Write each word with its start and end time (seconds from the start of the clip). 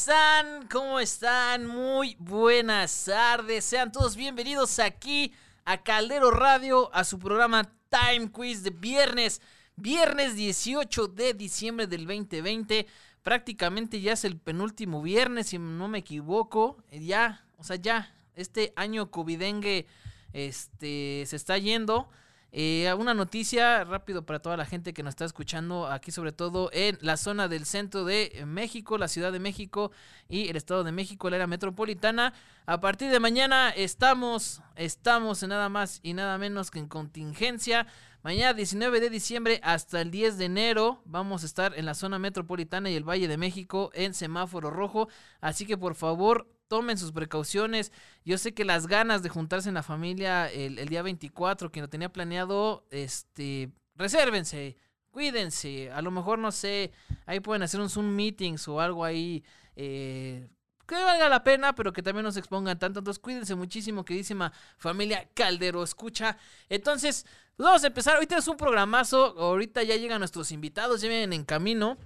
¿Cómo 0.00 0.12
están? 0.12 0.68
¿Cómo 0.68 1.00
están? 1.00 1.66
Muy 1.66 2.16
buenas 2.18 3.04
tardes. 3.04 3.66
Sean 3.66 3.92
todos 3.92 4.16
bienvenidos 4.16 4.78
aquí 4.78 5.34
a 5.66 5.82
Caldero 5.82 6.30
Radio, 6.30 6.88
a 6.94 7.04
su 7.04 7.18
programa 7.18 7.70
Time 7.90 8.32
Quiz 8.32 8.62
de 8.62 8.70
viernes. 8.70 9.42
Viernes 9.76 10.36
18 10.36 11.06
de 11.08 11.34
diciembre 11.34 11.86
del 11.86 12.06
2020. 12.06 12.86
Prácticamente 13.22 14.00
ya 14.00 14.14
es 14.14 14.24
el 14.24 14.38
penúltimo 14.38 15.02
viernes, 15.02 15.48
si 15.48 15.58
no 15.58 15.86
me 15.86 15.98
equivoco. 15.98 16.82
Ya, 16.90 17.44
o 17.58 17.64
sea, 17.64 17.76
ya, 17.76 18.14
este 18.34 18.72
año 18.76 19.10
covidengue 19.10 19.86
este, 20.32 21.24
se 21.26 21.36
está 21.36 21.58
yendo. 21.58 22.08
Eh, 22.52 22.92
una 22.98 23.14
noticia 23.14 23.84
rápido 23.84 24.26
para 24.26 24.40
toda 24.40 24.56
la 24.56 24.66
gente 24.66 24.92
que 24.92 25.02
nos 25.02 25.12
está 25.12 25.24
escuchando 25.24 25.86
aquí, 25.86 26.10
sobre 26.10 26.32
todo 26.32 26.68
en 26.72 26.98
la 27.00 27.16
zona 27.16 27.46
del 27.46 27.64
centro 27.64 28.04
de 28.04 28.42
México, 28.46 28.98
la 28.98 29.06
Ciudad 29.06 29.30
de 29.30 29.38
México 29.38 29.92
y 30.28 30.48
el 30.48 30.56
Estado 30.56 30.82
de 30.82 30.90
México, 30.90 31.30
la 31.30 31.36
era 31.36 31.46
metropolitana. 31.46 32.32
A 32.66 32.80
partir 32.80 33.10
de 33.10 33.20
mañana 33.20 33.70
estamos, 33.70 34.62
estamos 34.74 35.42
en 35.42 35.50
nada 35.50 35.68
más 35.68 36.00
y 36.02 36.14
nada 36.14 36.38
menos 36.38 36.70
que 36.70 36.80
en 36.80 36.88
contingencia. 36.88 37.86
Mañana 38.22 38.52
19 38.52 39.00
de 39.00 39.10
diciembre 39.10 39.60
hasta 39.62 40.00
el 40.00 40.10
10 40.10 40.36
de 40.36 40.44
enero 40.44 41.00
vamos 41.06 41.42
a 41.42 41.46
estar 41.46 41.78
en 41.78 41.86
la 41.86 41.94
zona 41.94 42.18
metropolitana 42.18 42.90
y 42.90 42.96
el 42.96 43.08
Valle 43.08 43.28
de 43.28 43.38
México 43.38 43.90
en 43.94 44.12
semáforo 44.12 44.70
rojo. 44.70 45.08
Así 45.40 45.66
que 45.66 45.78
por 45.78 45.94
favor 45.94 46.46
tomen 46.70 46.96
sus 46.96 47.10
precauciones. 47.10 47.90
Yo 48.24 48.38
sé 48.38 48.54
que 48.54 48.64
las 48.64 48.86
ganas 48.86 49.24
de 49.24 49.28
juntarse 49.28 49.68
en 49.68 49.74
la 49.74 49.82
familia 49.82 50.48
el, 50.48 50.88
día 50.88 51.02
24, 51.02 51.72
quien 51.72 51.82
lo 51.82 51.90
tenía 51.90 52.12
planeado, 52.12 52.86
este, 52.92 53.70
resérvense, 53.96 54.76
cuídense. 55.10 55.90
A 55.90 56.00
lo 56.00 56.12
mejor, 56.12 56.38
no 56.38 56.52
sé, 56.52 56.92
ahí 57.26 57.40
pueden 57.40 57.64
hacer 57.64 57.80
un 57.80 57.90
Zoom 57.90 58.14
meetings 58.14 58.68
o 58.68 58.80
algo 58.80 59.04
ahí. 59.04 59.42
Eh, 59.74 60.48
que 60.86 60.94
valga 60.94 61.28
la 61.28 61.42
pena, 61.42 61.74
pero 61.74 61.92
que 61.92 62.02
también 62.02 62.24
no 62.24 62.30
se 62.30 62.38
expongan 62.38 62.78
tanto. 62.78 63.00
Entonces, 63.00 63.20
cuídense 63.20 63.56
muchísimo, 63.56 64.04
queridísima 64.04 64.52
familia 64.76 65.28
Caldero, 65.34 65.82
escucha. 65.82 66.36
Entonces, 66.68 67.26
vamos 67.58 67.82
a 67.82 67.88
empezar. 67.88 68.14
Ahorita 68.14 68.38
es 68.38 68.46
un 68.46 68.56
programazo. 68.56 69.36
Ahorita 69.38 69.82
ya 69.82 69.96
llegan 69.96 70.20
nuestros 70.20 70.52
invitados, 70.52 71.00
ya 71.00 71.08
vienen 71.08 71.32
en 71.32 71.44
camino. 71.44 71.98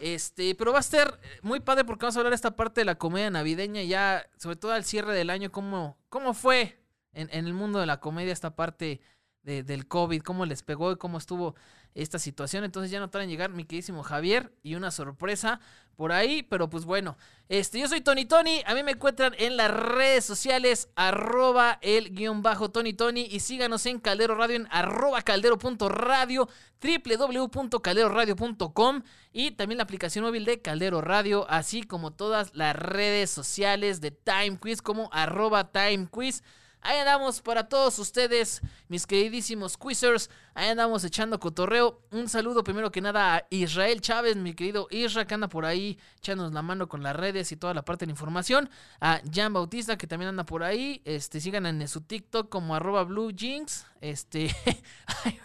Este, 0.00 0.54
pero 0.54 0.72
va 0.72 0.80
a 0.80 0.82
ser 0.82 1.18
muy 1.42 1.60
padre 1.60 1.84
porque 1.84 2.04
vamos 2.04 2.16
a 2.16 2.20
hablar 2.20 2.32
de 2.32 2.36
esta 2.36 2.56
parte 2.56 2.82
de 2.82 2.84
la 2.84 2.96
comedia 2.96 3.30
navideña, 3.30 3.82
ya, 3.82 4.26
sobre 4.36 4.56
todo 4.56 4.72
al 4.72 4.84
cierre 4.84 5.14
del 5.14 5.30
año, 5.30 5.50
cómo, 5.50 5.96
cómo 6.08 6.34
fue 6.34 6.78
en, 7.12 7.28
el 7.32 7.54
mundo 7.54 7.78
de 7.78 7.86
la 7.86 8.00
comedia 8.00 8.32
esta 8.32 8.54
parte 8.54 9.00
del 9.42 9.86
COVID, 9.86 10.22
cómo 10.22 10.44
les 10.44 10.64
pegó 10.64 10.90
y 10.90 10.96
cómo 10.96 11.18
estuvo 11.18 11.54
esta 11.96 12.18
situación. 12.18 12.62
Entonces 12.62 12.90
ya 12.90 13.00
no 13.00 13.10
tardan 13.10 13.24
en 13.24 13.30
llegar 13.30 13.50
mi 13.50 13.64
queridísimo 13.64 14.02
Javier 14.02 14.52
y 14.62 14.74
una 14.74 14.90
sorpresa 14.90 15.60
por 15.96 16.12
ahí, 16.12 16.42
pero 16.42 16.68
pues 16.68 16.84
bueno, 16.84 17.16
este, 17.48 17.80
yo 17.80 17.88
soy 17.88 18.02
Tony 18.02 18.26
Tony, 18.26 18.62
a 18.66 18.74
mí 18.74 18.82
me 18.82 18.90
encuentran 18.92 19.32
en 19.38 19.56
las 19.56 19.70
redes 19.70 20.26
sociales, 20.26 20.90
arroba 20.94 21.78
el 21.80 22.14
guion 22.14 22.42
bajo 22.42 22.70
Tony 22.70 22.92
Tony 22.92 23.26
y 23.30 23.40
síganos 23.40 23.86
en 23.86 23.98
Caldero 23.98 24.34
Radio 24.34 24.56
en 24.56 24.68
arroba 24.70 25.22
caldero.radio, 25.22 26.50
www.calderoradio.com 26.82 29.02
y 29.32 29.52
también 29.52 29.78
la 29.78 29.84
aplicación 29.84 30.26
móvil 30.26 30.44
de 30.44 30.60
Caldero 30.60 31.00
Radio, 31.00 31.46
así 31.48 31.82
como 31.82 32.12
todas 32.12 32.54
las 32.54 32.76
redes 32.76 33.30
sociales 33.30 34.02
de 34.02 34.10
Time 34.10 34.58
Quiz 34.60 34.82
como 34.82 35.08
arroba 35.12 35.72
Time 35.72 36.08
Quiz. 36.10 36.42
Ahí 36.86 36.98
andamos 37.00 37.42
para 37.42 37.68
todos 37.68 37.98
ustedes, 37.98 38.62
mis 38.86 39.08
queridísimos 39.08 39.76
quizers. 39.76 40.30
Ahí 40.54 40.68
andamos 40.68 41.02
echando 41.02 41.40
cotorreo. 41.40 42.00
Un 42.12 42.28
saludo 42.28 42.62
primero 42.62 42.92
que 42.92 43.00
nada 43.00 43.34
a 43.34 43.46
Israel 43.50 44.00
Chávez, 44.00 44.36
mi 44.36 44.54
querido 44.54 44.86
Israel, 44.92 45.26
que 45.26 45.34
anda 45.34 45.48
por 45.48 45.64
ahí 45.64 45.98
echándonos 46.18 46.52
la 46.52 46.62
mano 46.62 46.88
con 46.88 47.02
las 47.02 47.16
redes 47.16 47.50
y 47.50 47.56
toda 47.56 47.74
la 47.74 47.84
parte 47.84 48.04
de 48.04 48.10
la 48.10 48.12
información. 48.12 48.70
A 49.00 49.20
Jan 49.34 49.52
Bautista, 49.52 49.98
que 49.98 50.06
también 50.06 50.28
anda 50.28 50.46
por 50.46 50.62
ahí. 50.62 51.02
Este, 51.04 51.40
sigan 51.40 51.66
en 51.66 51.88
su 51.88 52.02
TikTok 52.02 52.48
como 52.48 52.76
arroba 52.76 53.02
Blue 53.02 53.32
Jinx. 53.36 53.84
Este, 54.00 54.54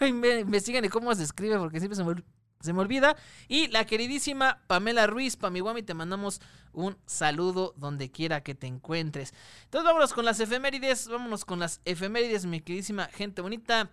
me, 0.00 0.44
me 0.44 0.60
sigan 0.60 0.84
y 0.84 0.90
cómo 0.90 1.12
se 1.12 1.24
escribe 1.24 1.58
porque 1.58 1.80
siempre 1.80 1.96
se 1.96 2.04
me 2.04 2.22
se 2.62 2.72
me 2.72 2.80
olvida. 2.80 3.16
Y 3.48 3.68
la 3.68 3.84
queridísima 3.84 4.62
Pamela 4.66 5.06
Ruiz, 5.06 5.36
Pamiguami, 5.36 5.82
te 5.82 5.94
mandamos 5.94 6.40
un 6.72 6.96
saludo 7.06 7.74
donde 7.76 8.10
quiera 8.10 8.42
que 8.42 8.54
te 8.54 8.66
encuentres. 8.66 9.34
Entonces 9.64 9.84
vámonos 9.84 10.12
con 10.12 10.24
las 10.24 10.40
efemérides, 10.40 11.08
vámonos 11.08 11.44
con 11.44 11.58
las 11.58 11.80
efemérides, 11.84 12.46
mi 12.46 12.60
queridísima 12.60 13.06
gente 13.06 13.42
bonita. 13.42 13.90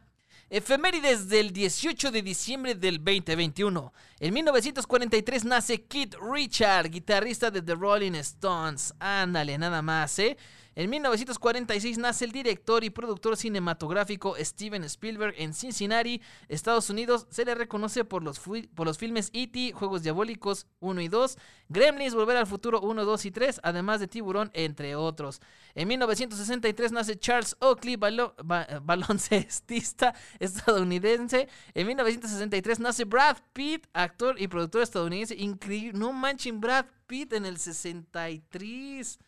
Efemérides 0.51 1.29
del 1.29 1.53
18 1.53 2.11
de 2.11 2.23
diciembre 2.23 2.73
del 2.73 2.97
2021. 2.97 3.93
En 4.19 4.33
1943 4.33 5.45
nace 5.45 5.83
Keith 5.83 6.15
Richard, 6.19 6.89
guitarrista 6.89 7.51
de 7.51 7.61
The 7.61 7.75
Rolling 7.75 8.15
Stones. 8.15 8.95
Ándale, 8.99 9.59
nada 9.59 9.83
más, 9.83 10.17
¿eh? 10.17 10.37
En 10.79 10.89
1946 10.91 11.97
nace 11.97 12.23
el 12.23 12.31
director 12.31 12.85
y 12.85 12.89
productor 12.89 13.35
cinematográfico 13.35 14.37
Steven 14.39 14.85
Spielberg 14.85 15.35
en 15.37 15.53
Cincinnati, 15.53 16.21
Estados 16.47 16.89
Unidos. 16.89 17.27
Se 17.29 17.43
le 17.43 17.53
reconoce 17.53 18.05
por 18.05 18.23
los, 18.23 18.39
por 18.39 18.87
los 18.87 18.97
filmes 18.97 19.29
E.T., 19.33 19.73
Juegos 19.73 20.03
Diabólicos 20.03 20.67
1 20.79 21.01
y 21.01 21.09
2, 21.09 21.37
Gremlins, 21.67 22.15
Volver 22.15 22.37
al 22.37 22.47
Futuro 22.47 22.79
1, 22.79 23.03
2 23.03 23.25
y 23.25 23.31
3, 23.31 23.59
además 23.61 23.99
de 23.99 24.07
Tiburón, 24.07 24.51
entre 24.53 24.95
otros. 24.95 25.41
En 25.75 25.89
1963 25.89 26.93
nace 26.93 27.19
Charles 27.19 27.57
Oakley, 27.59 27.97
baloncestista 28.81 30.15
estadounidense. 30.39 31.49
En 31.73 31.87
1963 31.87 32.79
nace 32.79 33.03
Brad 33.03 33.35
Pitt, 33.51 33.85
actor 33.91 34.39
y 34.41 34.47
productor 34.47 34.83
estadounidense. 34.83 35.35
Increíble, 35.35 35.99
no 35.99 36.13
manchen 36.13 36.61
Brad 36.61 36.85
Pitt 37.05 37.33
en 37.33 37.45
el 37.45 37.57
63. 37.57 39.19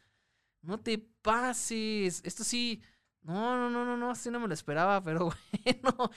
No 0.62 0.80
te 0.80 0.98
pases. 0.98 2.22
Esto 2.24 2.44
sí. 2.44 2.82
No, 3.24 3.56
no, 3.56 3.70
no, 3.70 3.86
no, 3.86 3.98
no. 3.98 4.12
Así 4.12 4.30
no 4.30 4.40
me 4.40 4.48
lo 4.48 4.54
esperaba, 4.54 5.02
pero 5.04 5.32
bueno. 5.64 6.12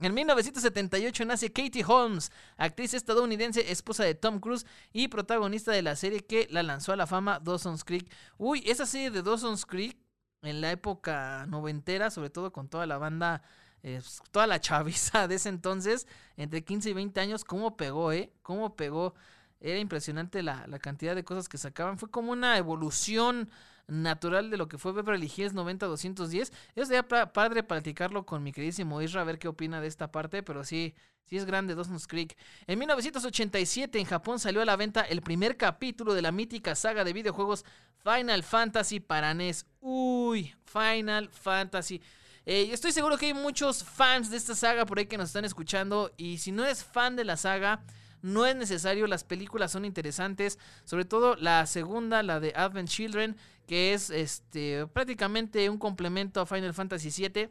En 0.00 0.14
1978 0.14 1.24
nace 1.24 1.52
Katie 1.52 1.84
Holmes, 1.84 2.30
actriz 2.56 2.94
estadounidense, 2.94 3.72
esposa 3.72 4.04
de 4.04 4.14
Tom 4.14 4.38
Cruise 4.38 4.64
y 4.92 5.08
protagonista 5.08 5.72
de 5.72 5.82
la 5.82 5.96
serie 5.96 6.24
que 6.24 6.46
la 6.50 6.62
lanzó 6.62 6.92
a 6.92 6.96
la 6.96 7.08
fama 7.08 7.40
Dawson's 7.40 7.82
Creek. 7.82 8.08
Uy, 8.36 8.62
esa 8.64 8.86
serie 8.86 9.10
de 9.10 9.22
Dawson's 9.22 9.66
Creek 9.66 9.98
en 10.42 10.60
la 10.60 10.70
época 10.70 11.46
noventera, 11.48 12.10
sobre 12.10 12.30
todo 12.30 12.52
con 12.52 12.68
toda 12.68 12.86
la 12.86 12.98
banda, 12.98 13.42
eh, 13.82 14.00
toda 14.30 14.46
la 14.46 14.60
chaviza 14.60 15.26
de 15.26 15.34
ese 15.34 15.48
entonces, 15.48 16.06
entre 16.36 16.62
15 16.64 16.90
y 16.90 16.92
20 16.92 17.18
años, 17.20 17.44
cómo 17.44 17.76
pegó, 17.76 18.12
¿eh? 18.12 18.32
Cómo 18.42 18.76
pegó 18.76 19.14
era 19.60 19.78
impresionante 19.78 20.42
la, 20.42 20.66
cantidad 20.80 21.14
de 21.14 21.24
cosas 21.24 21.48
que 21.48 21.58
sacaban. 21.58 21.98
Fue 21.98 22.10
como 22.10 22.32
una 22.32 22.56
evolución 22.56 23.50
natural 23.86 24.50
de 24.50 24.56
lo 24.56 24.68
que 24.68 24.78
fue 24.78 24.92
Beverly 24.92 25.32
Hills 25.34 25.54
90-210. 25.54 26.32
Eso 26.34 26.52
sería 26.74 27.06
padre 27.08 27.62
platicarlo 27.62 28.26
con 28.26 28.42
mi 28.42 28.52
queridísimo 28.52 29.00
Isra, 29.00 29.22
a 29.22 29.24
ver 29.24 29.38
qué 29.38 29.48
opina 29.48 29.80
de 29.80 29.88
esta 29.88 30.12
parte, 30.12 30.42
pero 30.42 30.62
sí, 30.62 30.94
sí 31.24 31.36
es 31.36 31.44
grande 31.44 31.74
Dawson's 31.74 32.06
Creek. 32.06 32.36
En 32.66 32.78
1987 32.78 33.98
en 33.98 34.04
Japón 34.04 34.38
salió 34.38 34.60
a 34.60 34.66
la 34.66 34.76
venta 34.76 35.00
el 35.02 35.22
primer 35.22 35.56
capítulo 35.56 36.14
de 36.14 36.22
la 36.22 36.32
mítica 36.32 36.74
saga 36.74 37.02
de 37.02 37.12
videojuegos 37.12 37.64
Final 38.04 38.42
Fantasy 38.42 39.00
para 39.00 39.34
NES. 39.34 39.66
Uy, 39.80 40.54
Final 40.64 41.30
Fantasy. 41.30 42.00
Eh, 42.46 42.70
estoy 42.72 42.92
seguro 42.92 43.18
que 43.18 43.26
hay 43.26 43.34
muchos 43.34 43.84
fans 43.84 44.30
de 44.30 44.36
esta 44.36 44.54
saga 44.54 44.86
por 44.86 44.98
ahí 44.98 45.06
que 45.06 45.18
nos 45.18 45.28
están 45.28 45.44
escuchando 45.44 46.12
y 46.16 46.38
si 46.38 46.52
no 46.52 46.64
eres 46.64 46.82
fan 46.82 47.16
de 47.16 47.24
la 47.24 47.36
saga 47.36 47.82
no 48.22 48.46
es 48.46 48.56
necesario, 48.56 49.06
las 49.06 49.24
películas 49.24 49.72
son 49.72 49.84
interesantes, 49.84 50.58
sobre 50.84 51.04
todo 51.04 51.36
la 51.36 51.66
segunda, 51.66 52.22
la 52.22 52.40
de 52.40 52.52
Advent 52.56 52.88
Children, 52.88 53.36
que 53.66 53.94
es 53.94 54.10
este 54.10 54.86
prácticamente 54.86 55.68
un 55.70 55.78
complemento 55.78 56.40
a 56.40 56.46
Final 56.46 56.74
Fantasy 56.74 57.10
VII. 57.10 57.50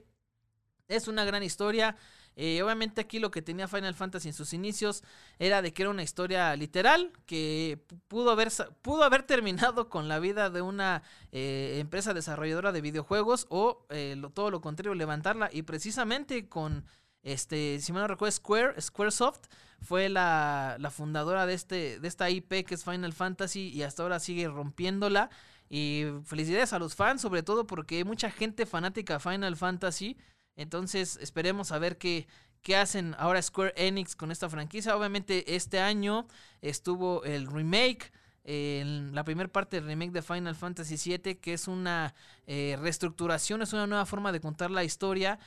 Es 0.88 1.08
una 1.08 1.26
gran 1.26 1.44
historia. 1.44 1.96
Eh, 2.40 2.62
obviamente 2.62 3.02
aquí 3.02 3.18
lo 3.18 3.32
que 3.32 3.42
tenía 3.42 3.68
Final 3.68 3.96
Fantasy 3.96 4.28
en 4.28 4.34
sus 4.36 4.54
inicios 4.54 5.04
era 5.40 5.64
de 5.64 5.74
que 5.74 5.82
era 5.82 5.90
una 5.90 6.04
historia 6.04 6.56
literal 6.56 7.12
que 7.26 7.80
pudo 8.08 8.30
haber, 8.30 8.50
pudo 8.84 9.04
haber 9.04 9.24
terminado 9.24 9.90
con 9.90 10.08
la 10.08 10.20
vida 10.20 10.52
de 10.52 10.62
una 10.62 11.02
eh, 11.32 11.78
empresa 11.80 12.14
desarrolladora 12.14 12.72
de 12.72 12.82
videojuegos 12.82 13.48
o 13.50 13.88
eh, 13.90 14.16
todo 14.36 14.52
lo 14.52 14.62
contrario, 14.62 14.94
levantarla 14.94 15.50
y 15.52 15.64
precisamente 15.64 16.48
con 16.48 16.86
este, 17.28 17.80
si 17.82 17.92
me 17.92 18.00
no 18.00 18.08
recuerdo, 18.08 18.32
Square, 18.32 18.82
Squaresoft 18.82 19.48
fue 19.82 20.08
la, 20.08 20.78
fundadora 20.92 21.46
de, 21.46 21.56
este, 21.56 22.00
de 22.00 22.08
esta 22.08 22.30
IP 22.30 22.66
que 22.66 22.74
es 22.74 22.86
Final 22.86 23.12
Fantasy 23.12 23.68
y 23.68 23.84
hasta 23.84 24.04
ahora 24.04 24.22
sigue 24.22 24.48
rompiéndola. 24.48 25.30
Y 25.70 26.06
felicidades 26.24 26.72
a 26.72 26.80
los 26.80 26.96
fans, 26.96 27.22
sobre 27.22 27.44
todo 27.44 27.68
porque 27.68 27.98
hay 27.98 28.06
mucha 28.06 28.32
gente 28.32 28.66
fanática 28.66 29.16
de 29.16 29.20
Final 29.20 29.58
Fantasy. 29.58 30.16
Entonces 30.56 31.20
esperemos 31.22 31.74
a 31.74 31.80
ver 31.80 31.98
qué, 31.98 32.28
qué 32.62 32.78
hacen 32.78 33.14
ahora 33.20 33.42
Square 33.42 33.74
Enix 33.76 34.16
con 34.16 34.32
esta 34.32 34.48
franquicia. 34.48 34.96
Obviamente 34.96 35.54
este 35.54 35.82
año 35.82 36.28
estuvo 36.62 37.26
el 37.26 37.48
remake. 37.48 38.14
la 38.46 39.26
primera 39.26 39.52
parte 39.52 39.82
del 39.82 39.88
remake 39.88 40.12
de 40.12 40.22
Final 40.22 40.56
Fantasy 40.56 40.96
VII, 40.96 41.36
que 41.36 41.52
es 41.52 41.68
una 41.68 42.16
eh, 42.46 42.78
reestructuración, 42.80 43.62
es 43.62 43.74
una 43.74 43.86
nueva 43.86 44.06
forma 44.06 44.32
de 44.32 44.40
contar 44.40 44.72
la 44.72 44.86
historia. 44.86 45.38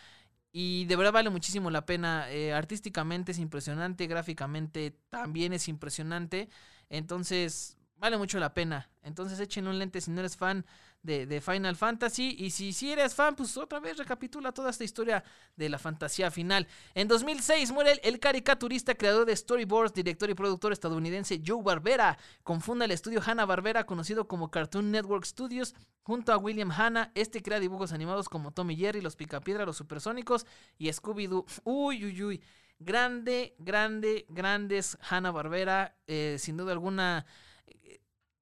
Y 0.53 0.85
de 0.87 0.97
verdad 0.97 1.13
vale 1.13 1.31
muchísimo 1.31 1.71
la 1.71 1.87
pena. 1.87 2.31
Eh, 2.31 2.53
artísticamente 2.53 3.33
es 3.33 3.39
impresionante, 3.39 4.07
gráficamente 4.07 4.97
también 5.11 5.53
es 5.53 5.69
impresionante. 5.69 6.49
Entonces, 6.89 7.79
vale 8.01 8.17
mucho 8.17 8.41
la 8.41 8.53
pena. 8.55 8.91
Entonces 9.03 9.39
echen 9.39 9.69
un 9.69 9.79
lente 9.79 10.01
si 10.01 10.11
no 10.11 10.21
eres 10.21 10.37
fan 10.37 10.65
de, 11.03 11.41
Final 11.41 11.77
Fantasy. 11.77 12.35
Y 12.39 12.51
si, 12.51 12.73
si 12.73 12.91
eres 12.93 13.15
fan, 13.15 13.37
pues 13.37 13.57
otra 13.57 13.79
vez 13.79 13.99
recapitula 13.99 14.53
toda 14.53 14.71
esta 14.71 14.85
historia 14.85 15.23
de 15.55 15.69
la 15.69 15.79
fantasía 15.79 16.31
final. 16.31 16.67
En 16.95 17.09
2006 17.09 17.73
muere 17.73 18.01
el, 18.03 18.19
caricaturista, 18.19 18.95
creador 18.95 19.27
de 19.27 19.37
storyboards, 19.37 19.93
director 19.93 20.31
y 20.31 20.35
productor 20.35 20.73
estadounidense 20.73 21.43
Joe 21.47 21.63
Barbera. 21.63 22.19
Confunda 22.43 22.87
el 22.87 22.91
estudio 22.91 23.23
Hanna-Barbera, 23.25 23.85
conocido 23.85 24.27
como 24.27 24.51
Cartoon 24.51 24.91
Network 24.91 25.25
Studios, 25.25 25.75
junto 26.03 26.33
a 26.33 26.39
William 26.39 26.71
Hanna. 26.71 27.13
Este 27.15 27.43
crea 27.43 27.61
dibujos 27.61 27.93
animados 27.93 28.29
como 28.29 28.51
Tommy 28.51 28.77
Jerry, 28.77 29.03
Los 29.03 29.17
Picapiedra, 29.17 29.67
Los 29.67 29.77
Supersónicos 29.77 30.47
y 30.79 30.89
Scooby-Doo. 30.89 31.45
Uy, 31.65 32.05
uy, 32.07 32.23
uy. 32.23 32.43
Grande, 32.83 33.55
grande, 33.59 34.25
grandes 34.31 34.97
Hanna-Barbera. 35.03 35.97
Eh, 36.07 36.37
sin 36.39 36.57
duda 36.57 36.73
alguna 36.73 37.27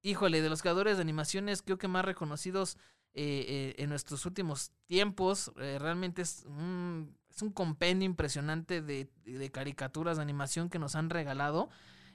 híjole, 0.02 0.42
de 0.42 0.48
los 0.48 0.62
creadores 0.62 0.96
de 0.96 1.02
animaciones, 1.02 1.62
creo 1.62 1.78
que 1.78 1.88
más 1.88 2.04
reconocidos 2.04 2.78
eh, 3.14 3.46
eh, 3.48 3.82
en 3.82 3.90
nuestros 3.90 4.26
últimos 4.26 4.70
tiempos. 4.86 5.52
Eh, 5.58 5.78
realmente 5.80 6.22
es 6.22 6.44
un, 6.46 7.16
es 7.28 7.42
un 7.42 7.50
compendio 7.50 8.06
impresionante 8.06 8.80
de, 8.80 9.10
caricaturas 9.52 10.16
de 10.18 10.22
animación 10.22 10.68
que 10.70 10.78
nos 10.78 10.94
han 10.94 11.10
regalado. 11.10 11.68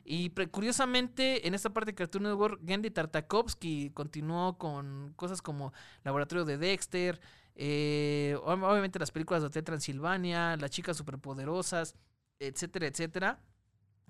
Y 0.05 0.29
curiosamente, 0.51 1.47
en 1.47 1.53
esta 1.53 1.71
parte 1.71 1.91
de 1.91 1.95
Cartoon 1.95 2.23
Network, 2.23 2.61
Gendy 2.65 2.91
Tartakovsky 2.91 3.91
continuó 3.91 4.57
con 4.57 5.13
cosas 5.15 5.41
como 5.41 5.71
Laboratorio 6.03 6.43
de 6.43 6.57
Dexter, 6.57 7.21
obviamente 8.43 8.99
las 8.99 9.11
películas 9.11 9.41
de 9.41 9.47
Hotel 9.47 9.63
Transilvania, 9.63 10.57
Las 10.57 10.71
Chicas 10.71 10.97
Superpoderosas, 10.97 11.95
etcétera, 12.39 12.87
etcétera. 12.87 13.39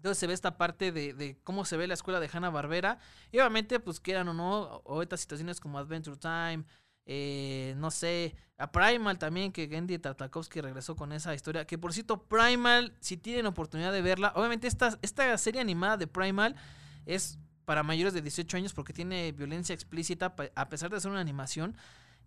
Entonces 0.04 0.18
se 0.18 0.28
ve 0.28 0.34
esta 0.34 0.58
parte 0.58 0.92
de, 0.92 1.40
cómo 1.46 1.64
se 1.64 1.78
ve 1.78 1.88
la 1.88 1.94
escuela 1.94 2.20
de 2.20 2.30
Hanna 2.30 2.50
Barbera. 2.50 3.00
Y 3.32 3.40
obviamente, 3.40 3.80
pues 3.80 4.02
quieran 4.02 4.28
o 4.28 4.34
no, 4.34 4.82
o 4.84 5.02
estas 5.02 5.22
situaciones 5.22 5.62
como 5.62 5.78
Adventure 5.78 6.18
Time, 6.18 6.66
eh, 7.06 7.74
no 7.78 7.90
sé, 7.90 8.36
a 8.58 8.70
Primal 8.70 9.18
también, 9.18 9.54
que 9.54 9.70
Gendy 9.70 9.98
Tartakovsky 10.00 10.60
regresó 10.60 10.98
con 10.98 11.14
esa 11.14 11.34
historia. 11.34 11.66
Que 11.66 11.78
por 11.78 11.94
cierto, 11.94 12.22
Primal, 12.22 12.94
si 13.00 13.16
tienen 13.16 13.46
oportunidad 13.46 13.94
de 13.94 14.02
verla, 14.02 14.34
obviamente 14.36 14.68
esta, 14.68 15.00
esta 15.02 15.38
serie 15.38 15.62
animada 15.62 15.96
de 15.96 16.08
Primal 16.08 16.58
es 17.06 17.40
para 17.64 17.82
mayores 17.82 18.14
de 18.14 18.22
18 18.22 18.58
años 18.58 18.74
porque 18.74 18.92
tiene 18.92 19.32
violencia 19.32 19.74
explícita, 19.74 20.36
a 20.54 20.68
pesar 20.68 20.90
de 20.90 21.00
ser 21.00 21.12
una 21.12 21.22
animación. 21.22 21.78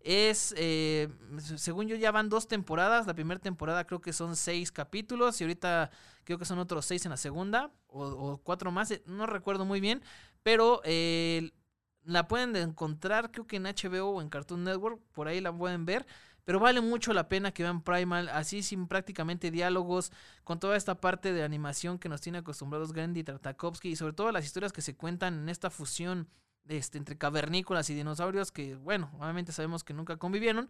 Es, 0.01 0.55
eh, 0.57 1.09
según 1.57 1.89
yo, 1.89 1.97
ya 1.97 2.13
van 2.13 2.29
dos 2.29 2.47
temporadas. 2.47 3.07
La 3.07 3.15
primera 3.15 3.41
temporada 3.41 3.85
creo 3.87 4.01
que 4.01 4.13
son 4.13 4.37
seis 4.37 4.71
capítulos 4.71 5.41
y 5.41 5.45
ahorita 5.45 5.91
creo 6.25 6.39
que 6.39 6.45
son 6.45 6.59
otros 6.59 6.87
seis 6.87 7.05
en 7.05 7.11
la 7.11 7.17
segunda 7.17 7.73
o, 7.89 8.39
cuatro 8.43 8.71
más. 8.71 8.91
Eh, 8.91 9.03
no 9.07 9.27
recuerdo 9.27 9.65
muy 9.65 9.81
bien, 9.81 10.03
pero 10.43 10.81
eh, 10.85 11.51
la 12.05 12.29
pueden 12.29 12.55
encontrar 12.57 13.33
creo 13.33 13.47
que 13.47 13.57
en 13.57 13.65
HBO 13.65 14.11
o 14.11 14.23
en 14.23 14.29
Cartoon 14.29 14.65
Network. 14.65 15.01
Por 15.13 15.29
ahí 15.29 15.41
la 15.41 15.53
pueden 15.53 15.85
ver. 15.85 16.07
Pero 16.45 16.61
vale 16.61 16.81
mucho 16.81 17.13
la 17.13 17.29
pena 17.29 17.51
que 17.51 17.65
vean 17.65 17.83
Primal, 17.83 18.29
así 18.29 18.63
sin 18.63 18.87
prácticamente 18.87 19.51
diálogos, 19.51 20.13
con 20.45 20.61
toda 20.61 20.77
esta 20.77 20.95
parte 21.01 21.33
de 21.33 21.43
animación 21.43 21.99
que 21.99 22.09
nos 22.09 22.21
tiene 22.21 22.39
acostumbrados 22.39 22.93
Gandhi 22.93 23.25
Tartakovsky 23.25 23.89
y 23.89 23.97
sobre 23.97 24.13
todo 24.13 24.31
las 24.31 24.45
historias 24.45 24.73
que 24.73 24.81
se 24.81 24.95
cuentan 24.95 25.41
en 25.41 25.49
esta 25.49 25.71
fusión 25.71 26.29
este, 26.69 26.99
entre 26.99 27.17
cavernícolas 27.17 27.91
y 27.91 27.95
dinosaurios 27.95 28.53
que, 28.53 28.75
bueno, 28.77 29.11
obviamente 29.19 29.53
sabemos 29.53 29.85
que 29.85 29.95
nunca 29.95 30.17
convivieron, 30.17 30.69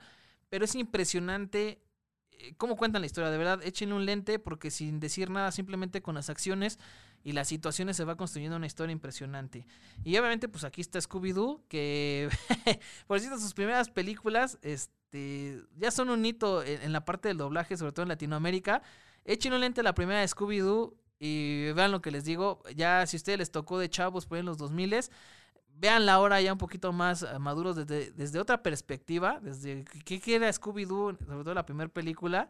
pero 0.49 0.65
es 0.65 0.75
impresionante 0.75 1.81
eh, 2.39 2.55
cómo 2.57 2.77
cuentan 2.77 3.03
la 3.03 3.07
historia. 3.07 3.31
De 3.31 3.39
verdad, 3.39 3.61
échenle 3.63 3.95
un 3.95 4.05
lente 4.05 4.39
porque 4.39 4.71
sin 4.71 5.01
decir 5.01 5.31
nada, 5.31 5.53
simplemente 5.53 6.03
con 6.03 6.15
las 6.15 6.31
acciones 6.31 6.79
y 7.25 7.33
las 7.33 7.49
situaciones 7.49 7.97
se 7.97 8.05
va 8.05 8.17
construyendo 8.17 8.57
una 8.57 8.67
historia 8.67 8.93
impresionante. 8.93 9.67
Y 10.05 10.17
obviamente, 10.17 10.49
pues 10.49 10.65
aquí 10.65 10.81
está 10.81 10.99
Scooby-Doo, 10.99 11.63
que 11.69 12.29
por 13.07 13.21
cierto, 13.21 13.39
sus 13.39 13.55
primeras 13.55 13.91
películas 13.91 14.59
este, 14.63 15.63
ya 15.77 15.91
son 15.91 16.11
un 16.11 16.25
hito 16.25 16.63
en, 16.63 16.93
la 16.93 17.05
parte 17.05 17.29
del 17.29 17.39
doblaje, 17.39 17.77
sobre 17.77 17.93
todo 17.93 18.03
en 18.05 18.11
Latinoamérica. 18.11 18.83
Échenle 19.25 19.57
un 19.57 19.63
lente 19.63 19.81
a 19.81 19.85
la 19.85 19.95
primera 19.95 20.21
de 20.21 20.29
Scooby-Doo 20.29 20.95
y 21.19 21.73
vean 21.73 21.91
lo 21.91 22.01
que 22.01 22.11
les 22.11 22.25
digo. 22.25 22.63
Ya 22.75 23.05
si 23.07 23.17
a 23.17 23.19
ustedes 23.19 23.39
les 23.39 23.51
tocó 23.51 23.79
de 23.79 23.89
chavos 23.89 24.27
por 24.27 24.39
en 24.39 24.47
los 24.47 24.59
2000 24.59 24.95
vean 25.79 26.07
la 26.07 26.21
hora 26.21 26.41
ya 26.41 26.53
un 26.53 26.59
poquito 26.59 26.93
más 26.93 27.23
eh, 27.23 27.39
maduros 27.39 27.77
desde, 27.77 28.11
desde 28.13 28.39
otra 28.41 28.63
perspectiva, 28.63 29.39
desde 29.41 29.85
qué 30.05 30.21
era 30.35 30.49
Scooby-Doo, 30.53 31.19
sobre 31.27 31.45
todo 31.45 31.55
la 31.55 31.67
primera 31.67 31.91
película, 31.91 32.49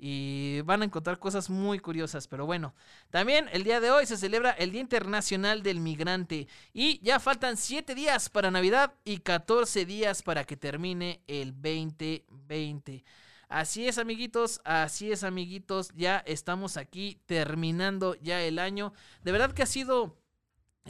y 0.00 0.60
van 0.62 0.82
a 0.82 0.84
encontrar 0.84 1.18
cosas 1.18 1.50
muy 1.50 1.78
curiosas. 1.80 2.28
Pero 2.28 2.46
bueno, 2.46 2.74
también 3.10 3.48
el 3.52 3.64
día 3.64 3.80
de 3.80 3.90
hoy 3.90 4.06
se 4.06 4.16
celebra 4.16 4.50
el 4.50 4.70
Día 4.70 4.80
Internacional 4.80 5.62
del 5.62 5.80
Migrante 5.80 6.46
y 6.72 7.00
ya 7.00 7.18
faltan 7.18 7.56
7 7.56 7.94
días 7.94 8.28
para 8.28 8.50
Navidad 8.50 8.94
y 9.04 9.18
14 9.18 9.84
días 9.84 10.22
para 10.22 10.44
que 10.44 10.56
termine 10.56 11.20
el 11.26 11.52
2020. 11.52 13.04
Así 13.48 13.88
es, 13.88 13.96
amiguitos, 13.96 14.60
así 14.64 15.10
es, 15.10 15.24
amiguitos, 15.24 15.90
ya 15.96 16.18
estamos 16.26 16.76
aquí 16.76 17.18
terminando 17.24 18.14
ya 18.16 18.42
el 18.42 18.58
año. 18.58 18.92
De 19.22 19.32
verdad 19.32 19.52
que 19.52 19.62
ha 19.62 19.66
sido 19.66 20.17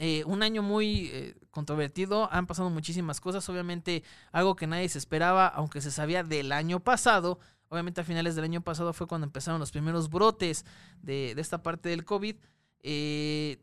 eh, 0.01 0.23
un 0.25 0.43
año 0.43 0.63
muy 0.63 1.09
eh, 1.11 1.35
controvertido, 1.51 2.31
han 2.31 2.47
pasado 2.47 2.69
muchísimas 2.69 3.19
cosas, 3.19 3.47
obviamente 3.49 4.03
algo 4.31 4.55
que 4.55 4.65
nadie 4.65 4.87
se 4.87 4.97
esperaba, 4.97 5.47
aunque 5.47 5.81
se 5.81 5.91
sabía 5.91 6.23
del 6.23 6.53
año 6.53 6.79
pasado, 6.79 7.39
obviamente 7.67 7.99
a 7.99 8.05
finales 8.05 8.35
del 8.35 8.45
año 8.45 8.61
pasado 8.61 8.93
fue 8.93 9.07
cuando 9.07 9.25
empezaron 9.25 9.59
los 9.59 9.71
primeros 9.71 10.09
brotes 10.09 10.65
de, 11.01 11.31
esta 11.31 11.61
parte 11.61 11.89
del 11.89 12.05
COVID, 12.05 12.37
eh, 12.81 13.61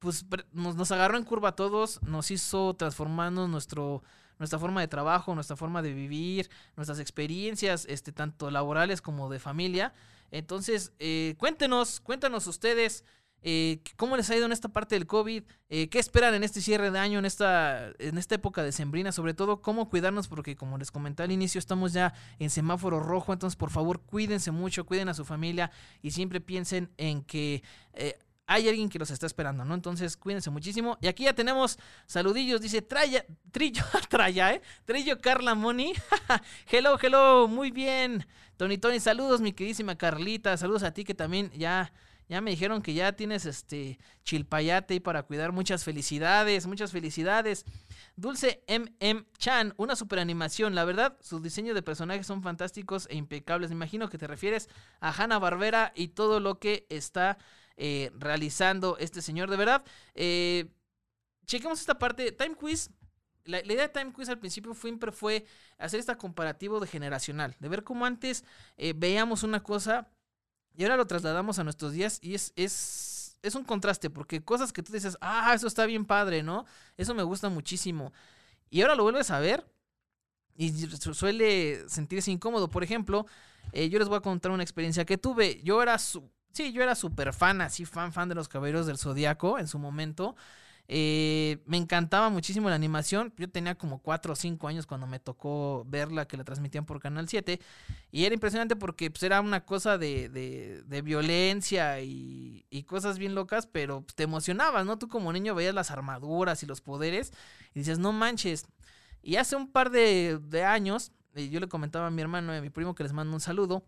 pues 0.00 0.26
nos, 0.52 0.92
agarró 0.92 1.16
en 1.16 1.24
curva 1.24 1.50
a 1.50 1.56
todos, 1.56 2.02
nos 2.02 2.30
hizo 2.30 2.74
transformarnos 2.74 3.48
nuestro, 3.48 4.02
nuestra 4.38 4.58
forma 4.58 4.82
de 4.82 4.88
trabajo, 4.88 5.34
nuestra 5.34 5.56
forma 5.56 5.80
de 5.80 5.94
vivir, 5.94 6.50
nuestras 6.76 6.98
experiencias, 7.00 7.86
este, 7.88 8.12
tanto 8.12 8.50
laborales 8.50 9.00
como 9.00 9.30
de 9.30 9.38
familia. 9.38 9.94
Entonces, 10.30 10.92
cuéntenos, 11.38 12.00
cuéntanos 12.00 12.46
ustedes. 12.46 13.04
Eh, 13.42 13.80
¿Cómo 13.96 14.16
les 14.16 14.28
ha 14.30 14.36
ido 14.36 14.46
en 14.46 14.52
esta 14.52 14.68
parte 14.68 14.94
del 14.94 15.06
COVID? 15.06 15.44
Eh, 15.68 15.88
¿Qué 15.88 15.98
esperan 15.98 16.34
en 16.34 16.44
este 16.44 16.60
cierre 16.60 16.90
de 16.90 16.98
año, 16.98 17.18
en 17.18 17.24
esta, 17.24 17.92
en 17.98 18.18
esta 18.18 18.34
época 18.34 18.62
de 18.62 18.72
sembrina? 18.72 19.12
Sobre 19.12 19.34
todo, 19.34 19.62
¿cómo 19.62 19.88
cuidarnos? 19.88 20.28
Porque 20.28 20.56
como 20.56 20.78
les 20.78 20.90
comenté 20.90 21.22
al 21.22 21.32
inicio, 21.32 21.58
estamos 21.58 21.92
ya 21.92 22.12
en 22.38 22.50
semáforo 22.50 23.00
rojo. 23.00 23.32
Entonces, 23.32 23.56
por 23.56 23.70
favor, 23.70 24.00
cuídense 24.02 24.50
mucho, 24.50 24.84
cuiden 24.84 25.08
a 25.08 25.14
su 25.14 25.24
familia 25.24 25.70
y 26.02 26.10
siempre 26.10 26.40
piensen 26.40 26.90
en 26.96 27.22
que... 27.22 27.62
Eh, 27.94 28.18
hay 28.52 28.68
alguien 28.68 28.88
que 28.88 28.98
los 28.98 29.12
está 29.12 29.26
esperando, 29.26 29.64
¿no? 29.64 29.74
Entonces, 29.74 30.16
cuídense 30.16 30.50
muchísimo. 30.50 30.98
Y 31.00 31.06
aquí 31.06 31.22
ya 31.22 31.34
tenemos 31.34 31.78
saludillos. 32.06 32.60
Dice 32.60 32.82
Traya, 32.82 33.24
Trillo, 33.52 33.84
Traya, 34.08 34.54
¿eh? 34.54 34.62
Trillo 34.84 35.20
Carla 35.20 35.54
Moni. 35.54 35.92
hello, 36.66 36.98
hello, 37.00 37.46
muy 37.46 37.70
bien. 37.70 38.26
Tony 38.56 38.76
Tony, 38.76 38.98
saludos, 38.98 39.40
mi 39.40 39.52
queridísima 39.52 39.96
Carlita. 39.96 40.56
Saludos 40.56 40.82
a 40.82 40.92
ti 40.92 41.04
que 41.04 41.14
también 41.14 41.52
ya 41.52 41.92
ya 42.30 42.40
me 42.40 42.52
dijeron 42.52 42.80
que 42.80 42.94
ya 42.94 43.10
tienes 43.10 43.44
este 43.44 43.98
chilpayate 44.22 44.94
y 44.94 45.00
para 45.00 45.24
cuidar. 45.24 45.50
Muchas 45.50 45.82
felicidades, 45.82 46.68
muchas 46.68 46.92
felicidades. 46.92 47.64
Dulce 48.14 48.62
MM 48.68 49.26
Chan, 49.36 49.74
una 49.78 49.96
super 49.96 50.20
animación. 50.20 50.76
La 50.76 50.84
verdad, 50.84 51.18
sus 51.20 51.42
diseños 51.42 51.74
de 51.74 51.82
personajes 51.82 52.28
son 52.28 52.40
fantásticos 52.40 53.08
e 53.10 53.16
impecables. 53.16 53.70
Me 53.70 53.74
imagino 53.74 54.08
que 54.08 54.16
te 54.16 54.28
refieres 54.28 54.68
a 55.00 55.10
Hanna 55.10 55.40
Barbera 55.40 55.92
y 55.96 56.08
todo 56.08 56.38
lo 56.38 56.60
que 56.60 56.86
está 56.88 57.36
eh, 57.76 58.12
realizando 58.14 58.96
este 58.98 59.22
señor. 59.22 59.50
De 59.50 59.56
verdad, 59.56 59.84
eh, 60.14 60.70
chequemos 61.46 61.80
esta 61.80 61.98
parte. 61.98 62.30
Time 62.30 62.54
Quiz 62.54 62.90
la, 63.44 63.58
idea 63.64 63.88
de 63.88 63.88
Time 63.88 64.12
Quiz 64.12 64.28
al 64.28 64.38
principio 64.38 64.72
siempre 64.74 65.10
fue 65.10 65.46
hacer 65.78 65.98
este 65.98 66.16
comparativo 66.16 66.78
de 66.78 66.86
generacional, 66.86 67.56
de 67.58 67.68
ver 67.68 67.82
cómo 67.82 68.06
antes 68.06 68.44
eh, 68.76 68.92
veíamos 68.96 69.42
una 69.42 69.64
cosa 69.64 70.12
y 70.76 70.84
ahora 70.84 70.96
lo 70.96 71.06
trasladamos 71.06 71.58
a 71.58 71.64
nuestros 71.64 71.92
días 71.92 72.18
y 72.22 72.34
es, 72.34 72.52
es, 72.56 73.38
es 73.42 73.54
un 73.54 73.64
contraste, 73.64 74.10
porque 74.10 74.42
cosas 74.42 74.72
que 74.72 74.82
tú 74.82 74.92
dices, 74.92 75.16
ah, 75.20 75.52
eso 75.54 75.66
está 75.66 75.86
bien 75.86 76.04
padre, 76.04 76.42
¿no? 76.42 76.64
Eso 76.96 77.14
me 77.14 77.22
gusta 77.22 77.48
muchísimo. 77.48 78.12
Y 78.70 78.82
ahora 78.82 78.94
lo 78.94 79.02
vuelves 79.02 79.30
a 79.30 79.40
ver 79.40 79.66
y 80.56 80.70
suele 80.70 81.88
sentirse 81.88 82.30
incómodo. 82.30 82.68
Por 82.68 82.84
ejemplo, 82.84 83.26
eh, 83.72 83.88
yo 83.88 83.98
les 83.98 84.08
voy 84.08 84.18
a 84.18 84.20
contar 84.20 84.52
una 84.52 84.62
experiencia 84.62 85.04
que 85.04 85.18
tuve. 85.18 85.60
Yo 85.62 85.82
era 85.82 85.98
su, 85.98 86.30
sí, 86.52 86.72
yo 86.72 86.82
era 86.82 86.94
súper 86.94 87.32
fan, 87.32 87.60
así 87.60 87.84
fan, 87.84 88.12
fan 88.12 88.28
de 88.28 88.34
los 88.34 88.48
Caballeros 88.48 88.86
del 88.86 88.98
Zodiaco 88.98 89.58
en 89.58 89.68
su 89.68 89.78
momento. 89.78 90.36
Eh, 90.92 91.62
me 91.66 91.76
encantaba 91.76 92.30
muchísimo 92.30 92.68
la 92.68 92.74
animación. 92.74 93.32
Yo 93.36 93.48
tenía 93.48 93.76
como 93.76 94.02
4 94.02 94.32
o 94.32 94.36
5 94.36 94.66
años 94.66 94.86
cuando 94.86 95.06
me 95.06 95.20
tocó 95.20 95.84
verla, 95.86 96.26
que 96.26 96.36
la 96.36 96.42
transmitían 96.42 96.84
por 96.84 96.98
Canal 96.98 97.28
7. 97.28 97.60
Y 98.10 98.24
era 98.24 98.34
impresionante 98.34 98.74
porque 98.74 99.08
pues, 99.08 99.22
era 99.22 99.40
una 99.40 99.64
cosa 99.64 99.98
de, 99.98 100.28
de, 100.28 101.02
violencia 101.02 102.00
y, 102.00 102.66
cosas 102.88 103.20
bien 103.20 103.36
locas, 103.36 103.68
pero 103.68 104.02
pues, 104.02 104.16
te 104.16 104.24
emocionabas, 104.24 104.84
¿no? 104.84 104.98
Tú 104.98 105.06
como 105.06 105.32
niño 105.32 105.54
veías 105.54 105.74
las 105.76 105.92
armaduras 105.92 106.64
y 106.64 106.66
los 106.66 106.80
poderes 106.80 107.32
y 107.72 107.78
dices, 107.78 108.00
no 108.00 108.10
manches. 108.10 108.66
Y 109.22 109.36
hace 109.36 109.54
un 109.54 109.70
par 109.70 109.90
de, 109.90 110.64
años, 110.66 111.12
eh, 111.34 111.50
yo 111.50 111.60
le 111.60 111.68
comentaba 111.68 112.08
a 112.08 112.10
mi 112.10 112.20
hermano 112.20 112.52
y 112.52 112.56
a 112.56 112.62
mi 112.62 112.70
primo 112.70 112.96
que 112.96 113.04
les 113.04 113.12
mando 113.12 113.32
un 113.32 113.40
saludo. 113.40 113.84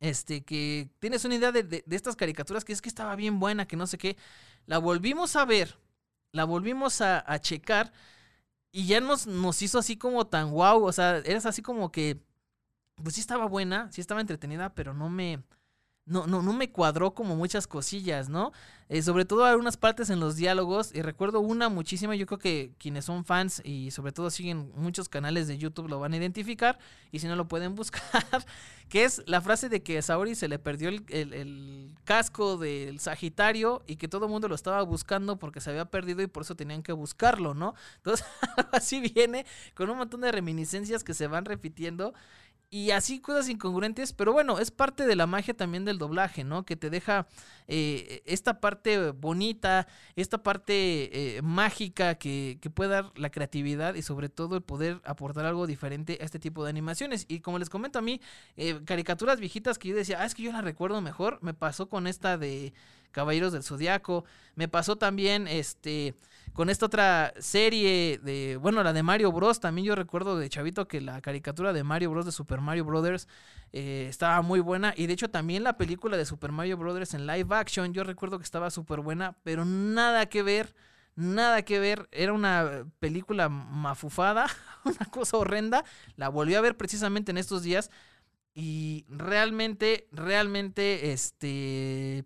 Este, 0.00 0.42
que 0.42 0.88
tienes 1.00 1.26
una 1.26 1.34
idea 1.34 1.52
de, 1.52 1.64
de 1.64 1.84
estas 1.88 2.16
caricaturas 2.16 2.64
que 2.64 2.72
es 2.72 2.80
que 2.80 2.88
estaba 2.88 3.14
bien 3.14 3.38
buena, 3.40 3.66
que 3.66 3.76
no 3.76 3.86
sé 3.86 3.98
qué. 3.98 4.16
La 4.64 4.78
volvimos 4.78 5.36
a 5.36 5.44
ver 5.44 5.83
la 6.34 6.44
volvimos 6.44 7.00
a, 7.00 7.24
a 7.32 7.38
checar 7.40 7.92
y 8.72 8.86
ya 8.86 9.00
nos, 9.00 9.26
nos 9.28 9.62
hizo 9.62 9.78
así 9.78 9.96
como 9.96 10.26
tan 10.26 10.50
wow, 10.50 10.84
o 10.84 10.92
sea, 10.92 11.18
eres 11.18 11.46
así 11.46 11.62
como 11.62 11.92
que, 11.92 12.20
pues 13.02 13.14
sí 13.16 13.20
estaba 13.20 13.46
buena, 13.46 13.90
sí 13.92 14.00
estaba 14.00 14.20
entretenida, 14.20 14.74
pero 14.74 14.94
no 14.94 15.08
me, 15.10 15.44
no, 16.06 16.26
no, 16.26 16.42
no 16.42 16.52
me 16.52 16.70
cuadró 16.70 17.14
como 17.14 17.34
muchas 17.34 17.66
cosillas, 17.66 18.28
¿no? 18.28 18.52
Eh, 18.90 19.00
sobre 19.00 19.24
todo 19.24 19.46
algunas 19.46 19.78
partes 19.78 20.10
en 20.10 20.20
los 20.20 20.36
diálogos, 20.36 20.94
y 20.94 21.00
recuerdo 21.00 21.40
una 21.40 21.70
muchísima, 21.70 22.14
yo 22.14 22.26
creo 22.26 22.38
que 22.38 22.72
quienes 22.78 23.06
son 23.06 23.24
fans 23.24 23.62
y 23.64 23.90
sobre 23.90 24.12
todo 24.12 24.30
siguen 24.30 24.70
muchos 24.74 25.08
canales 25.08 25.48
de 25.48 25.56
YouTube 25.56 25.88
lo 25.88 25.98
van 25.98 26.12
a 26.12 26.18
identificar, 26.18 26.78
y 27.10 27.20
si 27.20 27.26
no 27.26 27.36
lo 27.36 27.48
pueden 27.48 27.74
buscar, 27.76 28.44
que 28.90 29.04
es 29.04 29.22
la 29.26 29.40
frase 29.40 29.70
de 29.70 29.82
que 29.82 29.96
a 29.96 30.02
Saori 30.02 30.34
se 30.34 30.48
le 30.48 30.58
perdió 30.58 30.90
el, 30.90 31.04
el 31.08 31.90
casco 32.04 32.58
del 32.58 33.00
Sagitario 33.00 33.82
y 33.86 33.96
que 33.96 34.06
todo 34.06 34.26
el 34.26 34.30
mundo 34.30 34.48
lo 34.48 34.54
estaba 34.54 34.82
buscando 34.82 35.38
porque 35.38 35.60
se 35.60 35.70
había 35.70 35.86
perdido 35.86 36.20
y 36.20 36.26
por 36.26 36.42
eso 36.42 36.54
tenían 36.54 36.82
que 36.82 36.92
buscarlo, 36.92 37.54
¿no? 37.54 37.74
Entonces, 37.96 38.26
así 38.72 39.00
viene 39.00 39.46
con 39.74 39.88
un 39.88 39.96
montón 39.96 40.20
de 40.20 40.30
reminiscencias 40.30 41.02
que 41.02 41.14
se 41.14 41.26
van 41.26 41.46
repitiendo 41.46 42.12
y 42.74 42.90
así 42.90 43.20
cosas 43.20 43.48
incongruentes, 43.48 44.12
pero 44.12 44.32
bueno, 44.32 44.58
es 44.58 44.72
parte 44.72 45.06
de 45.06 45.14
la 45.14 45.28
magia 45.28 45.54
también 45.54 45.84
del 45.84 45.96
doblaje, 45.96 46.42
¿no? 46.42 46.64
Que 46.64 46.74
te 46.74 46.90
deja 46.90 47.28
eh, 47.68 48.20
esta 48.26 48.58
parte 48.58 49.12
bonita, 49.12 49.86
esta 50.16 50.42
parte 50.42 51.36
eh, 51.36 51.40
mágica 51.40 52.16
que, 52.16 52.58
que, 52.60 52.70
puede 52.70 52.90
dar 52.90 53.12
la 53.14 53.30
creatividad 53.30 53.94
y 53.94 54.02
sobre 54.02 54.28
todo 54.28 54.56
el 54.56 54.62
poder 54.62 55.00
aportar 55.04 55.46
algo 55.46 55.68
diferente 55.68 56.18
a 56.20 56.24
este 56.24 56.40
tipo 56.40 56.64
de 56.64 56.70
animaciones. 56.70 57.26
Y 57.28 57.38
como 57.38 57.60
les 57.60 57.70
comento 57.70 58.00
a 58.00 58.02
mí, 58.02 58.20
eh, 58.56 58.80
caricaturas 58.84 59.38
viejitas 59.38 59.78
que 59.78 59.90
yo 59.90 59.94
decía, 59.94 60.20
ah, 60.20 60.24
es 60.24 60.34
que 60.34 60.42
yo 60.42 60.50
la 60.50 60.60
recuerdo 60.60 61.00
mejor, 61.00 61.38
me 61.42 61.54
pasó 61.54 61.88
con 61.88 62.08
esta 62.08 62.38
de 62.38 62.72
Caballeros 63.12 63.52
del 63.52 63.62
Zodiaco, 63.62 64.24
me 64.56 64.66
pasó 64.66 64.96
también 64.96 65.46
este 65.46 66.16
con 66.54 66.70
esta 66.70 66.86
otra 66.86 67.34
serie 67.40 68.18
de, 68.22 68.56
bueno, 68.56 68.82
la 68.82 68.92
de 68.92 69.02
Mario 69.02 69.32
Bros. 69.32 69.58
También 69.60 69.86
yo 69.86 69.96
recuerdo 69.96 70.38
de 70.38 70.48
Chavito 70.48 70.86
que 70.86 71.00
la 71.00 71.20
caricatura 71.20 71.72
de 71.72 71.82
Mario 71.82 72.10
Bros. 72.10 72.24
de 72.24 72.32
Super 72.32 72.60
Mario 72.60 72.84
Brothers 72.84 73.28
eh, 73.72 74.06
estaba 74.08 74.40
muy 74.40 74.60
buena. 74.60 74.94
Y 74.96 75.08
de 75.08 75.14
hecho 75.14 75.28
también 75.28 75.64
la 75.64 75.76
película 75.76 76.16
de 76.16 76.24
Super 76.24 76.52
Mario 76.52 76.76
Brothers 76.76 77.14
en 77.14 77.26
live 77.26 77.54
action, 77.54 77.92
yo 77.92 78.04
recuerdo 78.04 78.38
que 78.38 78.44
estaba 78.44 78.70
súper 78.70 79.00
buena, 79.00 79.36
pero 79.42 79.64
nada 79.64 80.26
que 80.26 80.42
ver. 80.42 80.74
Nada 81.16 81.62
que 81.62 81.78
ver, 81.78 82.08
era 82.10 82.32
una 82.32 82.86
película 82.98 83.48
mafufada, 83.48 84.46
una 84.84 85.06
cosa 85.10 85.36
horrenda. 85.36 85.84
La 86.16 86.28
volví 86.28 86.54
a 86.56 86.60
ver 86.60 86.76
precisamente 86.76 87.30
en 87.30 87.38
estos 87.38 87.62
días 87.62 87.90
y 88.54 89.04
realmente, 89.08 90.08
realmente, 90.12 91.12
este, 91.12 92.24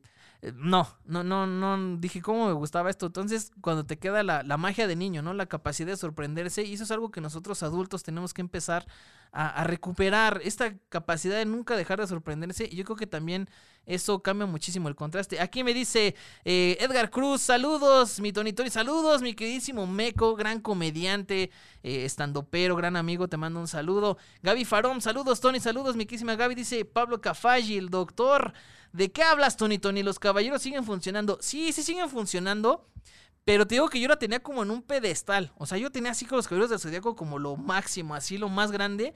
no, 0.55 0.87
no, 1.05 1.25
no, 1.25 1.47
no, 1.47 1.97
dije 1.97 2.23
cómo 2.23 2.47
me 2.47 2.53
gustaba 2.53 2.91
esto. 2.91 3.07
Entonces, 3.07 3.51
cuando 3.61 3.85
te 3.87 3.99
queda 3.99 4.23
la, 4.23 4.43
la, 4.45 4.57
magia 4.57 4.87
de 4.87 4.95
niño, 4.95 5.21
¿no? 5.21 5.35
La 5.35 5.47
capacidad 5.47 5.89
de 5.89 5.97
sorprenderse, 5.97 6.63
y 6.63 6.75
eso 6.75 6.85
es 6.85 6.91
algo 6.93 7.11
que 7.11 7.21
nosotros 7.21 7.63
adultos 7.63 8.05
tenemos 8.05 8.33
que 8.33 8.41
empezar 8.41 8.87
a, 9.33 9.65
recuperar, 9.65 10.41
esta 10.45 10.75
capacidad 10.89 11.37
de 11.37 11.45
nunca 11.45 11.77
dejar 11.77 12.01
de 12.01 12.07
sorprenderse. 12.07 12.69
Y 12.71 12.77
yo 12.77 12.85
creo 12.85 12.97
que 12.97 13.07
también 13.07 13.49
eso 13.87 14.23
cambia 14.23 14.47
muchísimo 14.47 14.89
el 14.89 14.95
contraste. 14.95 15.41
Aquí 15.41 15.65
me 15.65 15.75
dice 15.75 16.15
eh, 16.45 16.77
Edgar 16.81 17.11
Cruz, 17.11 17.43
saludos, 17.43 18.21
mi 18.21 18.33
Tony, 18.33 18.53
saludos, 18.71 19.23
mi 19.23 19.35
queridísimo 19.35 19.87
Meco, 19.87 20.35
gran 20.37 20.61
comediante, 20.61 21.51
eh, 21.83 22.05
estandopero, 22.05 22.77
gran 22.77 22.97
amigo, 22.97 23.29
te 23.29 23.37
mando 23.37 23.61
un 23.61 23.69
saludo. 23.69 24.19
Gaby 24.43 24.65
Farón, 24.65 25.01
saludos, 25.01 25.41
Tony, 25.41 25.61
saludos, 25.61 25.97
mi 25.97 26.07
queridísima 26.07 26.37
Gaby, 26.37 26.55
dice 26.55 26.85
Pablo 26.85 27.21
Cafaggi, 27.21 27.77
el 27.77 27.91
doctor. 27.91 28.53
¿De 28.93 29.11
qué 29.13 29.23
hablas, 29.23 29.57
Tony 29.57 29.79
Tony? 29.79 30.03
¿Los 30.03 30.19
caballeros 30.19 30.63
siguen 30.63 30.85
funcionando? 30.85 31.39
Sí, 31.41 31.73
sí 31.73 31.83
siguen 31.83 32.09
funcionando. 32.09 32.89
Pero 33.45 33.67
te 33.67 33.77
digo 33.77 33.89
que 33.89 33.99
yo 33.99 34.09
la 34.09 34.19
tenía 34.19 34.41
como 34.41 34.63
en 34.63 34.71
un 34.71 34.83
pedestal. 34.83 35.53
O 35.57 35.65
sea, 35.65 35.79
yo 35.79 35.91
tenía 35.91 36.11
así 36.11 36.27
con 36.27 36.37
los 36.37 36.47
caballeros 36.47 36.69
del 36.69 36.81
zodiaco 36.81 37.17
como 37.17 37.39
lo 37.39 37.57
máximo, 37.57 38.15
así 38.15 38.37
lo 38.37 38.51
más 38.51 38.71
grande. 38.71 39.15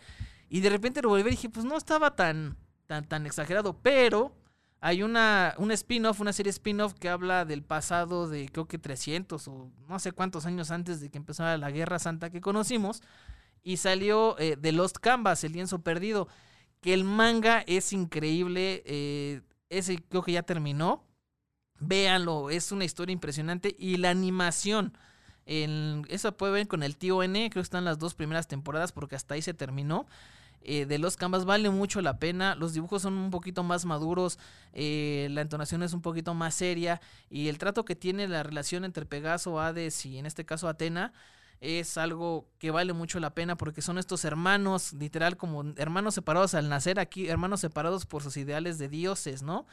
Y 0.48 0.60
de 0.60 0.70
repente 0.70 1.02
lo 1.02 1.10
volví 1.10 1.28
y 1.28 1.32
dije, 1.32 1.50
pues 1.50 1.66
no 1.66 1.76
estaba 1.76 2.16
tan, 2.16 2.56
tan, 2.86 3.06
tan 3.06 3.26
exagerado. 3.26 3.78
Pero 3.82 4.34
hay 4.80 5.02
una, 5.02 5.54
un 5.58 5.70
spin-off, 5.70 6.20
una 6.20 6.32
serie 6.32 6.50
spin-off 6.50 6.94
que 6.94 7.10
habla 7.10 7.44
del 7.44 7.62
pasado 7.62 8.26
de 8.26 8.48
creo 8.48 8.66
que 8.66 8.78
300 8.78 9.46
o 9.48 9.70
no 9.86 9.98
sé 9.98 10.12
cuántos 10.12 10.46
años 10.46 10.70
antes 10.70 11.00
de 11.00 11.10
que 11.10 11.18
empezara 11.18 11.58
la 11.58 11.70
Guerra 11.70 11.98
Santa 11.98 12.30
que 12.30 12.40
conocimos. 12.40 13.02
Y 13.62 13.76
salió 13.76 14.38
eh, 14.38 14.56
The 14.60 14.72
Lost 14.72 14.96
Canvas, 14.96 15.44
el 15.44 15.52
lienzo 15.52 15.82
perdido. 15.82 16.26
Que 16.80 16.94
el 16.94 17.04
manga 17.04 17.62
es 17.66 17.92
increíble. 17.92 18.82
Eh, 18.86 19.42
ese 19.72 19.98
creo 20.08 20.22
que 20.22 20.32
ya 20.32 20.42
terminó. 20.42 21.04
Véanlo, 21.80 22.50
es 22.50 22.70
una 22.72 22.84
historia 22.84 23.12
impresionante. 23.12 23.74
Y 23.78 23.96
la 23.96 24.10
animación, 24.10 24.96
en, 25.46 26.04
eso 26.08 26.36
puede 26.36 26.52
ver 26.52 26.68
con 26.68 26.82
el 26.82 26.96
tío 26.96 27.22
N, 27.22 27.50
creo 27.50 27.60
que 27.62 27.64
están 27.64 27.84
las 27.84 27.98
dos 27.98 28.14
primeras 28.14 28.46
temporadas 28.46 28.92
porque 28.92 29.16
hasta 29.16 29.34
ahí 29.34 29.42
se 29.42 29.54
terminó. 29.54 30.06
Eh, 30.64 30.86
de 30.86 30.98
los 30.98 31.16
canvas 31.16 31.44
vale 31.44 31.70
mucho 31.70 32.00
la 32.02 32.18
pena. 32.18 32.54
Los 32.54 32.72
dibujos 32.72 33.02
son 33.02 33.14
un 33.14 33.30
poquito 33.30 33.64
más 33.64 33.84
maduros, 33.84 34.38
eh, 34.72 35.26
la 35.30 35.40
entonación 35.40 35.82
es 35.82 35.92
un 35.92 36.02
poquito 36.02 36.34
más 36.34 36.54
seria 36.54 37.00
y 37.30 37.48
el 37.48 37.58
trato 37.58 37.84
que 37.84 37.96
tiene 37.96 38.28
la 38.28 38.44
relación 38.44 38.84
entre 38.84 39.04
Pegaso, 39.06 39.60
Hades 39.60 40.06
y 40.06 40.18
en 40.18 40.26
este 40.26 40.44
caso 40.44 40.68
Atena 40.68 41.12
es 41.62 41.96
algo 41.96 42.48
que 42.58 42.72
vale 42.72 42.92
mucho 42.92 43.20
la 43.20 43.34
pena 43.34 43.56
porque 43.56 43.82
son 43.82 43.96
estos 43.96 44.24
hermanos, 44.24 44.92
literal 44.94 45.36
como 45.36 45.62
hermanos 45.76 46.14
separados 46.14 46.54
al 46.54 46.68
nacer 46.68 46.98
aquí, 46.98 47.28
hermanos 47.28 47.60
separados 47.60 48.04
por 48.04 48.22
sus 48.22 48.36
ideales 48.36 48.78
de 48.78 48.88
dioses, 48.88 49.42
¿no? 49.42 49.66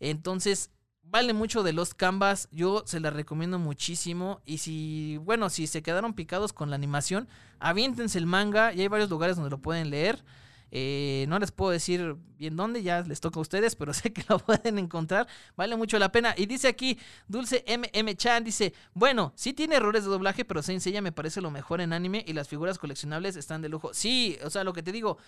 Entonces, 0.00 0.70
vale 1.04 1.32
mucho 1.32 1.62
de 1.62 1.72
los 1.72 1.94
Canvas, 1.94 2.48
yo 2.50 2.82
se 2.84 2.98
la 2.98 3.10
recomiendo 3.10 3.60
muchísimo 3.60 4.40
y 4.44 4.58
si, 4.58 5.18
bueno, 5.18 5.48
si 5.48 5.68
se 5.68 5.82
quedaron 5.82 6.14
picados 6.14 6.52
con 6.52 6.68
la 6.68 6.76
animación, 6.76 7.28
aviéntense 7.60 8.18
el 8.18 8.26
manga 8.26 8.74
y 8.74 8.80
hay 8.80 8.88
varios 8.88 9.08
lugares 9.08 9.36
donde 9.36 9.50
lo 9.50 9.58
pueden 9.58 9.90
leer. 9.90 10.24
Eh, 10.70 11.26
no 11.28 11.38
les 11.38 11.52
puedo 11.52 11.70
decir 11.70 12.16
bien 12.36 12.56
dónde, 12.56 12.82
ya 12.82 13.00
les 13.02 13.20
toca 13.20 13.38
a 13.38 13.42
ustedes, 13.42 13.76
pero 13.76 13.92
sé 13.94 14.12
que 14.12 14.24
lo 14.28 14.38
pueden 14.38 14.78
encontrar. 14.78 15.26
Vale 15.56 15.76
mucho 15.76 15.98
la 15.98 16.12
pena. 16.12 16.34
Y 16.36 16.46
dice 16.46 16.68
aquí, 16.68 16.98
Dulce 17.28 17.64
MM 17.66 18.14
Chan, 18.16 18.44
dice, 18.44 18.74
bueno, 18.94 19.32
sí 19.36 19.52
tiene 19.52 19.76
errores 19.76 20.04
de 20.04 20.10
doblaje, 20.10 20.44
pero 20.44 20.62
se 20.62 20.72
enseña 20.72 21.00
me 21.00 21.12
parece 21.12 21.40
lo 21.40 21.50
mejor 21.50 21.80
en 21.80 21.92
anime 21.92 22.24
y 22.26 22.32
las 22.32 22.48
figuras 22.48 22.78
coleccionables 22.78 23.36
están 23.36 23.62
de 23.62 23.68
lujo. 23.68 23.94
Sí, 23.94 24.38
o 24.44 24.50
sea, 24.50 24.64
lo 24.64 24.72
que 24.72 24.82
te 24.82 24.92
digo, 24.92 25.18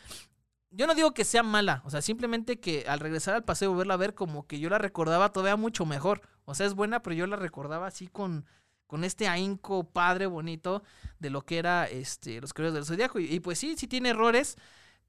yo 0.71 0.87
no 0.87 0.95
digo 0.95 1.15
que 1.15 1.25
sea 1.25 1.43
mala, 1.43 1.83
o 1.85 1.91
sea, 1.91 2.03
simplemente 2.03 2.61
que 2.61 2.85
al 2.89 3.01
regresar 3.01 3.35
al 3.35 3.45
paseo 3.45 3.75
verla 3.75 3.95
a 3.95 3.99
ver 3.99 4.15
como 4.15 4.47
que 4.47 4.59
yo 4.61 4.69
la 4.69 4.79
recordaba 4.79 5.33
todavía 5.33 5.57
mucho 5.57 5.87
mejor. 5.87 6.21
O 6.45 6.55
sea, 6.55 6.67
es 6.67 6.75
buena, 6.75 7.03
pero 7.03 7.15
yo 7.15 7.27
la 7.27 7.37
recordaba 7.37 7.87
así 7.87 8.09
con, 8.09 8.45
con 8.87 9.05
este 9.05 9.29
ahínco 9.29 9.85
padre 9.85 10.27
bonito 10.27 10.83
de 11.19 11.31
lo 11.31 11.43
que 11.43 11.59
era 11.59 11.87
este 11.87 12.41
los 12.41 12.53
Caballeros 12.53 12.75
del 12.75 12.85
Zodiaco. 12.85 13.19
Y, 13.19 13.27
y, 13.27 13.41
pues 13.41 13.59
sí, 13.59 13.77
sí 13.77 13.87
tiene 13.87 14.11
errores, 14.11 14.57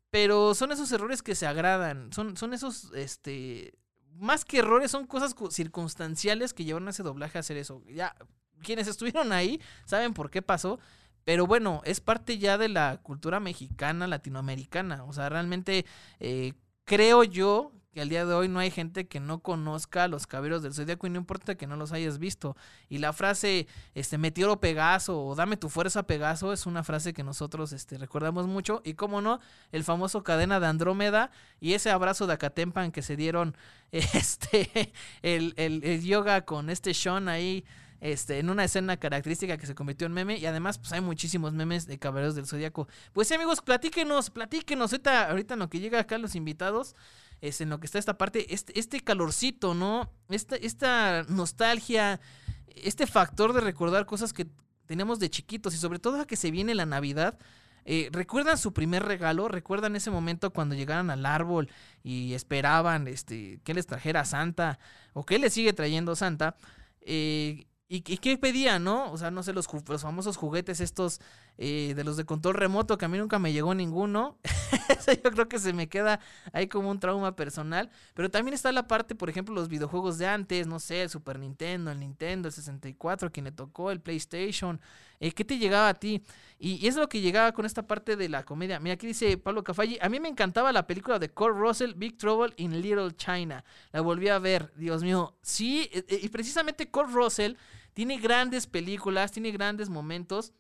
pero 0.09 0.55
son 0.55 0.71
esos 0.71 0.91
errores 0.91 1.21
que 1.21 1.35
se 1.35 1.47
agradan, 1.47 2.11
son, 2.13 2.35
son 2.37 2.53
esos, 2.53 2.91
este, 2.93 3.73
más 4.15 4.45
que 4.45 4.59
errores, 4.59 4.91
son 4.91 5.05
cosas 5.05 5.35
circunstanciales 5.51 6.53
que 6.53 6.65
llevaron 6.65 6.87
a 6.87 6.91
ese 6.91 7.03
doblaje 7.03 7.37
a 7.37 7.41
hacer 7.41 7.57
eso. 7.57 7.83
Ya, 7.87 8.15
quienes 8.61 8.87
estuvieron 8.87 9.31
ahí 9.31 9.61
saben 9.85 10.13
por 10.13 10.29
qué 10.29 10.41
pasó, 10.41 10.79
pero 11.23 11.45
bueno, 11.45 11.81
es 11.85 11.99
parte 11.99 12.37
ya 12.37 12.57
de 12.57 12.69
la 12.69 12.97
cultura 13.03 13.39
mexicana, 13.39 14.07
latinoamericana. 14.07 15.03
O 15.03 15.13
sea, 15.13 15.29
realmente 15.29 15.85
eh, 16.19 16.53
creo 16.85 17.23
yo 17.23 17.71
al 17.99 18.09
día 18.09 18.25
de 18.25 18.33
hoy 18.33 18.47
no 18.47 18.59
hay 18.59 18.71
gente 18.71 19.07
que 19.07 19.19
no 19.19 19.39
conozca 19.39 20.07
los 20.07 20.27
caballeros 20.27 20.63
del 20.63 20.73
zodiaco 20.73 21.07
y 21.07 21.09
no 21.09 21.17
importa 21.17 21.55
que 21.55 21.67
no 21.67 21.75
los 21.75 21.91
hayas 21.91 22.19
visto. 22.19 22.55
Y 22.89 22.99
la 22.99 23.13
frase, 23.13 23.67
este, 23.95 24.17
meteoro 24.17 24.59
Pegaso 24.59 25.23
o 25.23 25.35
dame 25.35 25.57
tu 25.57 25.69
fuerza 25.69 26.03
Pegaso 26.03 26.53
es 26.53 26.65
una 26.65 26.83
frase 26.83 27.13
que 27.13 27.23
nosotros 27.23 27.71
este, 27.71 27.97
recordamos 27.97 28.47
mucho. 28.47 28.81
Y 28.83 28.93
cómo 28.93 29.21
no, 29.21 29.39
el 29.71 29.83
famoso 29.83 30.23
cadena 30.23 30.59
de 30.59 30.67
Andrómeda 30.67 31.31
y 31.59 31.73
ese 31.73 31.91
abrazo 31.91 32.27
de 32.27 32.33
Acatempan 32.33 32.91
que 32.91 33.01
se 33.01 33.15
dieron, 33.15 33.55
este, 33.91 34.93
el, 35.21 35.53
el, 35.57 35.83
el 35.83 36.03
yoga 36.03 36.41
con 36.45 36.69
este 36.69 36.93
Sean 36.93 37.27
ahí 37.27 37.65
este, 38.01 38.39
en 38.39 38.49
una 38.49 38.63
escena 38.63 38.97
característica 38.97 39.57
que 39.57 39.67
se 39.67 39.75
convirtió 39.75 40.07
en 40.07 40.13
meme. 40.13 40.37
Y 40.37 40.45
además, 40.45 40.77
pues 40.77 40.91
hay 40.93 41.01
muchísimos 41.01 41.53
memes 41.53 41.85
de 41.85 41.99
Caballeros 41.99 42.35
del 42.35 42.47
Zodíaco. 42.47 42.87
Pues 43.13 43.27
sí, 43.27 43.33
amigos, 43.33 43.61
platíquenos, 43.61 44.29
platíquenos. 44.29 44.93
Ahorita, 44.93 45.29
ahorita 45.29 45.55
lo 45.55 45.69
que 45.69 45.79
llega 45.79 45.99
acá 45.99 46.17
los 46.17 46.35
invitados, 46.35 46.95
es 47.41 47.61
en 47.61 47.69
lo 47.69 47.79
que 47.79 47.85
está 47.85 47.99
esta 47.99 48.17
parte, 48.17 48.53
este, 48.53 48.77
este 48.79 48.99
calorcito, 48.99 49.73
¿no? 49.73 50.11
Esta, 50.29 50.55
esta 50.55 51.23
nostalgia, 51.29 52.19
este 52.67 53.07
factor 53.07 53.53
de 53.53 53.61
recordar 53.61 54.05
cosas 54.05 54.33
que 54.33 54.47
teníamos 54.85 55.19
de 55.19 55.29
chiquitos 55.29 55.73
y 55.73 55.77
sobre 55.77 55.99
todo 55.99 56.19
a 56.19 56.27
que 56.27 56.35
se 56.35 56.51
viene 56.51 56.75
la 56.75 56.85
Navidad. 56.85 57.37
Eh, 57.85 58.09
¿Recuerdan 58.11 58.57
su 58.57 58.73
primer 58.73 59.03
regalo? 59.03 59.47
¿Recuerdan 59.47 59.95
ese 59.95 60.11
momento 60.11 60.51
cuando 60.51 60.75
llegaron 60.75 61.09
al 61.09 61.25
árbol 61.25 61.69
y 62.03 62.33
esperaban 62.33 63.07
este, 63.07 63.59
que 63.63 63.73
les 63.73 63.87
trajera 63.87 64.25
Santa 64.25 64.79
o 65.13 65.25
que 65.25 65.39
les 65.39 65.53
sigue 65.53 65.73
trayendo 65.73 66.15
Santa? 66.15 66.55
Eh, 67.01 67.65
¿Y, 67.91 68.01
qué 68.01 68.37
pedía, 68.37 68.77
no? 68.77 69.11
O 69.11 69.17
sea, 69.17 69.31
no 69.31 69.41
sé, 69.41 69.51
los, 69.51 69.67
famosos 69.99 70.37
juguetes 70.37 70.79
estos 70.79 71.19
eh, 71.57 71.93
de 71.95 72.03
los 72.03 72.17
de 72.17 72.23
control 72.23 72.53
remoto, 72.53 72.99
que 72.99 73.05
a 73.05 73.07
mí 73.07 73.17
nunca 73.17 73.39
me 73.39 73.51
llegó 73.51 73.73
ninguno. 73.73 74.37
Yo 75.23 75.31
creo 75.31 75.49
que 75.49 75.57
se 75.57 75.73
me 75.73 75.89
queda 75.89 76.19
ahí 76.53 76.67
como 76.67 76.91
un 76.91 76.99
trauma 76.99 77.35
personal. 77.35 77.89
Pero 78.13 78.29
también 78.29 78.53
está 78.53 78.71
la 78.71 78.87
parte, 78.87 79.15
por 79.15 79.27
ejemplo, 79.27 79.55
los 79.55 79.69
videojuegos 79.69 80.19
de 80.19 80.27
antes, 80.27 80.67
no 80.67 80.79
sé, 80.79 81.01
el 81.01 81.09
Super 81.09 81.39
Nintendo, 81.39 81.89
el 81.89 81.99
Nintendo, 81.99 82.47
el 82.49 82.53
64, 82.53 83.31
quien 83.31 83.45
le 83.45 83.51
tocó, 83.51 83.89
el 83.89 84.01
PlayStation. 84.01 84.79
Eh, 85.19 85.31
¿Qué 85.31 85.43
te 85.43 85.57
llegaba 85.57 85.89
a 85.89 85.95
ti? 85.95 86.23
Y, 86.59 86.85
es 86.87 86.95
lo 86.95 87.09
que 87.09 87.21
llegaba 87.21 87.53
con 87.53 87.65
esta 87.65 87.87
parte 87.87 88.15
de 88.15 88.29
la 88.29 88.43
comedia. 88.43 88.79
Mira, 88.79 88.93
aquí 88.93 89.07
dice 89.07 89.35
Pablo 89.37 89.63
Cafalli, 89.63 89.97
a 89.99 90.09
mí 90.09 90.19
me 90.19 90.29
encantaba 90.29 90.71
la 90.71 90.85
película 90.85 91.17
de 91.17 91.29
Kurt 91.29 91.57
Russell, 91.57 91.93
Big 91.95 92.19
Trouble 92.19 92.53
in 92.57 92.81
Little 92.81 93.15
China. 93.15 93.63
La 93.91 94.01
volví 94.01 94.29
a 94.29 94.37
ver, 94.37 94.71
Dios 94.75 95.01
mío. 95.01 95.35
Sí, 95.41 95.89
e, 95.91 96.05
e, 96.07 96.19
y 96.21 96.29
precisamente 96.29 96.91
Kurt 96.91 97.09
Russell 97.09 97.55
tiene 97.99 98.17
grandes 98.17 98.65
películas, 98.65 99.29
tiene 99.29 99.51
grandes 99.51 99.89
momentos. 99.89 100.53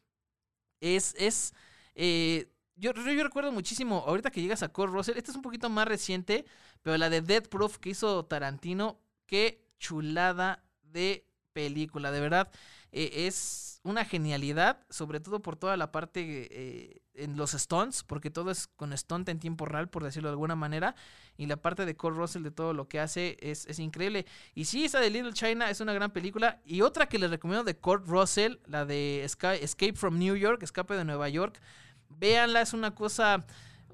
Es, 0.81 1.15
es, 1.17 1.53
eh, 1.95 2.51
yo, 2.75 2.91
yo, 2.93 3.23
recuerdo 3.23 3.53
muchísimo, 3.53 4.03
ahorita 4.05 4.29
que 4.29 4.41
llegas 4.41 4.61
a 4.61 4.73
Core 4.73 4.91
Russell, 4.91 5.15
esta 5.15 5.31
es 5.31 5.37
un 5.37 5.41
poquito 5.41 5.69
más 5.69 5.87
reciente, 5.87 6.43
pero 6.81 6.97
la 6.97 7.09
de 7.09 7.21
Dead 7.21 7.47
Proof 7.47 7.77
que 7.77 7.91
hizo 7.91 8.25
Tarantino, 8.25 8.99
qué 9.25 9.65
chulada 9.79 10.65
de 10.83 11.25
película, 11.53 12.11
de 12.11 12.19
verdad. 12.19 12.51
Eh, 12.91 13.25
es 13.27 13.79
una 13.83 14.03
genialidad, 14.03 14.85
sobre 14.89 15.21
todo 15.21 15.41
por 15.41 15.55
toda 15.55 15.77
la 15.77 15.93
parte 15.93 16.49
eh, 16.51 17.01
en 17.19 17.37
los 17.37 17.51
stunts, 17.51 18.03
porque 18.03 18.29
todo 18.29 18.51
es 18.51 18.67
con 18.67 18.97
stunt 18.97 19.29
en 19.29 19.39
tiempo 19.39 19.65
real, 19.65 19.89
por 19.89 20.03
decirlo 20.03 20.29
de 20.29 20.33
alguna 20.33 20.55
manera, 20.55 20.95
y 21.37 21.45
la 21.45 21.57
parte 21.57 21.85
de 21.85 21.95
Cole 21.95 22.17
Russell 22.17 22.43
de 22.43 22.51
todo 22.51 22.73
lo 22.73 22.87
que 22.87 22.99
hace 22.99 23.37
es, 23.41 23.65
es, 23.67 23.79
increíble. 23.79 24.25
Y 24.55 24.65
sí, 24.65 24.85
esa 24.85 24.99
de 24.99 25.09
Little 25.09 25.33
China 25.33 25.69
es 25.69 25.79
una 25.81 25.93
gran 25.93 26.11
película, 26.11 26.61
y 26.65 26.81
otra 26.81 27.07
que 27.07 27.19
les 27.19 27.29
recomiendo 27.29 27.63
de 27.63 27.77
Kurt 27.77 28.07
Russell, 28.07 28.57
la 28.65 28.85
de 28.85 29.23
Escape 29.23 29.93
from 29.93 30.17
New 30.17 30.35
York, 30.35 30.63
Escape 30.63 30.95
de 30.95 31.05
Nueva 31.05 31.29
York, 31.29 31.61
véanla, 32.09 32.61
es 32.61 32.73
una 32.73 32.95
cosa 32.95 33.45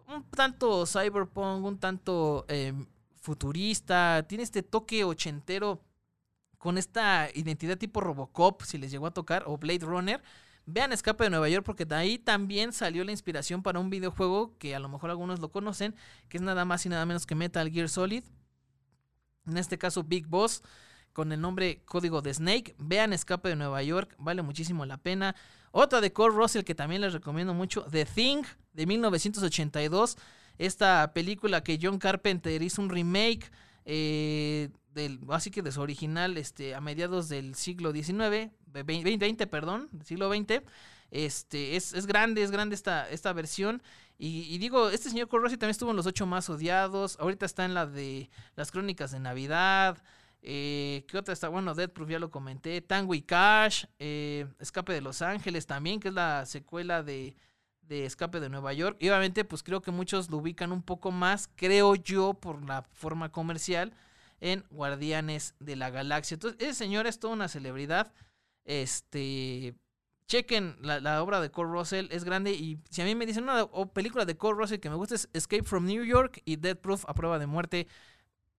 un 0.07 0.23
tanto 0.29 0.85
cyberpunk, 0.85 1.65
un 1.65 1.79
tanto 1.79 2.45
em, 2.47 2.85
futurista, 3.21 4.25
tiene 4.27 4.43
este 4.43 4.63
toque 4.63 5.03
ochentero 5.03 5.81
con 6.57 6.77
esta 6.77 7.29
identidad 7.33 7.77
tipo 7.77 8.01
Robocop, 8.01 8.63
si 8.63 8.77
les 8.77 8.91
llegó 8.91 9.07
a 9.07 9.13
tocar, 9.13 9.43
o 9.47 9.57
Blade 9.57 9.85
Runner. 9.85 10.21
Vean 10.65 10.91
Escape 10.91 11.25
de 11.25 11.29
Nueva 11.29 11.47
York 11.49 11.65
porque 11.65 11.85
de 11.85 11.95
ahí 11.95 12.17
también 12.17 12.73
salió 12.73 13.03
la 13.03 13.11
inspiración 13.11 13.61
para 13.61 13.79
un 13.79 13.89
videojuego 13.89 14.57
que 14.57 14.75
a 14.75 14.79
lo 14.79 14.89
mejor 14.89 15.11
algunos 15.11 15.39
lo 15.39 15.51
conocen, 15.51 15.95
que 16.27 16.37
es 16.37 16.43
nada 16.43 16.65
más 16.65 16.85
y 16.85 16.89
nada 16.89 17.05
menos 17.05 17.25
que 17.25 17.35
Metal 17.35 17.69
Gear 17.71 17.89
Solid. 17.89 18.23
En 19.45 19.57
este 19.57 19.77
caso 19.77 20.03
Big 20.03 20.25
Boss 20.25 20.63
con 21.15 21.31
el 21.31 21.39
nombre 21.39 21.81
código 21.85 22.21
de 22.21 22.33
Snake. 22.33 22.75
Vean 22.77 23.13
Escape 23.13 23.49
de 23.49 23.55
Nueva 23.55 23.81
York, 23.81 24.13
vale 24.17 24.41
muchísimo 24.41 24.85
la 24.85 24.97
pena. 24.97 25.33
Otra 25.71 26.01
de 26.01 26.11
Cole 26.11 26.35
Russell 26.35 26.63
que 26.63 26.75
también 26.75 27.01
les 27.01 27.13
recomiendo 27.13 27.53
mucho, 27.53 27.83
The 27.89 28.05
Thing 28.05 28.43
de 28.73 28.85
1982. 28.85 30.17
Esta 30.57 31.13
película 31.13 31.63
que 31.63 31.79
John 31.81 31.99
Carpenter 31.99 32.61
hizo 32.61 32.81
un 32.81 32.89
remake 32.89 33.49
eh, 33.85 34.69
del, 34.93 35.19
así 35.29 35.51
que 35.51 35.61
de 35.61 35.71
su 35.71 35.81
original, 35.81 36.37
este, 36.37 36.75
a 36.75 36.81
mediados 36.81 37.29
del 37.29 37.55
siglo 37.55 37.91
XIX, 37.91 38.51
20, 38.67 39.47
perdón, 39.47 39.89
siglo 40.03 40.29
XX. 40.33 40.63
Este, 41.11 41.75
es, 41.75 41.93
es 41.93 42.07
grande, 42.07 42.41
es 42.43 42.51
grande 42.51 42.75
esta, 42.75 43.09
esta 43.09 43.31
versión. 43.31 43.81
Y, 44.17 44.57
digo, 44.59 44.89
este 44.89 45.09
señor 45.09 45.27
Corrosi 45.27 45.57
también 45.57 45.71
estuvo 45.71 45.91
en 45.91 45.97
los 45.97 46.05
ocho 46.05 46.25
más 46.25 46.49
odiados. 46.49 47.17
Ahorita 47.19 47.45
está 47.45 47.65
en 47.65 47.73
la 47.73 47.85
de 47.85 48.29
las 48.55 48.71
crónicas 48.71 49.11
de 49.11 49.19
Navidad. 49.19 50.01
Eh, 50.41 51.03
¿Qué 51.07 51.17
otra 51.17 51.33
está? 51.33 51.49
Bueno, 51.49 51.75
Dead 51.75 51.89
Proof 51.89 52.09
ya 52.09 52.19
lo 52.19 52.31
comenté. 52.31 52.81
Tango 52.81 53.13
y 53.13 53.21
Cash. 53.21 53.85
Eh, 53.99 54.47
Escape 54.59 54.93
de 54.93 55.01
Los 55.01 55.21
Ángeles 55.21 55.67
también, 55.67 55.99
que 55.99 56.07
es 56.07 56.13
la 56.13 56.45
secuela 56.45 57.03
de, 57.03 57.35
de 57.87 58.05
Escape 58.05 58.39
de 58.39 58.49
Nueva 58.49 58.73
York. 58.73 58.97
Y 58.99 59.09
obviamente, 59.09 59.45
pues 59.45 59.63
creo 59.63 59.81
que 59.81 59.91
muchos 59.91 60.29
lo 60.29 60.37
ubican 60.37 60.71
un 60.71 60.81
poco 60.81 61.11
más, 61.11 61.49
creo 61.55 61.95
yo, 61.95 62.33
por 62.33 62.63
la 62.63 62.83
forma 62.93 63.31
comercial 63.31 63.93
en 64.41 64.63
Guardianes 64.69 65.55
de 65.59 65.75
la 65.75 65.89
Galaxia. 65.89 66.35
Entonces, 66.35 66.59
ese 66.61 66.73
señor 66.73 67.07
es 67.07 67.19
toda 67.19 67.33
una 67.33 67.47
celebridad. 67.47 68.13
Este. 68.63 69.75
Chequen 70.27 70.75
la, 70.81 71.21
obra 71.21 71.39
de 71.39 71.51
Cole 71.51 71.69
Russell, 71.69 72.07
es 72.09 72.23
grande. 72.23 72.51
Y 72.51 72.79
si 72.89 73.01
a 73.03 73.05
mí 73.05 73.13
me 73.13 73.27
dicen 73.27 73.43
una 73.43 73.67
película 73.93 74.25
de 74.25 74.35
Cole 74.35 74.57
Russell 74.57 74.79
que 74.79 74.89
me 74.89 74.95
gusta 74.95 75.13
es 75.13 75.29
Escape 75.33 75.63
from 75.63 75.85
New 75.85 76.03
York 76.03 76.41
y 76.45 76.55
Dead 76.55 76.75
Proof 76.75 77.05
a 77.07 77.13
prueba 77.13 77.37
de 77.37 77.45
muerte. 77.45 77.87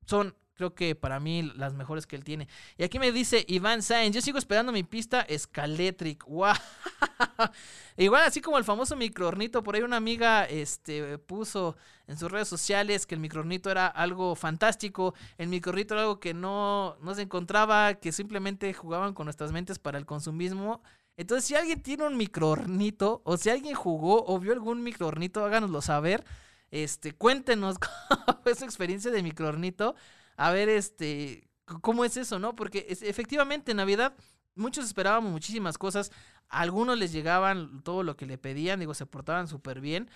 Son 0.07 0.37
creo 0.57 0.75
que 0.75 0.95
para 0.95 1.21
mí 1.21 1.43
las 1.55 1.75
mejores 1.75 2.07
que 2.07 2.17
él 2.17 2.25
tiene. 2.25 2.49
Y 2.77 2.85
aquí 2.85 2.99
me 2.99 3.13
dice 3.13 3.45
Iván 3.47 3.83
Sainz, 3.83 4.15
yo 4.15 4.21
sigo 4.21 4.39
esperando 4.39 4.73
mi 4.73 4.83
pista 4.83 5.27
Scaletric. 5.37 6.25
¡Wow! 6.27 6.55
Igual 7.97 8.25
así 8.25 8.41
como 8.41 8.59
el 8.59 8.65
famoso 8.65 8.97
microornito, 8.97 9.63
por 9.63 9.77
ahí 9.77 9.83
una 9.83 9.97
amiga 9.97 10.45
este, 10.45 11.19
puso 11.19 11.77
en 12.07 12.19
sus 12.19 12.31
redes 12.31 12.49
sociales 12.49 13.07
que 13.07 13.15
el 13.15 13.21
microornito 13.21 13.71
era 13.71 13.87
algo 13.87 14.35
fantástico, 14.35 15.15
el 15.39 15.49
microornito 15.49 15.95
era 15.95 16.03
algo 16.03 16.21
que 16.21 16.35
no, 16.35 16.97
no 17.01 17.15
se 17.15 17.23
encontraba, 17.23 17.95
que 17.95 18.13
simplemente 18.13 18.73
jugaban 18.73 19.15
con 19.15 19.27
nuestras 19.27 19.53
mentes 19.53 19.79
para 19.79 19.99
el 19.99 20.07
consumismo. 20.07 20.83
Entonces, 21.17 21.47
si 21.47 21.55
alguien 21.55 21.83
tiene 21.83 22.07
un 22.07 22.17
microornito, 22.17 23.23
o 23.25 23.37
si 23.37 23.51
alguien 23.51 23.75
jugó 23.75 24.25
o 24.27 24.39
vio 24.39 24.53
algún 24.53 24.83
microornito, 24.83 25.45
háganoslo 25.45 25.81
saber. 25.81 26.25
Este, 26.71 27.13
cuéntenos 27.13 27.79
cómo 28.09 28.41
fue 28.43 28.55
su 28.55 28.65
experiencia 28.65 29.11
de 29.11 29.23
microornito 29.23 29.95
a 30.37 30.51
ver 30.51 30.69
este 30.69 31.49
cómo 31.81 32.05
es 32.05 32.17
eso, 32.17 32.39
¿no? 32.39 32.55
Porque 32.55 32.87
efectivamente 32.89 33.73
en 33.73 33.79
Navidad 33.79 34.15
muchos 34.55 34.87
esperábamos 34.87 35.31
muchísimas 35.33 35.79
cosas, 35.79 36.13
a 36.49 36.61
algunos 36.61 36.99
les 36.99 37.13
llegaban 37.13 37.83
todo 37.83 38.03
lo 38.03 38.17
que 38.17 38.27
le 38.27 38.39
pedían, 38.39 38.81
digo, 38.81 38.95
se 38.95 39.07
portaban 39.07 39.49
súper 39.49 39.81
bien. 39.81 40.11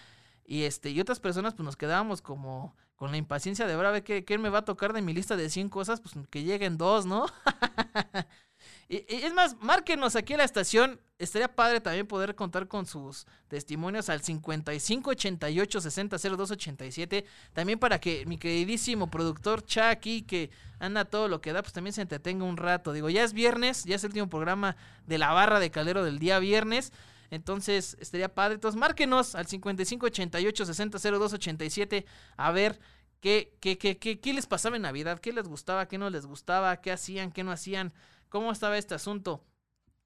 Y 0.44 0.64
este, 0.64 0.90
y 0.90 1.00
otras 1.00 1.20
personas 1.20 1.54
pues 1.54 1.64
nos 1.64 1.76
quedábamos 1.76 2.22
como 2.22 2.74
con 2.96 3.12
la 3.12 3.16
impaciencia 3.16 3.66
de 3.66 3.74
ahora 3.74 3.90
a 3.90 3.92
ver 3.92 4.04
qué, 4.04 4.24
qué 4.24 4.36
me 4.36 4.48
va 4.48 4.58
a 4.58 4.64
tocar 4.64 4.92
de 4.92 5.02
mi 5.02 5.12
lista 5.14 5.36
de 5.36 5.48
100 5.48 5.68
cosas, 5.68 6.00
pues 6.00 6.14
que 6.28 6.42
lleguen 6.42 6.76
dos, 6.76 7.06
¿no? 7.06 7.26
es 8.90 9.32
más, 9.32 9.56
márquenos 9.60 10.16
aquí 10.16 10.34
a 10.34 10.38
la 10.38 10.44
estación. 10.44 11.00
Estaría 11.20 11.54
padre 11.54 11.80
también 11.80 12.08
poder 12.08 12.34
contar 12.34 12.66
con 12.66 12.86
sus 12.86 13.24
testimonios 13.46 14.08
al 14.08 14.20
55 14.20 15.10
88 15.10 15.80
60 15.80 16.16
02 16.18 16.50
87. 16.50 17.24
También 17.52 17.78
para 17.78 18.00
que 18.00 18.26
mi 18.26 18.36
queridísimo 18.36 19.08
productor 19.08 19.64
Chucky, 19.64 20.22
que 20.22 20.50
anda 20.80 21.04
todo 21.04 21.28
lo 21.28 21.40
que 21.40 21.52
da, 21.52 21.62
pues 21.62 21.72
también 21.72 21.92
se 21.94 22.02
entretenga 22.02 22.44
un 22.44 22.56
rato. 22.56 22.92
Digo, 22.92 23.08
ya 23.10 23.22
es 23.22 23.32
viernes, 23.32 23.84
ya 23.84 23.94
es 23.94 24.02
el 24.02 24.08
último 24.08 24.28
programa 24.28 24.76
de 25.06 25.18
la 25.18 25.32
barra 25.32 25.60
de 25.60 25.70
calero 25.70 26.02
del 26.02 26.18
día 26.18 26.40
viernes. 26.40 26.92
Entonces, 27.30 27.96
estaría 28.00 28.34
padre. 28.34 28.54
Entonces, 28.54 28.80
márquenos 28.80 29.36
al 29.36 29.46
55 29.46 30.06
88 30.06 30.66
60 30.66 30.98
02 30.98 31.32
87 31.34 32.06
a 32.36 32.50
ver 32.50 32.80
qué, 33.20 33.54
qué, 33.60 33.78
qué, 33.78 33.98
qué, 33.98 34.18
qué 34.18 34.32
les 34.32 34.46
pasaba 34.46 34.74
en 34.74 34.82
Navidad, 34.82 35.20
qué 35.20 35.32
les 35.32 35.46
gustaba, 35.46 35.86
qué 35.86 35.96
no 35.96 36.10
les 36.10 36.26
gustaba, 36.26 36.80
qué 36.80 36.90
hacían, 36.90 37.30
qué 37.30 37.44
no 37.44 37.52
hacían 37.52 37.92
cómo 38.30 38.50
estaba 38.50 38.78
este 38.78 38.94
asunto. 38.94 39.44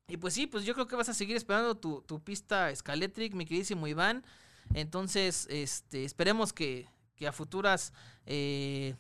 Y 0.08 0.16
pues 0.16 0.34
sí, 0.34 0.46
pues 0.46 0.64
yo 0.64 0.74
creo 0.74 0.88
que 0.88 0.96
vas 0.96 1.08
a 1.08 1.14
seguir 1.14 1.36
esperando 1.36 1.76
tu, 1.76 2.02
tu 2.02 2.22
pista 2.22 2.74
Scaletric, 2.74 3.34
mi 3.34 3.46
queridísimo 3.46 3.86
Iván. 3.86 4.24
Entonces, 4.74 5.46
este, 5.48 6.04
esperemos 6.04 6.52
que, 6.52 6.88
que 7.14 7.26
a 7.26 7.32
futuras 7.32 7.92
eh, 8.26 8.96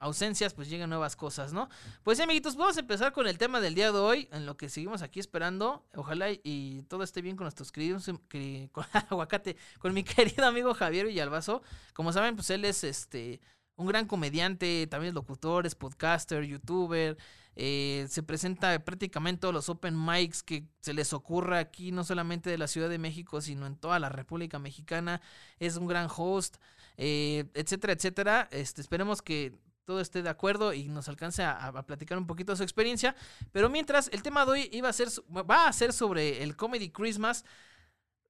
ausencias 0.00 0.54
pues 0.54 0.68
lleguen 0.68 0.90
nuevas 0.90 1.16
cosas, 1.16 1.52
¿no? 1.52 1.68
Pues 2.02 2.18
sí, 2.18 2.24
amiguitos, 2.24 2.56
vamos 2.56 2.76
a 2.76 2.80
empezar 2.80 3.12
con 3.12 3.26
el 3.26 3.38
tema 3.38 3.60
del 3.60 3.74
día 3.74 3.92
de 3.92 3.98
hoy, 3.98 4.28
en 4.32 4.46
lo 4.46 4.56
que 4.56 4.68
seguimos 4.68 5.02
aquí 5.02 5.20
esperando. 5.20 5.84
Ojalá 5.94 6.30
y, 6.30 6.82
todo 6.88 7.02
esté 7.02 7.22
bien 7.22 7.36
con 7.36 7.44
nuestros 7.44 7.72
queridos, 7.72 8.06
con 8.72 8.84
aguacate, 8.92 9.56
con 9.78 9.94
mi 9.94 10.04
querido 10.04 10.46
amigo 10.46 10.74
Javier 10.74 11.06
Villalbazo. 11.06 11.62
Como 11.94 12.12
saben, 12.12 12.36
pues 12.36 12.50
él 12.50 12.64
es 12.64 12.84
este 12.84 13.40
un 13.76 13.86
gran 13.86 14.06
comediante, 14.06 14.88
también 14.88 15.10
es 15.10 15.14
locutor, 15.14 15.64
es 15.64 15.76
podcaster, 15.76 16.42
youtuber, 16.44 17.16
eh, 17.60 18.06
se 18.08 18.22
presenta 18.22 18.78
prácticamente 18.84 19.40
todos 19.40 19.52
los 19.52 19.68
open 19.68 19.96
mics 19.98 20.44
que 20.44 20.64
se 20.80 20.94
les 20.94 21.12
ocurra 21.12 21.58
aquí, 21.58 21.90
no 21.90 22.04
solamente 22.04 22.50
de 22.50 22.56
la 22.56 22.68
Ciudad 22.68 22.88
de 22.88 22.98
México, 22.98 23.40
sino 23.40 23.66
en 23.66 23.74
toda 23.74 23.98
la 23.98 24.08
República 24.08 24.60
Mexicana. 24.60 25.20
Es 25.58 25.76
un 25.76 25.88
gran 25.88 26.06
host, 26.08 26.58
eh, 26.96 27.46
etcétera, 27.54 27.94
etcétera. 27.94 28.48
Este, 28.52 28.80
esperemos 28.80 29.22
que 29.22 29.58
todo 29.84 30.00
esté 30.00 30.22
de 30.22 30.28
acuerdo 30.28 30.72
y 30.72 30.86
nos 30.86 31.08
alcance 31.08 31.42
a, 31.42 31.72
platicar 31.82 32.16
un 32.16 32.28
poquito 32.28 32.52
de 32.52 32.58
su 32.58 32.62
experiencia. 32.62 33.16
Pero 33.50 33.68
mientras, 33.68 34.08
el 34.12 34.22
tema 34.22 34.44
de 34.44 34.52
hoy 34.52 34.68
iba 34.70 34.88
a 34.88 34.92
ser, 34.92 35.08
va 35.28 35.66
a 35.66 35.72
ser 35.72 35.92
sobre 35.92 36.44
el 36.44 36.54
Comedy 36.54 36.90
Christmas, 36.90 37.44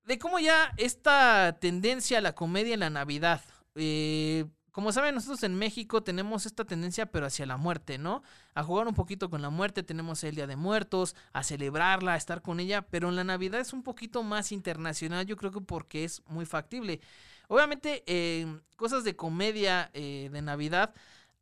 de 0.07 0.19
cómo 0.19 0.39
ya 0.39 0.73
esta 0.79 1.59
tendencia 1.61 2.17
a 2.17 2.23
la 2.23 2.35
comedia 2.35 2.73
en 2.73 2.81
la 2.81 2.89
Navidad. 2.89 3.43
Eh, 3.75 4.47
como 4.79 4.93
saben, 4.93 5.17
nosotros 5.17 5.43
en 5.43 5.57
México 5.57 6.05
tenemos 6.05 6.47
esta 6.47 6.65
tendencia, 6.65 7.07
pero 7.07 7.27
hacia 7.27 7.45
la 7.47 7.57
muerte, 7.57 7.99
¿no? 7.99 8.23
A 8.55 8.63
jugar 8.63 8.87
un 8.87 8.95
poquito 8.95 9.29
con 9.29 9.43
la 9.43 9.51
muerte, 9.51 9.83
tenemos 9.83 10.23
el 10.23 10.37
Día 10.37 10.47
de 10.47 10.55
Muertos, 10.55 11.17
a 11.33 11.43
celebrarla, 11.43 12.13
a 12.13 12.17
estar 12.17 12.43
con 12.43 12.61
ella, 12.61 12.83
pero 12.83 13.09
en 13.09 13.17
la 13.17 13.25
Navidad 13.25 13.61
es 13.61 13.73
un 13.73 13.83
poquito 13.83 14.23
más 14.23 14.53
internacional, 14.53 15.27
yo 15.27 15.37
creo 15.37 15.51
que 15.51 15.61
porque 15.61 16.05
es 16.05 16.23
muy 16.29 16.47
factible. 16.47 17.01
Obviamente, 17.49 18.05
eh, 18.07 18.47
cosas 18.77 19.03
de 19.03 19.17
comedia 19.17 19.91
eh, 19.95 20.31
de 20.31 20.43
Navidad 20.43 20.95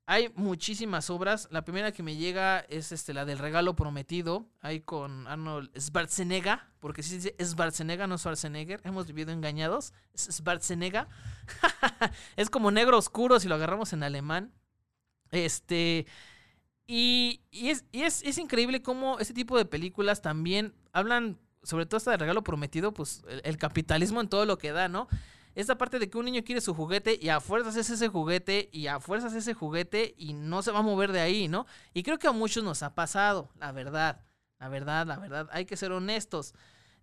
hay 0.09 0.33
muchísimas 0.37 1.11
obras. 1.11 1.49
La 1.51 1.65
primera 1.65 1.91
que 1.91 2.05
me 2.05 2.15
llega 2.17 2.61
es 2.61 2.93
este, 2.93 3.13
la 3.13 3.25
del 3.25 3.39
regalo 3.39 3.75
prometido. 3.75 4.47
Ahí 4.61 4.81
con 4.81 5.27
Arnold 5.27 5.77
Schwarzenegger. 5.77 6.61
Porque 6.79 7.03
se 7.03 7.17
dice 7.17 7.35
Schwarzenegger, 7.43 8.09
no 8.09 8.17
Schwarzenegger. 8.17 8.81
Hemos 8.85 9.09
vivido 9.09 9.33
engañados. 9.33 9.93
Es 10.15 10.29
Schwarzenegger. 10.31 11.09
es 12.37 12.51
como 12.51 12.71
negro 12.71 12.99
oscuro 12.99 13.41
si 13.41 13.49
lo 13.49 13.57
agarramos 13.57 13.93
en 13.93 14.05
alemán. 14.05 14.53
Este. 15.33 16.07
Y, 16.87 17.41
es, 17.51 17.85
es, 17.93 18.39
increíble 18.39 18.83
cómo 18.83 19.19
este 19.19 19.35
tipo 19.35 19.59
de 19.59 19.65
películas 19.65 20.23
también 20.23 20.73
hablan, 20.93 21.37
sobre 21.65 21.85
todo 21.85 21.99
esta 21.99 22.13
de 22.13 22.17
regalo 22.17 22.45
prometido, 22.45 22.95
pues 22.95 23.25
el 23.43 23.59
capitalismo 23.59 24.21
en 24.21 24.29
todo 24.29 24.47
lo 24.47 24.57
que 24.57 24.71
da, 24.71 24.89
¿no? 24.89 25.09
Esta 25.57 25.79
parte 25.79 25.99
de 25.99 26.11
que 26.11 26.19
un 26.19 26.27
niño 26.27 26.45
quiere 26.45 26.61
su 26.61 26.75
juguete 26.75 27.19
y 27.21 27.31
a 27.31 27.41
fuerzas 27.41 27.77
es 27.77 27.89
ese 27.89 28.09
juguete 28.09 28.69
y 28.73 28.89
a 28.89 29.01
fuerzas 29.01 29.33
ese 29.33 29.55
juguete 29.55 30.15
y 30.19 30.35
no 30.35 30.63
se 30.63 30.71
va 30.71 30.81
a 30.81 30.83
mover 30.83 31.13
de 31.13 31.21
ahí, 31.21 31.49
¿no? 31.49 31.67
Y 31.95 32.03
creo 32.03 32.19
que 32.19 32.29
a 32.29 32.33
muchos 32.33 32.63
nos 32.63 32.83
ha 32.83 32.95
pasado, 32.95 33.49
la 33.59 33.73
verdad, 33.73 34.21
la 34.61 34.69
verdad, 34.69 35.07
la 35.07 35.17
verdad, 35.17 35.49
hay 35.51 35.65
que 35.65 35.79
ser 35.79 35.93
honestos. 35.93 36.55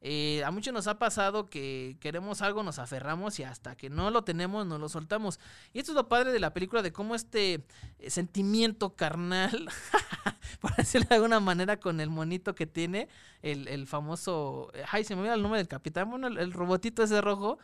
Eh, 0.01 0.43
a 0.43 0.51
muchos 0.51 0.71
nos 0.71 0.85
ha 0.85 0.99
pasado 0.99 1.49
que 1.49 1.97
queremos 1.99 2.43
algo, 2.43 2.61
nos 2.61 2.77
aferramos 2.77 3.39
y 3.39 3.43
hasta 3.43 3.75
que 3.75 3.89
no 3.89 4.11
lo 4.11 4.23
tenemos, 4.23 4.67
no 4.67 4.77
lo 4.77 4.87
soltamos. 4.87 5.39
Y 5.71 5.79
esto 5.79 5.93
es 5.93 5.95
lo 5.95 6.07
padre 6.07 6.31
de 6.31 6.39
la 6.39 6.53
película, 6.53 6.83
de 6.83 6.93
cómo 6.93 7.15
este 7.15 7.65
eh, 7.97 8.09
sentimiento 8.11 8.95
carnal, 8.95 9.67
por 10.61 10.75
decirlo 10.75 11.07
de 11.09 11.15
alguna 11.15 11.39
manera, 11.39 11.79
con 11.79 12.01
el 12.01 12.11
monito 12.11 12.53
que 12.53 12.67
tiene, 12.67 13.07
el, 13.41 13.87
famoso, 13.87 14.71
ay, 14.91 15.05
se 15.05 15.15
me 15.15 15.21
olvida 15.21 15.33
el 15.33 15.41
nombre 15.41 15.57
del 15.57 15.69
capitán, 15.69 16.09
bueno, 16.11 16.27
el 16.27 16.53
robotito 16.53 17.01
ese 17.01 17.19
rojo, 17.19 17.57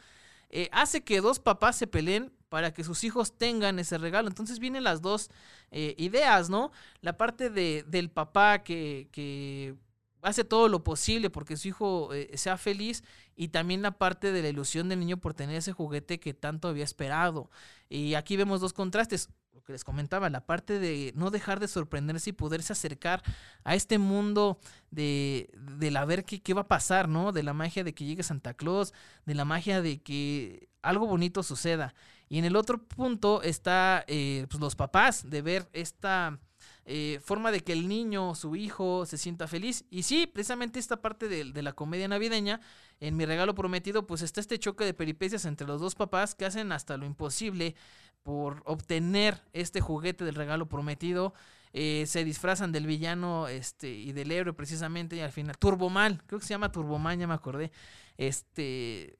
eh, 0.50 0.70
hace 0.72 1.04
que 1.04 1.22
dos 1.22 1.40
papás 1.40 1.76
se 1.76 1.88
peleen 1.88 2.32
para 2.50 2.74
que 2.74 2.84
sus 2.84 3.04
hijos 3.04 3.38
tengan 3.38 3.80
ese 3.80 3.98
regalo. 3.98 4.28
Entonces 4.28 4.60
vienen 4.60 4.84
las 4.84 5.02
dos 5.02 5.30
eh, 5.72 5.96
ideas, 5.98 6.50
¿no? 6.50 6.72
La 7.02 7.18
parte 7.18 7.50
de, 7.50 7.84
del 7.88 8.10
papá 8.10 8.64
que, 8.64 9.08
que, 9.12 9.76
hace 10.22 10.44
todo 10.44 10.68
lo 10.68 10.84
posible 10.84 11.30
porque 11.30 11.56
su 11.56 11.70
hijo 11.70 12.14
eh, 12.14 12.32
sea 12.36 12.58
feliz 12.58 13.04
y 13.38 13.50
también 13.50 13.82
la 13.82 13.98
parte 13.98 14.34
de 14.34 14.42
la 14.42 14.50
ilusión 14.50 14.90
del 14.90 15.00
niño 15.00 15.18
por 15.18 15.34
tener 15.34 15.56
ese 15.56 15.72
juguete 15.72 16.20
que 16.20 16.34
tanto 16.34 16.68
había 16.68 16.84
esperado. 16.84 17.50
Y 17.88 18.16
aquí 18.16 18.36
vemos 18.36 18.60
dos 18.60 18.74
contrastes 18.74 19.30
lo 19.60 19.65
que 19.65 19.74
les 19.74 19.84
comentaba, 19.84 20.30
la 20.30 20.45
parte 20.45 20.80
de 20.80 21.12
no 21.15 21.32
dejar 21.32 21.60
de 21.60 21.67
sorprenderse 21.67 22.30
y 22.30 22.34
poderse 22.34 22.74
acercar 22.74 23.22
a 23.65 23.76
este 23.76 23.98
mundo 23.98 24.58
de, 24.89 25.50
la 25.80 26.06
ver 26.06 26.24
qué, 26.24 26.41
qué 26.41 26.54
va 26.54 26.62
a 26.62 26.67
pasar, 26.67 27.10
¿no? 27.10 27.34
De 27.34 27.43
la 27.43 27.54
magia 27.54 27.84
de 27.84 27.93
que 27.93 28.06
llegue 28.06 28.24
Santa 28.24 28.54
Claus, 28.54 28.93
de 29.26 29.36
la 29.36 29.43
magia 29.45 29.82
de 29.82 30.02
que 30.02 30.69
algo 30.82 31.08
bonito 31.08 31.43
suceda. 31.43 31.93
Y 32.30 32.38
en 32.39 32.45
el 32.45 32.56
otro 32.56 32.82
punto 32.82 33.41
está 33.41 34.06
eh, 34.08 34.45
pues 34.50 34.62
los 34.62 34.76
papás, 34.76 35.30
de 35.30 35.41
ver 35.41 35.67
esta 35.74 36.39
eh, 36.86 37.19
forma 37.24 37.52
de 37.52 37.62
que 37.62 37.74
el 37.74 37.88
niño, 37.88 38.34
su 38.36 38.56
hijo, 38.56 39.06
se 39.06 39.17
sienta 39.17 39.48
feliz. 39.48 39.84
Y 39.89 40.04
sí, 40.04 40.26
precisamente 40.26 40.80
esta 40.80 41.02
parte 41.02 41.28
de, 41.28 41.52
de, 41.52 41.62
la 41.62 41.74
comedia 41.74 42.08
navideña, 42.08 42.62
en 43.00 43.17
mi 43.17 43.26
regalo 43.26 43.56
prometido, 43.56 44.08
pues 44.08 44.22
está 44.22 44.39
este 44.39 44.58
choque 44.58 44.86
de 44.86 44.93
peripecias 44.93 45.45
entre 45.45 45.67
los 45.67 45.82
dos 45.82 45.95
papás 45.95 46.34
que 46.34 46.45
hacen 46.45 46.72
hasta 46.72 46.98
lo 46.98 47.06
imposible 47.06 47.76
por 48.24 48.62
obtener 48.66 49.42
este 49.54 49.82
juguete 49.82 50.26
del 50.26 50.36
regalo 50.36 50.68
prometido. 50.68 51.34
Eh, 51.72 52.06
se 52.08 52.24
disfrazan 52.24 52.72
del 52.72 52.88
villano 52.88 53.48
este, 53.48 53.90
y 53.92 54.12
del 54.12 54.32
héroe 54.32 54.54
precisamente 54.54 55.16
y 55.16 55.20
al 55.20 55.32
final 55.32 55.56
Turboman, 55.58 56.20
creo 56.26 56.40
que 56.40 56.46
se 56.46 56.54
llama 56.54 56.72
Turboman, 56.72 57.20
ya 57.20 57.28
me 57.28 57.36
acordé. 57.36 57.72
Este 58.18 59.20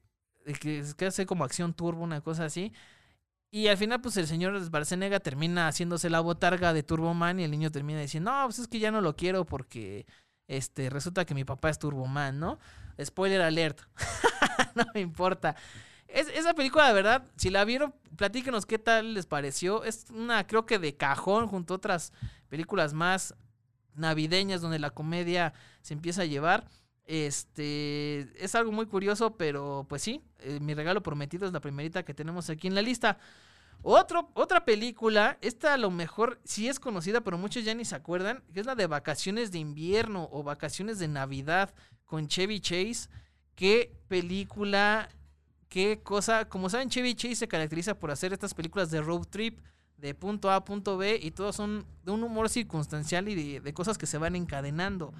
que, 0.58 0.84
que 0.96 1.06
hace 1.06 1.26
como 1.26 1.44
acción 1.44 1.74
turbo, 1.74 2.02
una 2.02 2.20
cosa 2.20 2.44
así. 2.44 2.72
Y 3.52 3.66
al 3.66 3.76
final, 3.76 4.00
pues 4.00 4.16
el 4.16 4.26
señor 4.26 4.70
Barcenega 4.70 5.18
termina 5.20 5.66
haciéndose 5.66 6.08
la 6.08 6.20
botarga 6.20 6.72
de 6.72 6.82
Turboman 6.84 7.40
y 7.40 7.44
el 7.44 7.50
niño 7.50 7.70
termina 7.70 8.00
diciendo, 8.00 8.30
no, 8.30 8.44
pues 8.46 8.60
es 8.60 8.68
que 8.68 8.78
ya 8.78 8.92
no 8.92 9.00
lo 9.00 9.16
quiero 9.16 9.44
porque 9.44 10.06
este, 10.46 10.88
resulta 10.88 11.24
que 11.24 11.34
mi 11.34 11.44
papá 11.44 11.70
es 11.70 11.78
Turboman, 11.78 12.38
¿no? 12.38 12.58
Spoiler 13.02 13.40
alert. 13.42 13.80
no 14.76 14.84
me 14.94 15.00
importa. 15.00 15.56
Es, 16.12 16.28
esa 16.28 16.54
película, 16.54 16.88
de 16.88 16.94
verdad, 16.94 17.24
si 17.36 17.50
la 17.50 17.64
vieron, 17.64 17.94
platíquenos 18.16 18.66
qué 18.66 18.78
tal 18.78 19.14
les 19.14 19.26
pareció. 19.26 19.84
Es 19.84 20.06
una, 20.10 20.46
creo 20.46 20.66
que 20.66 20.78
de 20.78 20.96
cajón, 20.96 21.46
junto 21.46 21.74
a 21.74 21.76
otras 21.76 22.12
películas 22.48 22.92
más 22.92 23.34
navideñas 23.94 24.60
donde 24.60 24.78
la 24.78 24.90
comedia 24.90 25.52
se 25.82 25.94
empieza 25.94 26.22
a 26.22 26.26
llevar. 26.26 26.68
Este 27.04 28.28
es 28.42 28.54
algo 28.54 28.70
muy 28.72 28.86
curioso, 28.86 29.36
pero 29.36 29.84
pues 29.88 30.02
sí, 30.02 30.22
eh, 30.38 30.60
mi 30.60 30.74
regalo 30.74 31.02
prometido 31.02 31.46
es 31.46 31.52
la 31.52 31.60
primerita 31.60 32.04
que 32.04 32.14
tenemos 32.14 32.50
aquí 32.50 32.68
en 32.68 32.74
la 32.74 32.82
lista. 32.82 33.18
Otro, 33.82 34.30
otra 34.34 34.64
película, 34.64 35.38
esta 35.40 35.74
a 35.74 35.78
lo 35.78 35.90
mejor 35.90 36.40
sí 36.44 36.68
es 36.68 36.78
conocida, 36.78 37.22
pero 37.22 37.38
muchos 37.38 37.64
ya 37.64 37.74
ni 37.74 37.84
se 37.84 37.96
acuerdan, 37.96 38.42
que 38.52 38.60
es 38.60 38.66
la 38.66 38.74
de 38.74 38.86
Vacaciones 38.86 39.50
de 39.50 39.58
Invierno 39.58 40.28
o 40.30 40.42
Vacaciones 40.42 40.98
de 40.98 41.08
Navidad 41.08 41.74
con 42.04 42.28
Chevy 42.28 42.60
Chase. 42.60 43.08
Qué 43.54 43.92
película 44.06 45.08
qué 45.70 46.00
cosa, 46.02 46.46
como 46.46 46.68
saben, 46.68 46.90
Chevy 46.90 47.14
Chase 47.14 47.36
se 47.36 47.48
caracteriza 47.48 47.98
por 47.98 48.10
hacer 48.10 48.34
estas 48.34 48.52
películas 48.52 48.90
de 48.90 49.00
road 49.00 49.24
trip 49.30 49.60
de 49.96 50.14
punto 50.14 50.50
A 50.50 50.56
a 50.56 50.64
punto 50.64 50.98
B 50.98 51.18
y 51.22 51.30
todos 51.30 51.56
son 51.56 51.86
de 52.04 52.10
un 52.10 52.22
humor 52.24 52.48
circunstancial 52.48 53.28
y 53.28 53.60
de, 53.60 53.72
cosas 53.72 53.96
que 53.96 54.06
se 54.06 54.18
van 54.18 54.34
encadenando. 54.34 55.14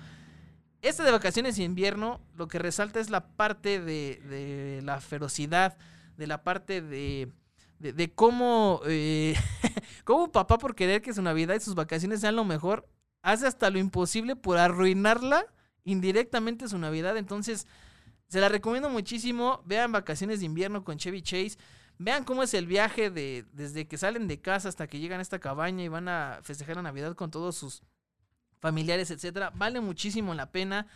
Este 0.83 1.03
de 1.03 1.13
vacaciones 1.13 1.59
y 1.59 1.65
invierno 1.65 2.21
lo 2.37 2.49
que 2.49 2.59
resalta 2.59 2.99
es 2.99 3.11
la 3.11 3.29
parte 3.29 3.81
de, 3.81 4.81
la 4.83 5.01
ferocidad, 5.01 5.77
de 6.17 6.27
la 6.27 6.43
parte 6.43 6.83
de, 6.83 7.31
de, 7.79 8.11
cómo, 8.13 8.81
eh, 8.87 9.37
cómo 10.05 10.33
papá 10.33 10.59
por 10.59 10.75
querer 10.75 11.01
que 11.01 11.15
su 11.15 11.23
Navidad 11.23 11.55
y 11.55 11.61
sus 11.61 11.75
vacaciones 11.77 12.21
sean 12.21 12.35
lo 12.35 12.45
mejor, 12.45 12.89
hace 13.23 13.47
hasta 13.47 13.71
lo 13.71 13.79
imposible 13.79 14.35
por 14.35 14.59
arruinarla 14.59 15.47
indirectamente 15.85 16.69
su 16.69 16.79
Navidad. 16.79 17.17
Entonces, 17.19 17.67
se 18.31 18.41
la 18.41 18.49
recomiendo 18.49 18.89
muchísimo. 18.89 19.61
Vean 19.67 19.91
Vacaciones 19.91 20.39
de 20.39 20.47
Invierno 20.47 20.85
con 20.85 20.97
Chevy 20.97 21.21
Chase. 21.21 21.59
Vean 21.99 22.23
cómo 22.23 22.45
es 22.45 22.55
el 22.55 22.67
viaje 22.67 23.11
de 23.11 23.45
desde 23.53 23.89
que 23.89 23.99
salen 23.99 24.29
de 24.29 24.41
casa 24.41 24.69
hasta 24.69 24.87
que 24.87 25.01
llegan 25.01 25.19
a 25.19 25.23
esta 25.23 25.41
cabaña 25.41 25.83
y 25.83 25.89
van 25.89 26.09
a 26.09 26.39
festejar 26.45 26.77
la 26.77 26.83
Navidad 26.83 27.17
con 27.17 27.33
todos 27.33 27.57
sus 27.57 27.83
familiares, 28.61 29.11
etcétera. 29.11 29.51
Vale 29.57 29.81
muchísimo 29.81 30.33
la 30.33 30.51
pena. 30.53 30.87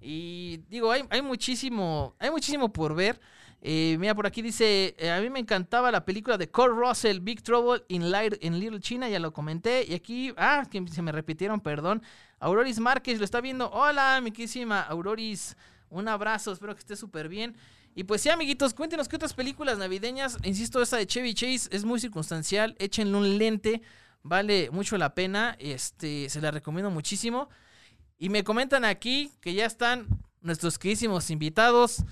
Y 0.00 0.58
digo, 0.68 0.90
hay, 0.90 1.04
hay 1.08 1.22
muchísimo, 1.22 2.16
hay 2.18 2.32
muchísimo 2.32 2.72
por 2.72 2.96
ver. 2.96 3.20
Eh, 3.60 3.96
mira, 4.00 4.16
por 4.16 4.26
aquí 4.26 4.42
dice, 4.42 4.96
eh, 4.98 5.12
a 5.12 5.20
mí 5.20 5.30
me 5.30 5.38
encantaba 5.38 5.92
la 5.92 6.04
película 6.04 6.36
de 6.36 6.50
Cole 6.50 6.74
Russell, 6.74 7.20
Big 7.20 7.44
Trouble 7.44 7.84
in, 7.86 8.10
Light, 8.10 8.34
in 8.42 8.58
Little 8.58 8.80
China, 8.80 9.08
ya 9.08 9.20
lo 9.20 9.32
comenté. 9.32 9.84
Y 9.88 9.94
aquí, 9.94 10.34
ah, 10.36 10.64
que 10.68 10.84
se 10.88 11.00
me 11.00 11.12
repitieron, 11.12 11.60
perdón. 11.60 12.02
Auroris 12.40 12.80
Márquez 12.80 13.20
lo 13.20 13.24
está 13.24 13.40
viendo. 13.40 13.70
Hola, 13.70 14.20
mi 14.20 14.32
Auroris. 14.88 15.56
Un 15.92 16.08
abrazo, 16.08 16.52
espero 16.52 16.74
que 16.74 16.80
esté 16.80 16.96
súper 16.96 17.28
bien. 17.28 17.54
Y 17.94 18.04
pues 18.04 18.22
sí, 18.22 18.30
amiguitos, 18.30 18.72
cuéntenos 18.72 19.08
qué 19.08 19.16
otras 19.16 19.34
películas 19.34 19.76
navideñas. 19.76 20.38
Insisto, 20.42 20.80
esta 20.80 20.96
de 20.96 21.06
Chevy 21.06 21.34
Chase 21.34 21.68
es 21.70 21.84
muy 21.84 22.00
circunstancial. 22.00 22.74
Échenle 22.78 23.14
un 23.14 23.36
lente, 23.36 23.82
vale 24.22 24.70
mucho 24.70 24.96
la 24.96 25.14
pena. 25.14 25.54
Este, 25.58 26.30
se 26.30 26.40
la 26.40 26.50
recomiendo 26.50 26.90
muchísimo. 26.90 27.50
Y 28.16 28.30
me 28.30 28.42
comentan 28.42 28.86
aquí 28.86 29.30
que 29.42 29.52
ya 29.52 29.66
están 29.66 30.06
nuestros 30.40 30.78
queridísimos 30.78 31.28
invitados. 31.30 32.04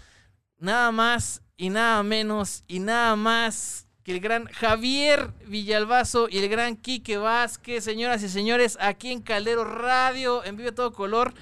Nada 0.58 0.92
más 0.92 1.40
y 1.56 1.70
nada 1.70 2.02
menos 2.02 2.64
y 2.68 2.80
nada 2.80 3.16
más 3.16 3.86
que 4.04 4.12
el 4.12 4.20
gran 4.20 4.44
Javier 4.44 5.32
Villalbazo 5.46 6.28
y 6.28 6.36
el 6.36 6.50
gran 6.50 6.76
Quique 6.76 7.16
Vázquez, 7.16 7.82
señoras 7.82 8.22
y 8.22 8.28
señores, 8.28 8.76
aquí 8.78 9.10
en 9.10 9.22
Caldero 9.22 9.64
Radio, 9.64 10.44
en 10.44 10.58
Vive 10.58 10.72
Todo 10.72 10.92
Color. 10.92 11.32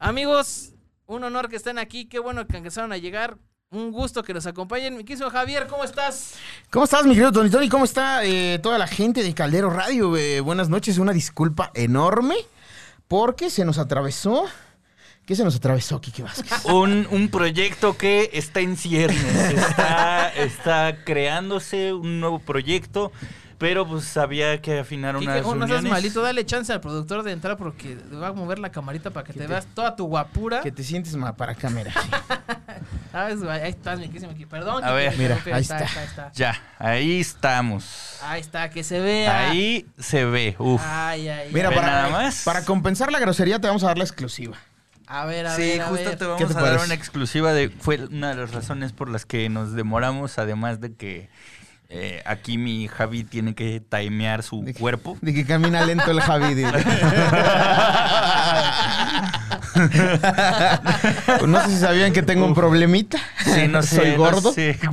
Amigos, 0.00 0.72
un 1.06 1.24
honor 1.24 1.48
que 1.48 1.56
estén 1.56 1.78
aquí. 1.78 2.06
Qué 2.06 2.18
bueno 2.18 2.46
que 2.46 2.56
empezaron 2.56 2.92
a 2.92 2.98
llegar. 2.98 3.36
Un 3.70 3.90
gusto 3.90 4.22
que 4.22 4.34
nos 4.34 4.46
acompañen. 4.46 4.96
Mi 4.96 5.04
quiso 5.04 5.30
Javier, 5.30 5.66
¿cómo 5.66 5.84
estás? 5.84 6.34
¿Cómo 6.70 6.84
estás, 6.84 7.04
mi 7.04 7.14
querido 7.14 7.32
Tony 7.32 7.48
Tony? 7.48 7.68
¿Cómo 7.70 7.84
está 7.84 8.22
eh, 8.24 8.58
toda 8.62 8.76
la 8.76 8.86
gente 8.86 9.22
de 9.22 9.32
Caldero 9.32 9.70
Radio? 9.70 10.14
Eh, 10.16 10.40
buenas 10.40 10.68
noches. 10.68 10.98
Una 10.98 11.12
disculpa 11.12 11.70
enorme 11.74 12.34
porque 13.08 13.48
se 13.48 13.64
nos 13.64 13.78
atravesó. 13.78 14.44
¿Qué 15.24 15.36
se 15.36 15.44
nos 15.44 15.56
atravesó, 15.56 16.00
Kike 16.00 16.22
Vázquez? 16.22 16.64
Un, 16.66 17.06
un 17.10 17.28
proyecto 17.28 17.96
que 17.96 18.28
está 18.34 18.60
en 18.60 18.76
ciernes. 18.76 19.54
Está, 19.54 20.28
está 20.34 21.04
creándose 21.04 21.94
un 21.94 22.20
nuevo 22.20 22.40
proyecto 22.40 23.12
pero 23.62 23.86
pues 23.86 24.16
había 24.16 24.60
que 24.60 24.80
afinar 24.80 25.16
unas 25.16 25.46
unas 25.46 25.70
No 25.84 25.88
malito, 25.88 26.20
dale 26.20 26.44
chance 26.44 26.72
al 26.72 26.80
productor 26.80 27.22
de 27.22 27.30
entrar 27.30 27.56
porque 27.56 27.96
va 28.20 28.26
a 28.26 28.32
mover 28.32 28.58
la 28.58 28.72
camarita 28.72 29.10
para 29.10 29.24
que, 29.24 29.32
te, 29.32 29.46
veas 29.46 29.68
toda 29.72 29.94
tu 29.94 30.06
guapura. 30.06 30.62
Que 30.62 30.72
te 30.72 30.82
sientes 30.82 31.14
más 31.14 31.34
para 31.34 31.54
cámara. 31.54 31.92
ahí 33.12 33.70
estás, 33.70 34.00
mi 34.00 34.06
aquí. 34.06 34.46
Perdón. 34.46 34.82
A 34.82 34.90
ver, 34.90 35.16
mira, 35.16 35.38
ahí 35.52 35.62
está, 35.62 36.32
Ya, 36.34 36.60
ahí 36.76 37.20
estamos. 37.20 38.18
Ahí 38.24 38.40
está, 38.40 38.68
que 38.68 38.82
se 38.82 38.98
vea. 38.98 39.50
Ahí 39.50 39.86
se 39.96 40.24
ve, 40.24 40.56
uf. 40.58 40.82
Ay, 40.84 41.28
ay, 41.28 41.50
mira, 41.52 41.70
para, 41.70 41.86
nada 41.86 42.10
más. 42.10 42.42
para 42.42 42.64
compensar 42.64 43.12
la 43.12 43.20
grosería 43.20 43.60
te 43.60 43.68
vamos 43.68 43.84
a 43.84 43.86
dar 43.86 43.98
la 43.98 44.02
exclusiva. 44.02 44.56
A 45.06 45.24
ver, 45.24 45.46
a 45.46 45.56
ver. 45.56 45.74
Sí, 45.74 45.80
justo 45.88 46.16
te 46.16 46.24
vamos 46.24 46.56
a 46.56 46.62
dar 46.62 46.84
una 46.84 46.94
exclusiva 46.94 47.52
de. 47.52 47.68
Fue 47.68 47.98
una 48.10 48.30
de 48.30 48.34
las 48.34 48.50
razones 48.50 48.92
por 48.92 49.08
las 49.08 49.24
que 49.24 49.48
nos 49.48 49.74
demoramos, 49.74 50.38
además 50.38 50.80
de 50.80 50.94
que 50.94 51.30
Eh, 51.94 52.22
aquí 52.24 52.56
mi 52.56 52.88
Javi 52.88 53.22
tiene 53.22 53.54
que 53.54 53.78
timear 53.86 54.42
su 54.42 54.62
De 54.64 54.72
que- 54.72 54.80
cuerpo. 54.80 55.18
De 55.20 55.34
que 55.34 55.44
camina 55.44 55.84
lento 55.84 56.10
el 56.10 56.22
Javi. 56.22 56.54
de- 56.54 56.72
Pues 61.38 61.42
no 61.50 61.60
sé 61.64 61.68
si 61.70 61.76
sabían 61.78 62.12
que 62.14 62.22
tengo 62.22 62.46
un 62.46 62.54
problemita. 62.54 63.18
Sí, 63.44 63.68
no 63.68 63.82
sé. 63.82 63.96
Soy 63.96 64.10
no 64.12 64.16
gordo. 64.18 64.52
sé. 64.52 64.78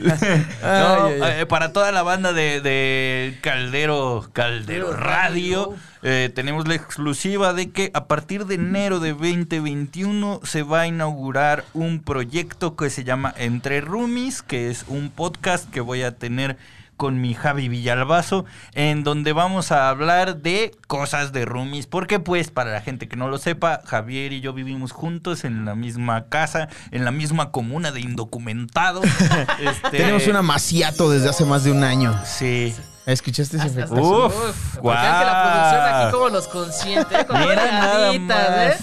No, 0.00 1.08
eh, 1.08 1.46
para 1.46 1.72
toda 1.72 1.92
la 1.92 2.02
banda 2.02 2.32
de, 2.32 2.60
de 2.60 3.38
Caldero, 3.40 4.28
Caldero 4.32 4.92
Radio, 4.92 5.74
eh, 6.02 6.30
tenemos 6.34 6.68
la 6.68 6.74
exclusiva 6.74 7.52
de 7.52 7.70
que 7.70 7.90
a 7.94 8.06
partir 8.06 8.46
de 8.46 8.56
enero 8.56 9.00
de 9.00 9.12
2021 9.12 10.40
se 10.44 10.62
va 10.62 10.82
a 10.82 10.86
inaugurar 10.86 11.64
un 11.74 12.00
proyecto 12.00 12.76
que 12.76 12.90
se 12.90 13.04
llama 13.04 13.34
Entre 13.36 13.80
Roomies, 13.80 14.42
que 14.42 14.70
es 14.70 14.84
un 14.88 15.10
podcast 15.10 15.68
que 15.70 15.80
voy 15.80 16.02
a 16.02 16.16
tener 16.16 16.56
con 16.98 17.22
mi 17.22 17.32
Javi 17.32 17.68
Villalbazo, 17.70 18.44
en 18.74 19.04
donde 19.04 19.32
vamos 19.32 19.72
a 19.72 19.88
hablar 19.88 20.42
de 20.42 20.72
cosas 20.86 21.32
de 21.32 21.46
roomies, 21.46 21.86
porque 21.86 22.18
pues 22.20 22.50
para 22.50 22.72
la 22.72 22.82
gente 22.82 23.08
que 23.08 23.16
no 23.16 23.28
lo 23.28 23.38
sepa, 23.38 23.80
Javier 23.86 24.34
y 24.34 24.42
yo 24.42 24.52
vivimos 24.52 24.92
juntos 24.92 25.44
en 25.44 25.64
la 25.64 25.74
misma 25.74 26.26
casa, 26.28 26.68
en 26.90 27.06
la 27.06 27.10
misma 27.10 27.50
comuna 27.52 27.90
de 27.92 28.00
indocumentados. 28.00 29.06
Este, 29.60 29.96
Tenemos 29.98 30.26
una 30.26 30.42
maciato 30.42 31.10
desde 31.10 31.28
hace 31.28 31.44
más 31.44 31.64
de 31.64 31.72
un 31.72 31.82
año. 31.84 32.14
Sí. 32.24 32.74
¿Escuchaste 33.06 33.56
ese 33.56 33.68
efecto? 33.68 33.94
Uf, 33.94 34.34
Uf, 34.36 34.74
es 34.74 34.78
que 34.80 34.84
la 34.84 35.42
producción 35.42 35.94
aquí 35.94 36.12
como 36.12 36.28
los 36.28 36.48
consiente, 36.48 37.14
¿eh? 37.20 37.26
como 37.26 37.40
Mira 37.40 37.54
nada 37.72 38.10
delgaditas, 38.10 38.50
más. 38.50 38.80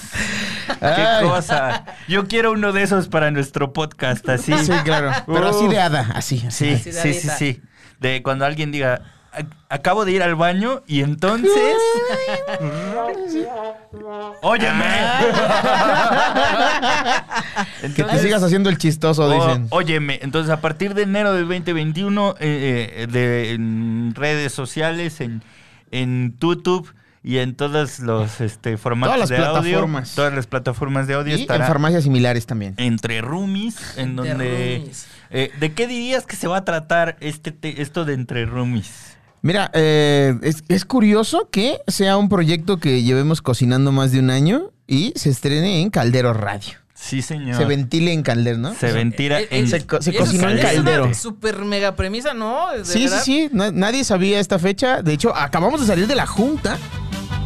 ¿eh? 0.82 1.19
Qué 1.21 1.28
cosa. 1.28 1.86
Yo 2.08 2.28
quiero 2.28 2.51
uno 2.54 2.71
de 2.71 2.82
esos 2.82 3.08
para 3.08 3.30
nuestro 3.30 3.71
podcast, 3.71 4.28
así. 4.30 4.58
Sí, 4.58 4.71
claro. 4.84 5.12
Pero 5.28 5.49
así 5.49 5.67
de 5.67 5.80
hada, 5.80 6.10
así. 6.15 6.43
así. 6.47 6.75
Sí, 6.78 6.89
Así 6.89 6.91
de 6.91 7.01
sí, 7.01 7.13
sí, 7.13 7.30
sí. 7.38 7.62
De 8.06 8.22
cuando 8.24 8.46
alguien 8.46 8.72
diga, 8.72 9.02
"Ac- 9.34 9.48
acabo 9.70 10.06
de 10.06 10.12
ir 10.12 10.22
al 10.24 10.36
baño 10.36 10.82
y 10.88 11.02
entonces... 11.02 11.52
Óyeme. 14.41 14.86
Que 17.96 18.04
te 18.04 18.20
sigas 18.20 18.44
haciendo 18.44 18.70
el 18.70 18.78
chistoso, 18.78 19.24
Oh, 19.26 19.48
dicen. 19.48 19.68
óyeme, 19.70 20.20
entonces 20.22 20.52
a 20.52 20.60
partir 20.62 20.94
de 20.94 21.04
enero 21.04 21.34
del 21.34 21.48
2021, 21.48 22.36
eh, 22.39 22.94
eh, 23.04 23.08
de, 23.08 23.52
en 23.54 24.13
redes 24.15 24.52
sociales, 24.54 25.22
en, 25.22 25.41
en 25.91 26.36
YouTube 26.41 26.94
y 27.24 27.38
en 27.38 27.56
todos 27.56 28.00
los 28.00 28.41
este, 28.41 28.78
formatos 28.78 29.15
Todas 29.15 29.30
las 29.30 29.39
de 29.39 29.46
audio, 29.46 29.62
plataformas. 29.62 30.15
todas 30.15 30.34
las 30.34 30.48
plataformas 30.48 31.08
de 31.08 31.13
audio 31.13 31.38
Y 31.38 31.41
en 31.44 31.48
farmacias 31.48 32.04
similares 32.04 32.46
también. 32.46 32.74
entre 32.78 33.22
roomies, 33.22 33.98
en 33.98 34.15
donde... 34.15 34.78
roomies. 34.80 35.08
Eh, 35.30 35.52
¿De 35.60 35.74
qué 35.74 35.88
dirías 35.88 36.26
que 36.26 36.36
se 36.36 36.48
va 36.48 36.58
a 36.58 36.66
tratar 36.66 37.18
este 37.20 37.52
te- 37.52 37.82
esto 37.82 38.06
de 38.06 38.14
entre 38.14 38.46
roomies? 38.46 38.90
Mira, 39.42 39.70
eh, 39.74 40.36
es, 40.42 40.64
es 40.70 40.86
curioso 40.86 41.50
que 41.52 41.80
sea 41.88 42.18
un 42.18 42.30
proyecto 42.30 42.78
que 42.78 43.04
llevemos 43.04 43.42
cocinando 43.42 43.92
más 43.92 44.12
de 44.12 44.20
un 44.20 44.30
año 44.32 44.72
y 44.88 45.14
se 45.16 45.30
estrene 45.30 45.82
en 45.82 45.90
Caldero 45.92 46.34
Radio. 46.34 46.74
Sí, 46.96 47.22
señor. 47.22 47.56
Se 47.58 47.66
ventile 47.66 48.14
en 48.14 48.24
Caldero, 48.24 48.58
¿no? 48.58 48.74
Se 48.74 48.92
ventila 48.92 49.42
Eh, 49.42 49.48
en... 49.52 49.68
Se 49.68 49.86
co- 49.86 50.02
se 50.02 50.16
cocinó 50.16 50.48
es- 50.50 50.54
en 50.54 50.58
es 50.60 50.64
una 50.64 50.74
caldero. 50.92 51.14
super 51.14 51.60
mega 51.66 51.96
premisa, 51.96 52.34
¿no? 52.34 52.72
De 52.72 52.86
Sí, 52.86 52.94
sí, 52.94 53.04
verdad. 53.04 53.24
sí. 53.24 53.50
Na- 53.52 53.72
nadie 53.72 54.04
sabía 54.04 54.40
esta 54.40 54.58
fecha. 54.58 55.02
De 55.04 55.14
hecho, 55.14 55.36
acabamos 55.36 55.82
de 55.82 55.88
salir 55.88 56.08
de 56.08 56.16
la 56.16 56.26
junta. 56.26 56.78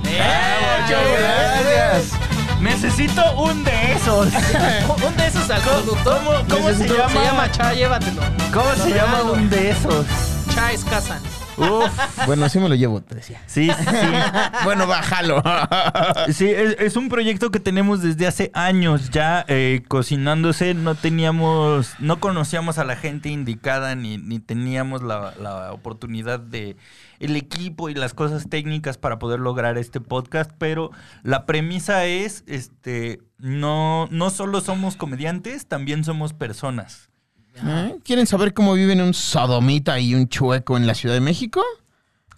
¡Eh! 0.05 0.81
Muchas 0.83 1.01
gracias. 1.19 2.28
Necesito 2.61 3.21
un 3.41 3.63
de 3.63 3.93
esos. 3.93 4.27
Un 5.07 5.17
de 5.17 5.27
esos 5.27 5.49
al 5.49 5.61
productor. 5.61 6.19
cómo 6.49 6.69
se 6.73 6.87
llama? 6.87 7.09
Se 7.09 7.23
llama 7.23 7.51
Cha, 7.51 7.73
llévatelo. 7.73 8.21
¿Cómo 8.53 8.73
se 8.75 8.93
llama 8.93 9.23
un 9.23 9.49
de 9.49 9.71
esos? 9.71 10.05
Cha 10.53 10.71
Escazan. 10.73 11.21
Uf. 11.57 11.89
Bueno, 12.25 12.47
sí 12.49 12.59
me 12.59 12.67
lo 12.69 12.75
llevo, 12.75 13.01
te 13.01 13.15
decía. 13.15 13.41
Sí, 13.47 13.69
sí, 13.69 13.85
sí. 13.85 14.07
bueno, 14.65 14.87
bájalo. 14.87 15.41
Sí, 16.33 16.49
es, 16.49 16.75
es 16.79 16.95
un 16.97 17.07
proyecto 17.09 17.49
que 17.49 17.59
tenemos 17.59 18.01
desde 18.01 18.27
hace 18.27 18.51
años 18.53 19.09
ya 19.09 19.45
eh, 19.47 19.81
cocinándose. 19.87 20.73
No 20.73 20.95
teníamos, 20.95 21.93
no 21.99 22.19
conocíamos 22.19 22.77
a 22.77 22.83
la 22.83 22.97
gente 22.97 23.29
indicada 23.29 23.95
ni, 23.95 24.17
ni 24.17 24.39
teníamos 24.39 25.01
la, 25.01 25.33
la 25.41 25.71
oportunidad 25.71 26.39
de 26.39 26.75
el 27.19 27.35
equipo 27.35 27.89
y 27.89 27.93
las 27.95 28.13
cosas 28.13 28.49
técnicas 28.49 28.97
para 28.97 29.19
poder 29.19 29.39
lograr 29.39 29.77
este 29.77 30.01
podcast. 30.01 30.51
Pero 30.57 30.91
la 31.23 31.45
premisa 31.45 32.05
es, 32.05 32.43
este, 32.47 33.21
no, 33.37 34.07
no 34.11 34.29
solo 34.29 34.61
somos 34.61 34.95
comediantes, 34.95 35.67
también 35.67 36.03
somos 36.03 36.33
personas. 36.33 37.09
¿Eh? 37.65 37.95
¿Quieren 38.05 38.25
saber 38.25 38.53
cómo 38.53 38.73
viven 38.73 39.01
un 39.01 39.13
sodomita 39.13 39.99
y 39.99 40.15
un 40.15 40.29
chueco 40.29 40.77
en 40.77 40.87
la 40.87 40.95
Ciudad 40.95 41.15
de 41.15 41.21
México? 41.21 41.61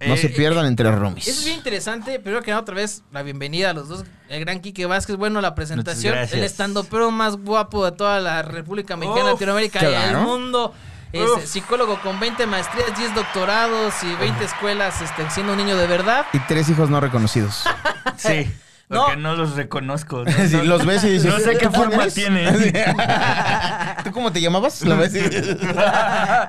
No 0.08 0.16
Eh, 0.16 0.18
se 0.18 0.30
pierdan 0.30 0.66
entre 0.66 0.90
roomies. 0.90 1.28
Eso 1.28 1.40
es 1.42 1.46
bien 1.46 1.58
interesante. 1.58 2.20
Primero 2.20 2.42
que 2.42 2.50
nada, 2.50 2.62
otra 2.62 2.74
vez, 2.74 3.04
la 3.12 3.22
bienvenida 3.22 3.70
a 3.70 3.74
los 3.74 3.88
dos. 3.88 4.04
El 4.30 4.40
gran 4.40 4.60
Quique 4.60 4.88
Vázquez, 4.88 5.16
bueno, 5.16 5.42
la 5.42 5.54
presentación. 5.54 6.18
El 6.18 6.44
estando 6.44 6.84
pero 6.86 7.12
más 7.12 7.38
guapo 7.38 7.86
de 7.86 7.92
toda 7.92 8.20
la 8.20 8.42
República 8.42 8.98
Mexicana, 8.98 9.26
Uf, 9.26 9.34
Latinoamérica 9.34 9.80
y 9.84 10.10
el 10.10 10.18
mundo. 10.18 10.74
Este, 11.14 11.26
Uf. 11.30 11.46
psicólogo 11.46 12.00
con 12.02 12.20
20 12.20 12.46
maestrías, 12.48 12.96
10 12.98 13.14
doctorados 13.16 13.94
y 14.04 14.16
20 14.16 14.44
escuelas, 14.46 15.02
este, 15.02 15.30
siendo 15.30 15.52
un 15.54 15.58
niño 15.58 15.76
de 15.78 15.88
verdad. 15.88 16.26
Y 16.34 16.40
tres 16.40 16.70
hijos 16.70 16.90
no 16.90 17.00
reconocidos. 17.00 17.64
Sí, 18.18 18.52
No. 18.90 19.06
porque 19.06 19.18
no, 19.18 19.36
los 19.36 19.56
reconozco. 19.56 20.24
¿no? 20.26 20.32
Sí, 20.48 20.58
No- 20.58 20.64
los 20.64 20.86
ves 20.86 21.04
y 21.04 21.10
dices... 21.10 21.32
No 21.34 21.40
sé 21.40 21.58
qué 21.58 21.66
¿tú 21.68 21.72
quién 21.72 21.74
forma 21.74 22.04
eres? 22.04 22.14
tiene. 22.14 22.52
¿Tú 24.04 24.12
cómo 24.12 24.32
te 24.32 24.42
llamabas? 24.42 24.82
Lo 24.84 24.96
ves 24.98 25.14
y 25.16 25.20
dices, 25.22 25.58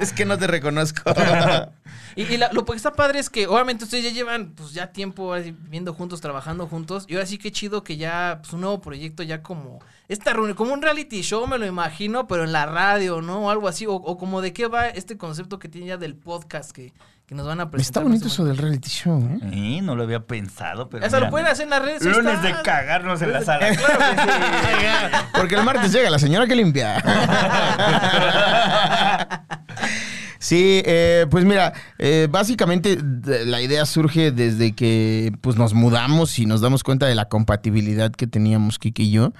es 0.00 0.12
que 0.12 0.24
no 0.24 0.36
te 0.38 0.46
reconozco. 0.46 1.02
Y, 2.16 2.22
y 2.22 2.36
la- 2.36 2.52
lo 2.52 2.64
que 2.64 2.74
está 2.76 2.92
padre 2.92 3.18
es 3.18 3.30
que 3.30 3.46
obviamente 3.46 3.84
ustedes 3.84 4.04
ya 4.04 4.10
llevan 4.10 4.52
pues 4.54 4.72
ya 4.72 4.88
tiempo 4.92 5.32
viviendo 5.32 5.94
juntos, 5.94 6.20
trabajando 6.20 6.66
juntos. 6.66 7.04
Y 7.08 7.14
ahora 7.14 7.26
sí 7.26 7.38
que 7.38 7.52
chido 7.52 7.82
que 7.84 7.96
ya 7.96 8.38
pues, 8.42 8.52
un 8.52 8.60
nuevo 8.62 8.80
proyecto 8.80 9.22
ya 9.22 9.42
como 9.42 9.78
esta 10.08 10.32
reunión, 10.32 10.56
como 10.56 10.72
un 10.74 10.82
reality 10.82 11.22
show 11.22 11.46
me 11.46 11.58
lo 11.58 11.66
imagino, 11.66 12.26
pero 12.26 12.44
en 12.44 12.52
la 12.52 12.66
radio, 12.66 13.22
¿no? 13.22 13.46
O 13.46 13.50
algo 13.50 13.68
así. 13.68 13.86
O, 13.86 13.94
o 13.94 14.18
como 14.18 14.40
de 14.42 14.52
qué 14.52 14.66
va 14.66 14.88
este 14.88 15.16
concepto 15.16 15.58
que 15.58 15.68
tiene 15.68 15.86
ya 15.88 15.96
del 15.96 16.14
podcast 16.16 16.72
que, 16.72 16.92
que 17.26 17.34
nos 17.34 17.46
van 17.46 17.60
a 17.60 17.70
presentar. 17.70 18.02
Está 18.02 18.08
bonito 18.08 18.26
eso 18.28 18.44
del 18.44 18.58
reality 18.58 18.90
show, 18.90 19.18
¿eh? 19.32 19.38
Sí, 19.50 19.80
no 19.80 19.96
lo 19.96 20.02
había 20.02 20.26
pensado, 20.26 20.88
pero. 20.90 21.06
Eso 21.06 21.18
lo 21.20 21.30
pueden 21.30 21.46
hacer 21.46 21.64
en 21.64 21.70
las 21.70 21.82
redes. 21.82 22.02
ahí 22.02 22.08
Lunes 22.12 22.34
está. 22.34 22.46
de 22.46 22.54
cagarnos 22.62 23.22
en 23.22 23.32
la 23.32 23.42
sala. 23.42 23.74
Claro 23.74 23.98
que 23.98 24.22
sí. 24.22 24.28
Porque 25.38 25.54
el 25.54 25.62
martes 25.64 25.92
llega 25.92 26.10
la 26.10 26.18
señora 26.18 26.46
que 26.46 26.56
limpia. 26.56 27.02
Sí, 30.42 30.82
eh, 30.84 31.26
pues 31.30 31.44
mira, 31.44 31.72
eh, 32.00 32.26
básicamente 32.28 32.98
la 33.46 33.62
idea 33.62 33.86
surge 33.86 34.32
desde 34.32 34.72
que 34.72 35.30
pues 35.40 35.54
nos 35.54 35.72
mudamos 35.72 36.36
y 36.40 36.46
nos 36.46 36.60
damos 36.60 36.82
cuenta 36.82 37.06
de 37.06 37.14
la 37.14 37.28
compatibilidad 37.28 38.10
que 38.10 38.26
teníamos 38.26 38.80
Kike 38.80 39.04
y 39.04 39.10
yo. 39.12 39.32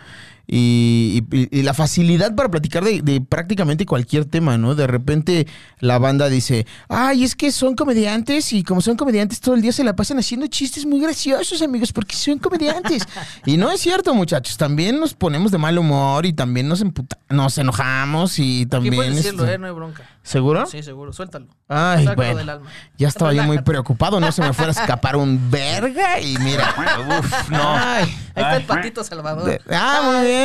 Y, 0.55 1.25
y- 1.33 1.49
y 1.61 1.63
la 1.63 1.73
facilidad 1.73 2.35
para 2.35 2.51
platicar 2.51 2.85
de, 2.85 3.01
de 3.01 3.23
prácticamente 3.23 3.87
cualquier 3.87 4.27
tema, 4.27 4.59
¿no? 4.59 4.75
De 4.75 4.87
repente 4.87 5.47
la 5.81 5.99
banda 5.99 6.29
dice, 6.29 6.67
ay, 6.91 7.25
es 7.25 7.35
que 7.35 7.51
son 7.51 7.75
comediantes 7.75 8.53
y 8.53 8.63
como 8.63 8.83
son 8.83 8.97
comediantes 8.99 9.41
todo 9.41 9.55
el 9.55 9.63
día 9.63 9.73
se 9.73 9.83
la 9.83 9.97
pasan 9.97 10.19
haciendo 10.19 10.47
chistes 10.49 10.85
muy 10.85 11.01
graciosos, 11.01 11.63
amigos, 11.63 11.91
porque 11.95 12.15
son 12.17 12.39
comediantes. 12.39 13.03
y 13.47 13.57
no 13.57 13.71
es 13.71 13.81
cierto, 13.81 14.15
muchachos, 14.15 14.59
también 14.59 15.01
nos 15.01 15.15
ponemos 15.15 15.53
de 15.53 15.57
mal 15.57 15.79
humor 15.79 16.27
y 16.27 16.35
también 16.35 16.69
nos, 16.69 16.83
emputa- 16.83 17.17
nos 17.31 17.57
enojamos 17.57 18.39
y 18.39 18.67
también... 18.67 18.95
puedes 18.97 19.17
decirlo, 19.17 19.45
este, 19.45 19.55
¿eh? 19.55 19.59
No 19.59 19.69
hay 19.69 19.73
bronca. 19.73 20.03
¿Seguro? 20.23 20.67
Sí, 20.67 20.83
seguro. 20.83 21.13
Suéltalo. 21.15 21.47
Ay, 21.67 22.05
Sácalo 22.05 22.17
bueno. 22.17 22.37
del 22.39 22.49
alma. 22.51 22.71
Ya 22.99 23.09
estaba 23.09 23.33
yo 23.33 23.43
muy 23.45 23.61
preocupado, 23.63 24.21
no 24.21 24.31
se 24.31 24.43
me 24.43 24.53
fuera 24.53 24.69
a 24.71 24.75
escapar 24.81 25.17
un 25.17 25.51
verga 25.51 26.21
y 26.21 26.37
mira. 26.39 26.75
Uf, 27.19 27.49
no. 27.51 27.59
Ay. 27.75 28.05
Ahí 28.35 28.43
está 28.45 28.57
el 28.57 28.65
patito 28.65 29.03
Salvador. 29.03 29.45
de- 29.47 29.61
ah, 29.75 30.01
muy 30.05 30.27
bien. 30.27 30.42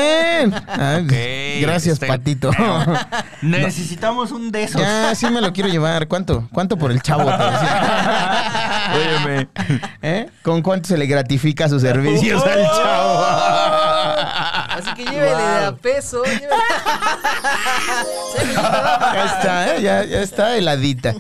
Ay, 0.67 1.03
Ok, 1.03 1.61
gracias, 1.61 1.93
este- 1.93 2.07
Patito. 2.07 2.51
Necesitamos 3.41 4.31
un 4.31 4.51
de 4.51 4.63
esos. 4.63 4.81
ya, 4.81 5.13
sí 5.15 5.27
me 5.29 5.41
lo 5.41 5.51
quiero 5.53 5.69
llevar. 5.69 6.07
¿Cuánto? 6.07 6.47
¿Cuánto 6.53 6.77
por 6.77 6.91
el 6.91 7.01
chavo? 7.01 7.25
Te 7.25 7.43
decía? 7.43 8.91
Óyeme. 8.95 9.47
¿Eh? 10.01 10.29
¿Con 10.43 10.61
cuánto 10.61 10.87
se 10.89 10.97
le 10.97 11.05
gratifica 11.07 11.67
sus 11.69 11.81
servicios 11.81 12.43
al 12.43 12.63
chavo? 12.63 13.25
Así 14.77 14.93
que 14.95 15.05
llévele 15.05 15.35
de 15.41 15.65
a 15.65 15.75
peso. 15.75 16.23
llévele- 16.23 16.47
Ya 19.13 19.25
está, 19.25 19.75
¿eh? 19.75 19.81
ya, 19.81 20.03
ya 20.05 20.21
está 20.21 20.55
heladita. 20.57 21.13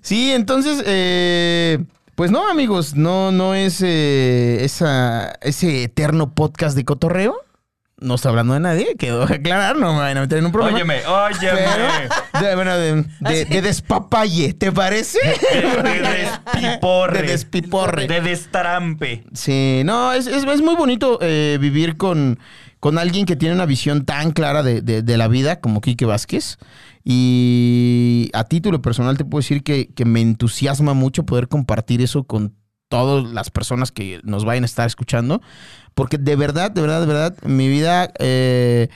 Sí, 0.00 0.32
entonces, 0.32 0.82
eh, 0.86 1.78
pues 2.14 2.30
no, 2.30 2.48
amigos, 2.48 2.94
no, 2.94 3.30
no 3.32 3.54
es 3.54 3.80
eh, 3.82 4.58
esa, 4.64 5.32
ese 5.40 5.84
eterno 5.84 6.32
podcast 6.32 6.76
de 6.76 6.84
cotorreo. 6.84 7.36
No 7.98 8.16
está 8.16 8.28
hablando 8.28 8.52
de 8.52 8.60
nadie, 8.60 8.94
quedó 8.98 9.22
aclarar, 9.22 9.76
no 9.76 9.94
me 9.94 10.00
van 10.00 10.18
a 10.18 10.20
meter 10.20 10.38
en 10.38 10.46
un 10.46 10.52
problema. 10.52 10.76
Óyeme, 10.76 11.00
óyeme. 11.06 11.60
Pero, 12.32 12.46
de, 12.46 12.54
bueno, 12.54 12.76
de, 12.76 13.04
de- 13.20 13.44
de 13.46 13.62
despapalle, 13.62 14.52
¿te 14.52 14.70
parece? 14.70 15.18
De, 15.22 15.82
de 15.82 16.00
despiporre. 16.02 17.22
De 17.22 17.28
despiporre. 17.28 18.06
De 18.06 18.20
destrampe. 18.20 19.24
Sí, 19.32 19.80
no, 19.86 20.12
es, 20.12 20.26
es, 20.26 20.44
es 20.44 20.60
muy 20.60 20.74
bonito 20.74 21.18
eh, 21.22 21.56
vivir 21.58 21.96
con, 21.96 22.38
con 22.80 22.98
alguien 22.98 23.24
que 23.24 23.34
tiene 23.34 23.54
una 23.54 23.64
visión 23.64 24.04
tan 24.04 24.32
clara 24.32 24.62
de, 24.62 24.82
de- 24.82 25.00
de 25.00 25.16
la 25.16 25.28
vida 25.28 25.60
como 25.60 25.80
Quique 25.80 26.04
Vázquez. 26.04 26.58
Y 27.02 28.30
a 28.34 28.44
título 28.44 28.82
personal 28.82 29.16
te 29.16 29.24
puedo 29.24 29.40
decir 29.40 29.62
que, 29.62 29.88
que 29.94 30.04
me 30.04 30.20
entusiasma 30.20 30.92
mucho 30.92 31.24
poder 31.24 31.48
compartir 31.48 32.02
eso 32.02 32.24
con 32.24 32.54
todas 32.88 33.24
las 33.32 33.50
personas 33.50 33.92
que 33.92 34.20
nos 34.24 34.44
vayan 34.44 34.62
a 34.64 34.66
estar 34.66 34.86
escuchando. 34.86 35.40
Porque 35.94 36.18
de 36.18 36.36
verdad, 36.36 36.70
de 36.70 36.80
verdad, 36.82 37.00
de 37.00 37.06
verdad, 37.06 37.36
mi 37.44 37.68
vida... 37.68 38.10
eh, 38.18 38.88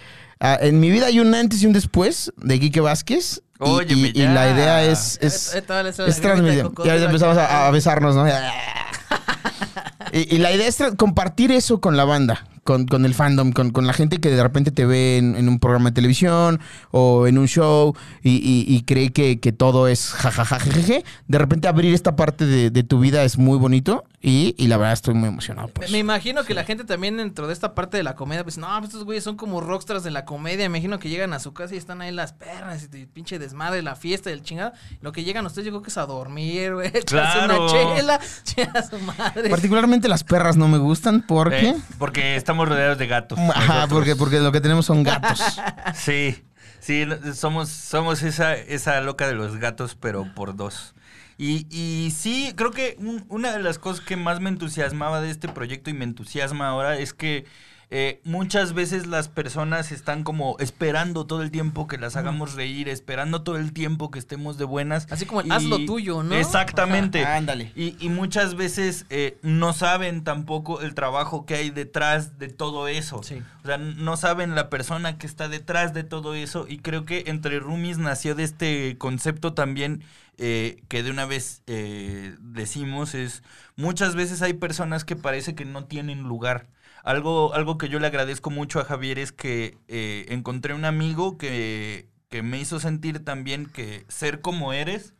en 0.42 0.80
mi 0.80 0.90
vida 0.90 1.06
hay 1.06 1.20
un 1.20 1.34
antes 1.34 1.62
y 1.62 1.66
un 1.66 1.72
después 1.74 2.32
de 2.38 2.58
Quique 2.58 2.80
Vázquez. 2.80 3.42
y- 3.60 3.68
Óyeme, 3.68 4.12
y, 4.14 4.22
y 4.22 4.26
la 4.26 4.50
idea 4.50 4.82
es, 4.84 5.18
es, 5.20 5.54
es 5.54 6.20
transmisión. 6.22 6.68
cocodrilo 6.68 6.96
Ya 6.98 7.04
empezamos 7.04 7.36
a, 7.36 7.66
a 7.66 7.70
besarnos, 7.70 8.14
¿no? 8.16 8.26
y, 10.12 10.34
y 10.34 10.38
la 10.38 10.52
idea 10.52 10.66
es 10.66 10.78
compartir 10.96 11.52
eso 11.52 11.80
con 11.80 11.96
la 11.96 12.04
banda, 12.04 12.46
con, 12.70 12.86
con 12.86 13.04
el 13.04 13.14
fandom, 13.14 13.50
con, 13.50 13.70
con 13.70 13.84
la 13.88 13.92
gente 13.92 14.18
que 14.18 14.30
de 14.30 14.40
repente 14.40 14.70
te 14.70 14.86
ve 14.86 15.16
en, 15.18 15.34
en 15.34 15.48
un 15.48 15.58
programa 15.58 15.90
de 15.90 15.94
televisión 15.96 16.60
o 16.92 17.26
en 17.26 17.36
un 17.36 17.48
show 17.48 17.96
y, 18.22 18.36
y- 18.36 18.64
y 18.72 18.82
cree 18.82 19.10
que, 19.10 19.40
que 19.40 19.50
todo 19.50 19.88
es 19.88 20.12
jajajajeje. 20.12 21.04
De 21.26 21.38
repente 21.38 21.66
abrir 21.66 21.92
esta 21.94 22.14
parte 22.14 22.46
de, 22.46 22.70
de 22.70 22.82
tu 22.84 23.00
vida 23.00 23.24
es 23.24 23.38
muy 23.38 23.58
bonito 23.58 24.04
y, 24.22 24.54
y 24.56 24.68
la 24.68 24.76
verdad 24.76 24.92
estoy 24.92 25.14
muy 25.14 25.28
emocionado. 25.30 25.66
por 25.68 25.90
Me, 25.90 25.98
imagino 25.98 26.44
que 26.44 26.54
la 26.54 26.62
gente 26.62 26.84
también 26.84 27.16
dentro 27.16 27.48
de 27.48 27.52
esta 27.54 27.74
parte 27.74 27.96
de 27.96 28.02
la 28.04 28.14
comedia, 28.14 28.44
pues 28.44 28.56
no, 28.56 28.68
pues 28.78 28.90
estos 28.90 29.04
güeyes 29.04 29.24
son 29.24 29.36
como 29.36 29.60
rockstars 29.60 30.04
de 30.04 30.10
la 30.12 30.24
comedia. 30.24 30.68
Me 30.68 30.78
imagino 30.78 30.98
que 31.00 31.08
llegan 31.08 31.32
a 31.32 31.40
su 31.40 31.52
casa 31.52 31.74
y 31.74 31.78
están 31.78 32.00
ahí 32.02 32.12
las 32.12 32.32
perras 32.32 32.88
y 32.92 33.06
pinche 33.06 33.38
desmadre, 33.40 33.82
la 33.82 33.96
fiesta 33.96 34.30
y 34.30 34.34
el 34.34 34.42
chingado. 34.42 34.72
Lo 35.00 35.10
que 35.12 35.24
llegan 35.24 35.44
ustedes, 35.46 35.66
yo 35.66 35.72
creo 35.72 35.82
que 35.82 35.90
es 35.90 35.98
a 35.98 36.06
dormir, 36.06 36.74
güey. 36.74 36.92
Claro. 37.06 37.64
una 37.66 37.72
chela, 37.72 38.14
a 38.74 38.82
su 38.82 38.98
madre. 39.00 39.48
Particularmente 39.50 40.06
las 40.08 40.22
perras 40.22 40.56
no 40.56 40.68
me 40.68 40.78
gustan 40.78 41.24
porque... 41.26 41.70
Eh, 41.70 41.76
porque 41.98 42.36
estamos 42.36 42.59
rodeados 42.68 42.98
de 42.98 43.06
gatos. 43.06 43.38
Ajá, 43.38 43.50
nosotros. 43.66 43.88
porque, 43.90 44.16
porque 44.16 44.40
lo 44.40 44.52
que 44.52 44.60
tenemos 44.60 44.86
son 44.86 45.02
gatos. 45.02 45.40
Sí, 45.94 46.42
sí, 46.80 47.04
somos, 47.34 47.68
somos 47.68 48.22
esa, 48.22 48.54
esa 48.54 49.00
loca 49.00 49.26
de 49.26 49.34
los 49.34 49.56
gatos, 49.56 49.96
pero 50.00 50.26
por 50.34 50.56
dos. 50.56 50.94
Y, 51.38 51.66
y 51.70 52.10
sí, 52.10 52.52
creo 52.56 52.70
que 52.70 52.96
un- 52.98 53.24
una 53.28 53.52
de 53.52 53.62
las 53.62 53.78
cosas 53.78 54.04
que 54.04 54.16
más 54.16 54.40
me 54.40 54.50
entusiasmaba 54.50 55.20
de 55.20 55.30
este 55.30 55.48
proyecto 55.48 55.88
y 55.90 55.94
me 55.94 56.04
entusiasma 56.04 56.68
ahora 56.68 56.96
es 56.98 57.14
que 57.14 57.46
eh, 57.92 58.20
muchas 58.24 58.72
veces 58.72 59.08
las 59.08 59.28
personas 59.28 59.90
están 59.90 60.22
como 60.22 60.56
esperando 60.60 61.26
todo 61.26 61.42
el 61.42 61.50
tiempo 61.50 61.88
que 61.88 61.98
las 61.98 62.14
hagamos 62.14 62.54
reír, 62.54 62.88
esperando 62.88 63.42
todo 63.42 63.56
el 63.56 63.72
tiempo 63.72 64.12
que 64.12 64.20
estemos 64.20 64.58
de 64.58 64.64
buenas. 64.64 65.08
Así 65.10 65.26
como 65.26 65.40
el 65.40 65.50
haz 65.50 65.64
lo 65.64 65.84
tuyo, 65.84 66.22
¿no? 66.22 66.36
Exactamente. 66.36 67.22
Ajá, 67.22 67.36
ándale. 67.36 67.72
Y, 67.74 67.96
y 67.98 68.08
muchas 68.08 68.54
veces 68.54 69.06
eh, 69.10 69.38
no 69.42 69.72
saben 69.72 70.22
tampoco 70.22 70.80
el 70.80 70.94
trabajo 70.94 71.46
que 71.46 71.54
hay 71.54 71.70
detrás 71.70 72.38
de 72.38 72.48
todo 72.48 72.86
eso. 72.86 73.24
Sí. 73.24 73.42
O 73.64 73.66
sea, 73.66 73.76
no 73.76 74.16
saben 74.16 74.54
la 74.54 74.70
persona 74.70 75.18
que 75.18 75.26
está 75.26 75.48
detrás 75.48 75.92
de 75.92 76.04
todo 76.04 76.34
eso. 76.34 76.66
Y 76.68 76.78
creo 76.78 77.04
que 77.04 77.24
entre 77.26 77.58
Rumis 77.58 77.98
nació 77.98 78.36
de 78.36 78.44
este 78.44 78.98
concepto 78.98 79.52
también 79.52 80.04
eh, 80.38 80.82
que 80.88 81.02
de 81.02 81.10
una 81.10 81.26
vez 81.26 81.62
eh, 81.66 82.34
decimos 82.40 83.14
es, 83.14 83.42
muchas 83.76 84.14
veces 84.14 84.40
hay 84.42 84.54
personas 84.54 85.04
que 85.04 85.16
parece 85.16 85.54
que 85.54 85.64
no 85.64 85.84
tienen 85.84 86.22
lugar. 86.22 86.68
Algo, 87.04 87.54
algo 87.54 87.78
que 87.78 87.88
yo 87.88 87.98
le 87.98 88.06
agradezco 88.06 88.50
mucho 88.50 88.80
a 88.80 88.84
Javier 88.84 89.18
es 89.18 89.32
que 89.32 89.78
eh, 89.88 90.26
encontré 90.28 90.74
un 90.74 90.84
amigo 90.84 91.38
que, 91.38 92.08
que 92.28 92.42
me 92.42 92.58
hizo 92.58 92.80
sentir 92.80 93.24
también 93.24 93.66
que 93.66 94.04
ser 94.08 94.40
como 94.40 94.72
eres 94.72 95.14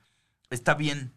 está 0.51 0.75
bien. 0.75 1.13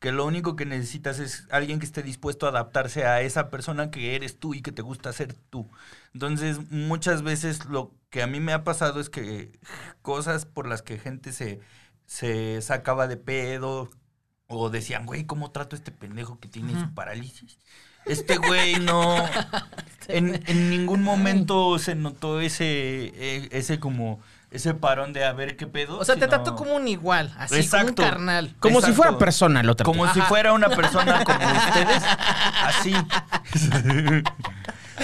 Que 0.00 0.12
lo 0.12 0.24
único 0.26 0.54
que 0.54 0.64
necesitas 0.64 1.18
es 1.18 1.48
alguien 1.50 1.80
que 1.80 1.86
esté 1.86 2.02
dispuesto 2.02 2.46
a 2.46 2.50
adaptarse 2.50 3.04
a 3.04 3.20
esa 3.20 3.50
persona 3.50 3.90
que 3.90 4.14
eres 4.14 4.38
tú 4.38 4.54
y 4.54 4.62
que 4.62 4.70
te 4.70 4.82
gusta 4.82 5.12
ser 5.12 5.34
tú. 5.34 5.68
Entonces, 6.14 6.70
muchas 6.70 7.22
veces 7.22 7.64
lo 7.66 7.92
que 8.10 8.22
a 8.22 8.28
mí 8.28 8.38
me 8.38 8.52
ha 8.52 8.62
pasado 8.62 9.00
es 9.00 9.10
que 9.10 9.58
cosas 10.02 10.46
por 10.46 10.68
las 10.68 10.82
que 10.82 10.98
gente 10.98 11.32
se, 11.32 11.60
se 12.06 12.62
sacaba 12.62 13.08
de 13.08 13.16
pedo 13.16 13.90
o 14.46 14.70
decían, 14.70 15.04
güey, 15.04 15.26
¿cómo 15.26 15.50
trato 15.50 15.74
a 15.74 15.78
este 15.78 15.90
pendejo 15.90 16.38
que 16.38 16.48
tiene 16.48 16.78
su 16.78 16.94
parálisis? 16.94 17.58
Este 18.08 18.36
güey 18.38 18.76
no. 18.80 19.16
En, 20.10 20.42
en 20.46 20.70
ningún 20.70 21.02
momento 21.02 21.78
se 21.78 21.94
notó 21.94 22.40
ese, 22.40 22.64
eh, 22.64 23.48
ese 23.52 23.78
como, 23.78 24.20
ese 24.50 24.72
parón 24.72 25.12
de 25.12 25.26
a 25.26 25.34
ver 25.34 25.54
qué 25.58 25.66
pedo. 25.66 25.98
O 25.98 26.04
sea, 26.06 26.14
te 26.14 26.22
sino- 26.22 26.30
trató 26.30 26.56
como 26.56 26.74
un 26.76 26.88
igual, 26.88 27.30
así, 27.36 27.56
Exacto. 27.56 27.96
como 27.96 28.06
un 28.08 28.12
carnal. 28.14 28.54
Como 28.58 28.80
si 28.80 28.92
fuera 28.92 29.18
persona 29.18 29.62
lo 29.62 29.76
traté. 29.76 29.84
Como 29.84 30.10
si 30.14 30.22
fuera 30.22 30.54
una 30.54 30.70
persona 30.70 31.22
como 31.24 31.38
ustedes, 31.38 32.02
así. 32.64 32.94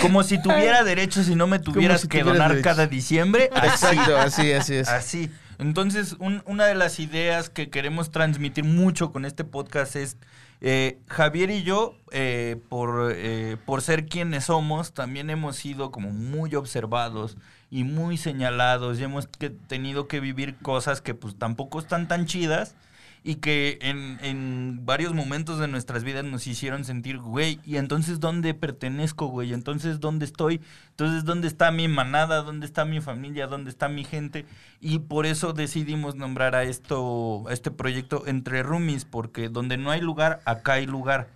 Como 0.00 0.22
si 0.24 0.42
tuviera 0.42 0.82
derechos 0.84 1.28
y 1.28 1.34
no 1.36 1.46
me 1.46 1.58
tuvieras 1.58 2.00
si 2.00 2.08
que 2.08 2.18
tuvieras 2.20 2.34
donar 2.38 2.50
derechos. 2.52 2.72
cada 2.72 2.86
diciembre. 2.86 3.50
Así. 3.54 3.66
Exacto, 3.68 4.16
así, 4.18 4.52
así 4.52 4.74
es. 4.74 4.88
Así. 4.88 5.30
Entonces, 5.58 6.16
un- 6.18 6.42
una 6.46 6.64
de 6.66 6.74
las 6.74 6.98
ideas 6.98 7.48
que 7.48 7.70
queremos 7.70 8.10
transmitir 8.10 8.64
mucho 8.64 9.12
con 9.12 9.24
este 9.24 9.44
podcast 9.44 9.94
es 9.96 10.16
eh, 10.60 10.98
Javier 11.08 11.50
y 11.50 11.62
yo, 11.62 11.94
eh, 12.10 12.56
por, 12.68 13.12
eh, 13.14 13.56
por 13.66 13.82
ser 13.82 14.06
quienes 14.06 14.44
somos, 14.44 14.94
también 14.94 15.30
hemos 15.30 15.56
sido 15.56 15.90
como 15.90 16.10
muy 16.10 16.54
observados 16.54 17.36
y 17.70 17.84
muy 17.84 18.16
señalados 18.16 18.98
y 18.98 19.04
hemos 19.04 19.28
tenido 19.66 20.08
que 20.08 20.20
vivir 20.20 20.56
cosas 20.56 21.00
que 21.00 21.14
pues 21.14 21.36
tampoco 21.36 21.80
están 21.80 22.08
tan 22.08 22.26
chidas 22.26 22.76
y 23.26 23.36
que 23.36 23.78
en, 23.80 24.18
en 24.22 24.84
varios 24.84 25.14
momentos 25.14 25.58
de 25.58 25.66
nuestras 25.66 26.04
vidas 26.04 26.24
nos 26.24 26.46
hicieron 26.46 26.84
sentir, 26.84 27.18
güey, 27.18 27.58
¿y 27.64 27.78
entonces 27.78 28.20
dónde 28.20 28.52
pertenezco, 28.54 29.26
güey? 29.28 29.54
¿Entonces 29.54 29.98
dónde 29.98 30.26
estoy? 30.26 30.60
Entonces, 30.90 31.24
¿dónde 31.24 31.48
está 31.48 31.70
mi 31.72 31.88
manada? 31.88 32.42
¿Dónde 32.42 32.66
está 32.66 32.84
mi 32.84 33.00
familia? 33.00 33.46
¿Dónde 33.46 33.70
está 33.70 33.88
mi 33.88 34.04
gente? 34.04 34.44
Y 34.80 34.98
por 35.00 35.24
eso 35.26 35.54
decidimos 35.54 36.16
nombrar 36.16 36.54
a 36.54 36.64
esto, 36.64 37.48
a 37.48 37.52
este 37.54 37.70
proyecto 37.70 38.26
Entre 38.26 38.62
Roomies, 38.62 39.06
porque 39.06 39.48
donde 39.48 39.78
no 39.78 39.90
hay 39.90 40.00
lugar, 40.02 40.40
acá 40.44 40.74
hay 40.74 40.86
lugar. 40.86 41.28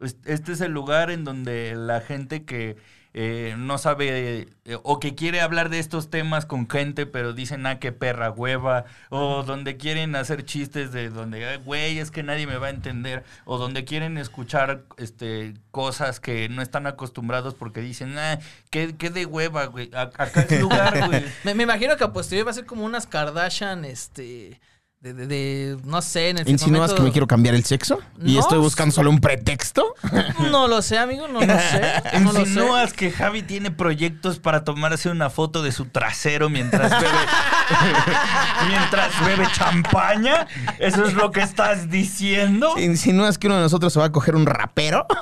Es- 0.00 0.16
Este 0.24 0.52
es 0.52 0.60
el 0.62 0.72
lugar 0.72 1.10
en 1.10 1.24
donde 1.24 1.74
la 1.76 2.00
gente 2.00 2.44
que 2.44 2.76
eh, 3.12 3.54
no 3.58 3.76
sabe 3.78 4.46
eh, 4.64 4.78
o 4.84 5.00
que 5.00 5.14
quiere 5.16 5.40
hablar 5.40 5.68
de 5.68 5.80
estos 5.80 6.10
temas 6.10 6.46
con 6.46 6.68
gente, 6.68 7.06
pero 7.06 7.32
dicen, 7.32 7.66
ah, 7.66 7.80
qué 7.80 7.90
perra 7.90 8.30
hueva, 8.30 8.84
o 9.08 9.42
donde 9.42 9.76
quieren 9.76 10.14
hacer 10.14 10.44
chistes 10.44 10.92
de 10.92 11.10
donde, 11.10 11.44
"Ay, 11.44 11.58
güey, 11.64 11.98
es 11.98 12.10
que 12.10 12.22
nadie 12.22 12.46
me 12.46 12.56
va 12.56 12.68
a 12.68 12.70
entender, 12.70 13.24
o 13.44 13.58
donde 13.58 13.84
quieren 13.84 14.16
escuchar 14.16 14.84
este 14.96 15.54
cosas 15.72 16.20
que 16.20 16.48
no 16.48 16.62
están 16.62 16.86
acostumbrados 16.86 17.54
porque 17.54 17.80
dicen, 17.80 18.16
ah, 18.18 18.38
qué, 18.70 18.94
qué 18.96 19.10
de 19.10 19.26
hueva, 19.26 19.66
güey, 19.66 19.90
acá 19.94 20.24
es 20.24 20.60
lugar, 20.60 21.08
güey. 21.08 21.24
Me, 21.44 21.54
me 21.54 21.64
imagino 21.64 21.96
que 21.96 22.04
a 22.04 22.12
posteriori 22.12 22.44
va 22.44 22.52
a 22.52 22.54
ser 22.54 22.66
como 22.66 22.84
unas 22.84 23.06
Kardashian, 23.06 23.84
este, 23.84 24.60
de, 25.00 25.14
de, 25.14 25.26
de- 25.26 25.78
no 25.84 26.02
sé, 26.02 26.28
en 26.28 26.36
el 26.38 26.46
¿Insinúas 26.48 26.92
que 26.92 27.00
me 27.00 27.10
quiero 27.10 27.26
cambiar 27.26 27.54
el 27.54 27.64
sexo? 27.64 28.00
¿Y 28.22 28.34
No. 28.34 28.40
estoy 28.40 28.58
buscando 28.58 28.94
solo 28.94 29.08
un 29.08 29.18
pretexto? 29.18 29.94
No 30.50 30.68
lo 30.68 30.82
sé, 30.82 30.98
amigo, 30.98 31.26
no 31.28 31.40
lo 31.40 31.46
sé. 31.58 32.02
No 32.20 32.32
lo 32.32 32.44
sé. 32.44 32.50
Insinúas 32.50 32.92
que 32.92 33.10
Javi 33.10 33.42
tiene 33.42 33.70
proyectos 33.70 34.38
para 34.40 34.62
tomarse 34.64 35.08
una 35.08 35.30
foto 35.30 35.62
de 35.62 35.72
su 35.72 35.86
trasero 35.86 36.50
mientras 36.50 36.90
bebe 36.90 37.06
mientras 38.68 39.24
bebe 39.24 39.46
champaña. 39.52 40.46
¿Eso 40.78 41.04
es 41.06 41.14
lo 41.14 41.30
que 41.30 41.40
estás 41.40 41.88
diciendo? 41.88 42.74
¿Insinúas 42.78 43.38
que 43.38 43.46
uno 43.46 43.56
de 43.56 43.62
nosotros 43.62 43.92
se 43.94 44.00
va 44.00 44.06
a 44.06 44.12
coger 44.12 44.34
un 44.36 44.44
rapero? 44.44 45.06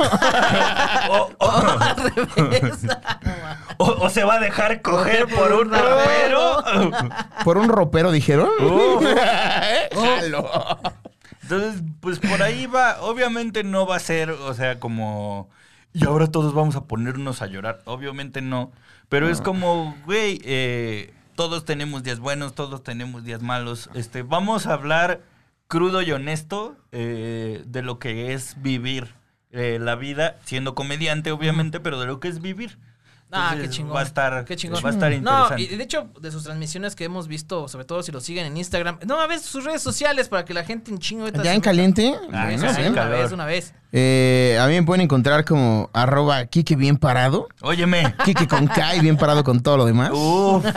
O- 3.80 4.06
o 4.06 4.10
se 4.10 4.24
va 4.24 4.34
a 4.34 4.40
dejar 4.40 4.82
coger 4.82 5.26
por 5.28 5.52
un 5.52 5.70
rapero. 5.70 6.64
¿Por 7.44 7.58
un 7.58 7.68
ropero 7.68 8.10
dijeron? 8.10 8.48
Uh. 8.60 9.00
Jalo. 9.92 10.50
Entonces, 11.42 11.82
pues 12.00 12.18
por 12.18 12.42
ahí 12.42 12.66
va. 12.66 13.00
Obviamente 13.02 13.64
no 13.64 13.86
va 13.86 13.96
a 13.96 14.00
ser, 14.00 14.30
o 14.30 14.54
sea, 14.54 14.78
como. 14.78 15.48
Y 15.92 16.04
ahora 16.04 16.30
todos 16.30 16.52
vamos 16.54 16.76
a 16.76 16.84
ponernos 16.84 17.40
a 17.40 17.46
llorar. 17.46 17.80
Obviamente 17.86 18.42
no. 18.42 18.72
Pero 19.08 19.30
es 19.30 19.40
como, 19.40 19.96
güey, 20.04 20.40
eh, 20.44 21.14
todos 21.34 21.64
tenemos 21.64 22.02
días 22.02 22.20
buenos, 22.20 22.54
todos 22.54 22.82
tenemos 22.82 23.24
días 23.24 23.40
malos. 23.40 23.88
Este, 23.94 24.22
vamos 24.22 24.66
a 24.66 24.74
hablar 24.74 25.22
crudo 25.66 26.02
y 26.02 26.12
honesto 26.12 26.76
eh, 26.92 27.62
de 27.66 27.82
lo 27.82 27.98
que 27.98 28.34
es 28.34 28.60
vivir 28.60 29.14
eh, 29.50 29.78
la 29.80 29.94
vida, 29.94 30.36
siendo 30.44 30.74
comediante, 30.74 31.32
obviamente, 31.32 31.80
pero 31.80 31.98
de 32.00 32.06
lo 32.06 32.20
que 32.20 32.28
es 32.28 32.40
vivir. 32.42 32.78
Ah, 33.30 33.54
qué 33.60 33.68
chingón. 33.68 33.94
Va 33.94 34.00
a 34.00 34.04
estar, 34.04 34.44
Qué 34.44 34.56
chingón. 34.56 34.82
Va 34.82 34.88
a 34.88 34.92
estar 34.92 35.10
No, 35.10 35.16
interesante. 35.16 35.62
y 35.62 35.76
de 35.76 35.84
hecho, 35.84 36.08
de 36.20 36.30
sus 36.30 36.44
transmisiones 36.44 36.96
que 36.96 37.04
hemos 37.04 37.28
visto, 37.28 37.68
sobre 37.68 37.84
todo 37.84 38.02
si 38.02 38.10
lo 38.10 38.20
siguen 38.20 38.46
en 38.46 38.56
Instagram, 38.56 38.98
no, 39.06 39.20
a 39.20 39.26
ver 39.26 39.38
sus 39.40 39.64
redes 39.64 39.82
sociales 39.82 40.28
para 40.28 40.44
que 40.44 40.54
la 40.54 40.64
gente 40.64 40.90
en 40.90 40.98
chingo 40.98 41.28
¿Ya 41.28 41.52
en 41.54 41.60
caliente? 41.60 42.14
Ah, 42.32 42.44
Bueno, 42.46 42.72
sí, 42.74 42.80
una 42.82 43.04
vez, 43.04 43.32
una 43.32 43.44
vez. 43.44 43.74
Eh, 43.92 44.58
a 44.60 44.66
mí 44.66 44.74
me 44.74 44.82
pueden 44.82 45.00
encontrar 45.02 45.44
como 45.46 45.88
arroba 45.94 46.44
Kike 46.46 46.76
bien 46.76 46.96
parado. 46.98 47.48
Óyeme. 47.62 48.14
Kike 48.24 48.46
con 48.46 48.66
K 48.66 48.96
y 48.96 49.00
bien 49.00 49.16
parado 49.16 49.44
con 49.44 49.62
todo 49.62 49.76
lo 49.78 49.84
demás. 49.86 50.10
Uf. 50.12 50.64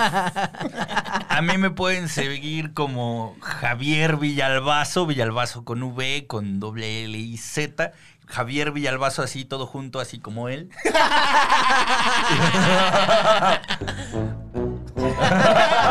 A 1.29 1.41
mí 1.41 1.57
me 1.57 1.71
pueden 1.71 2.07
seguir 2.09 2.73
como 2.73 3.35
Javier 3.41 4.17
Villalbazo, 4.17 5.05
Villalbazo 5.05 5.63
con 5.63 5.81
V, 5.83 6.25
con 6.27 6.59
doble 6.59 7.05
L 7.05 7.17
y 7.17 7.37
Z. 7.37 7.93
Javier 8.32 8.71
Villalbazo 8.71 9.21
así, 9.21 9.45
todo 9.45 9.67
junto, 9.67 9.99
así 9.99 10.19
como 10.19 10.49
él. 10.49 10.71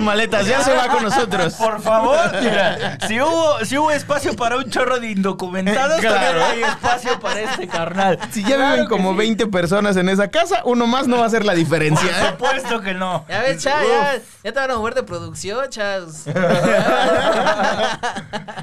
maletas, 0.00 0.46
ya 0.46 0.62
se 0.62 0.72
va 0.74 0.88
con 0.88 1.02
nosotros. 1.02 1.54
Por 1.54 1.80
favor, 1.82 2.18
mira, 2.40 2.98
si 3.06 3.20
hubo, 3.20 3.64
si 3.64 3.78
hubo 3.78 3.90
espacio 3.90 4.34
para 4.36 4.56
un 4.56 4.70
chorro 4.70 4.98
de 5.00 5.10
indocumentados, 5.10 6.00
Claro. 6.00 6.40
también 6.40 6.42
hay 6.44 6.62
espacio 6.70 7.20
para 7.20 7.40
este 7.40 7.66
carnal. 7.68 8.18
Si 8.32 8.42
ya 8.42 8.56
Claro 8.56 8.72
viven 8.74 8.86
como 8.88 9.12
sí. 9.12 9.18
20 9.18 9.46
personas 9.48 9.96
en 9.96 10.08
esa 10.08 10.28
casa, 10.28 10.62
uno 10.64 10.86
más 10.86 11.06
no 11.06 11.18
va 11.18 11.24
a 11.24 11.26
hacer 11.26 11.44
la 11.44 11.52
Por 11.52 11.58
diferencia. 11.58 12.08
¿eh? 12.08 12.30
supuesto 12.30 12.80
que 12.80 12.94
no. 12.94 13.24
Ya 13.28 13.40
ves, 13.42 13.62
cha, 13.62 13.82
ya, 13.82 14.14
ya 14.42 14.52
te 14.52 14.58
van 14.60 14.70
a 14.70 14.76
mover 14.76 14.94
de 14.94 15.02
producción, 15.02 15.68
chas. 15.70 16.24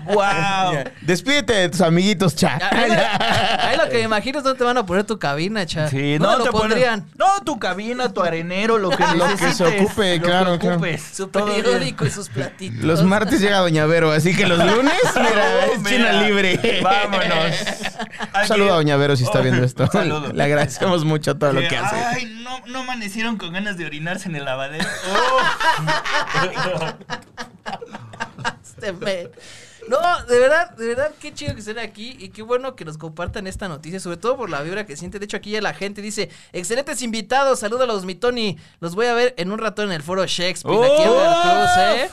Wow. 0.06 0.84
Despídete 1.02 1.54
de 1.54 1.70
tus 1.70 1.82
amiguitos, 1.82 2.36
cha. 2.36 2.60
Ahí, 2.72 3.78
lo 3.78 3.88
que 3.90 3.98
me 3.98 4.02
imagino 4.02 4.40
es 4.40 4.44
dónde 4.44 4.58
te 4.58 4.64
van 4.64 4.78
a 4.78 4.86
poner 4.86 5.06
tu 5.06 5.18
cabina, 5.20 5.66
cha. 5.66 5.88
Sí, 5.88 6.18
¿Dónde 6.18 6.20
no 6.20 6.38
lo 6.40 6.44
te 6.44 6.50
ponen- 6.50 6.60
pondrían? 6.70 7.06
No, 7.18 7.26
tu 7.46 7.60
cabina, 7.60 8.12
tu 8.12 8.22
arenero, 8.22 8.78
lo 8.78 8.90
que 8.90 9.04
Lo 9.16 9.28
que 9.38 9.54
se 9.54 9.64
ocupe, 9.64 10.18
lo 10.18 10.22
que 10.24 10.28
claro, 10.28 10.60
claro. 10.60 10.80
Su 11.22 11.30
periódico 11.30 12.04
y 12.04 12.10
sus 12.10 12.30
platitos. 12.30 12.84
Los 12.84 13.04
martes 13.04 13.40
llega 13.42 13.60
Doña 13.60 13.86
Vero, 13.86 14.12
así 14.12 14.36
que 14.36 14.48
los 14.48 14.58
lunes, 14.58 14.94
mira, 15.16 15.66
es 15.68 15.80
Mira, 15.80 15.90
China 15.90 16.24
libre. 16.24 16.82
Vámonos. 16.82 17.56
Un 18.42 18.48
saludo 18.48 18.74
a 18.74 18.76
Doña 18.78 18.98
Vero 18.98 19.16
si 19.16 19.24
está 19.24 19.42
viendo 19.42 19.64
esto. 19.64 19.84
Un 19.84 19.92
saludo. 19.92 20.34
Le 20.34 20.44
agradecemos 20.44 21.06
mucho 21.06 21.38
todo 21.38 21.54
lo 21.54 21.62
que 21.62 21.78
hace. 21.78 21.96
Ay, 21.96 22.26
no, 22.44 22.66
no 22.66 22.80
amanecieron 22.80 23.38
con 23.38 23.54
ganas 23.54 23.78
de 23.78 23.86
orinarse 23.86 24.30
en 24.30 24.36
el 24.36 24.46
lavadero. 24.46 24.88
Este 28.64 28.94
men. 28.94 29.30
No, 29.88 30.26
de 30.26 30.40
verdad, 30.40 30.72
de 30.72 30.88
verdad, 30.88 31.12
qué 31.20 31.34
chido 31.34 31.54
que 31.54 31.60
estén 31.60 31.80
aquí 31.80 32.16
y 32.20 32.30
qué 32.30 32.42
bueno 32.42 32.76
que 32.76 32.86
nos 32.86 32.98
compartan 32.98 33.48
esta 33.48 33.68
noticia, 33.68 34.00
sobre 34.00 34.18
todo 34.18 34.38
por 34.38 34.50
la 34.50 34.62
vibra 34.62 34.86
que 34.86 34.96
siente. 34.96 35.20
De 35.20 35.26
hecho, 35.26 35.38
aquí 35.38 35.52
ya 35.52 35.62
la 35.62 35.74
gente 35.74 36.02
dice, 36.02 36.30
excelentes 36.54 37.02
invitados, 37.02 37.60
saludos 37.60 38.06
mi 38.06 38.16
Tony, 38.16 38.58
los 38.80 38.96
voy 38.96 39.08
a 39.08 39.14
ver 39.14 39.34
en 39.38 39.52
un 39.52 39.58
rato 39.58 39.82
en 39.84 39.92
el 39.92 40.04
foro 40.04 40.26
Shakespeare, 40.26 40.84
aquí 40.84 41.04
Cruz, 41.04 41.78
¿eh? 41.78 42.10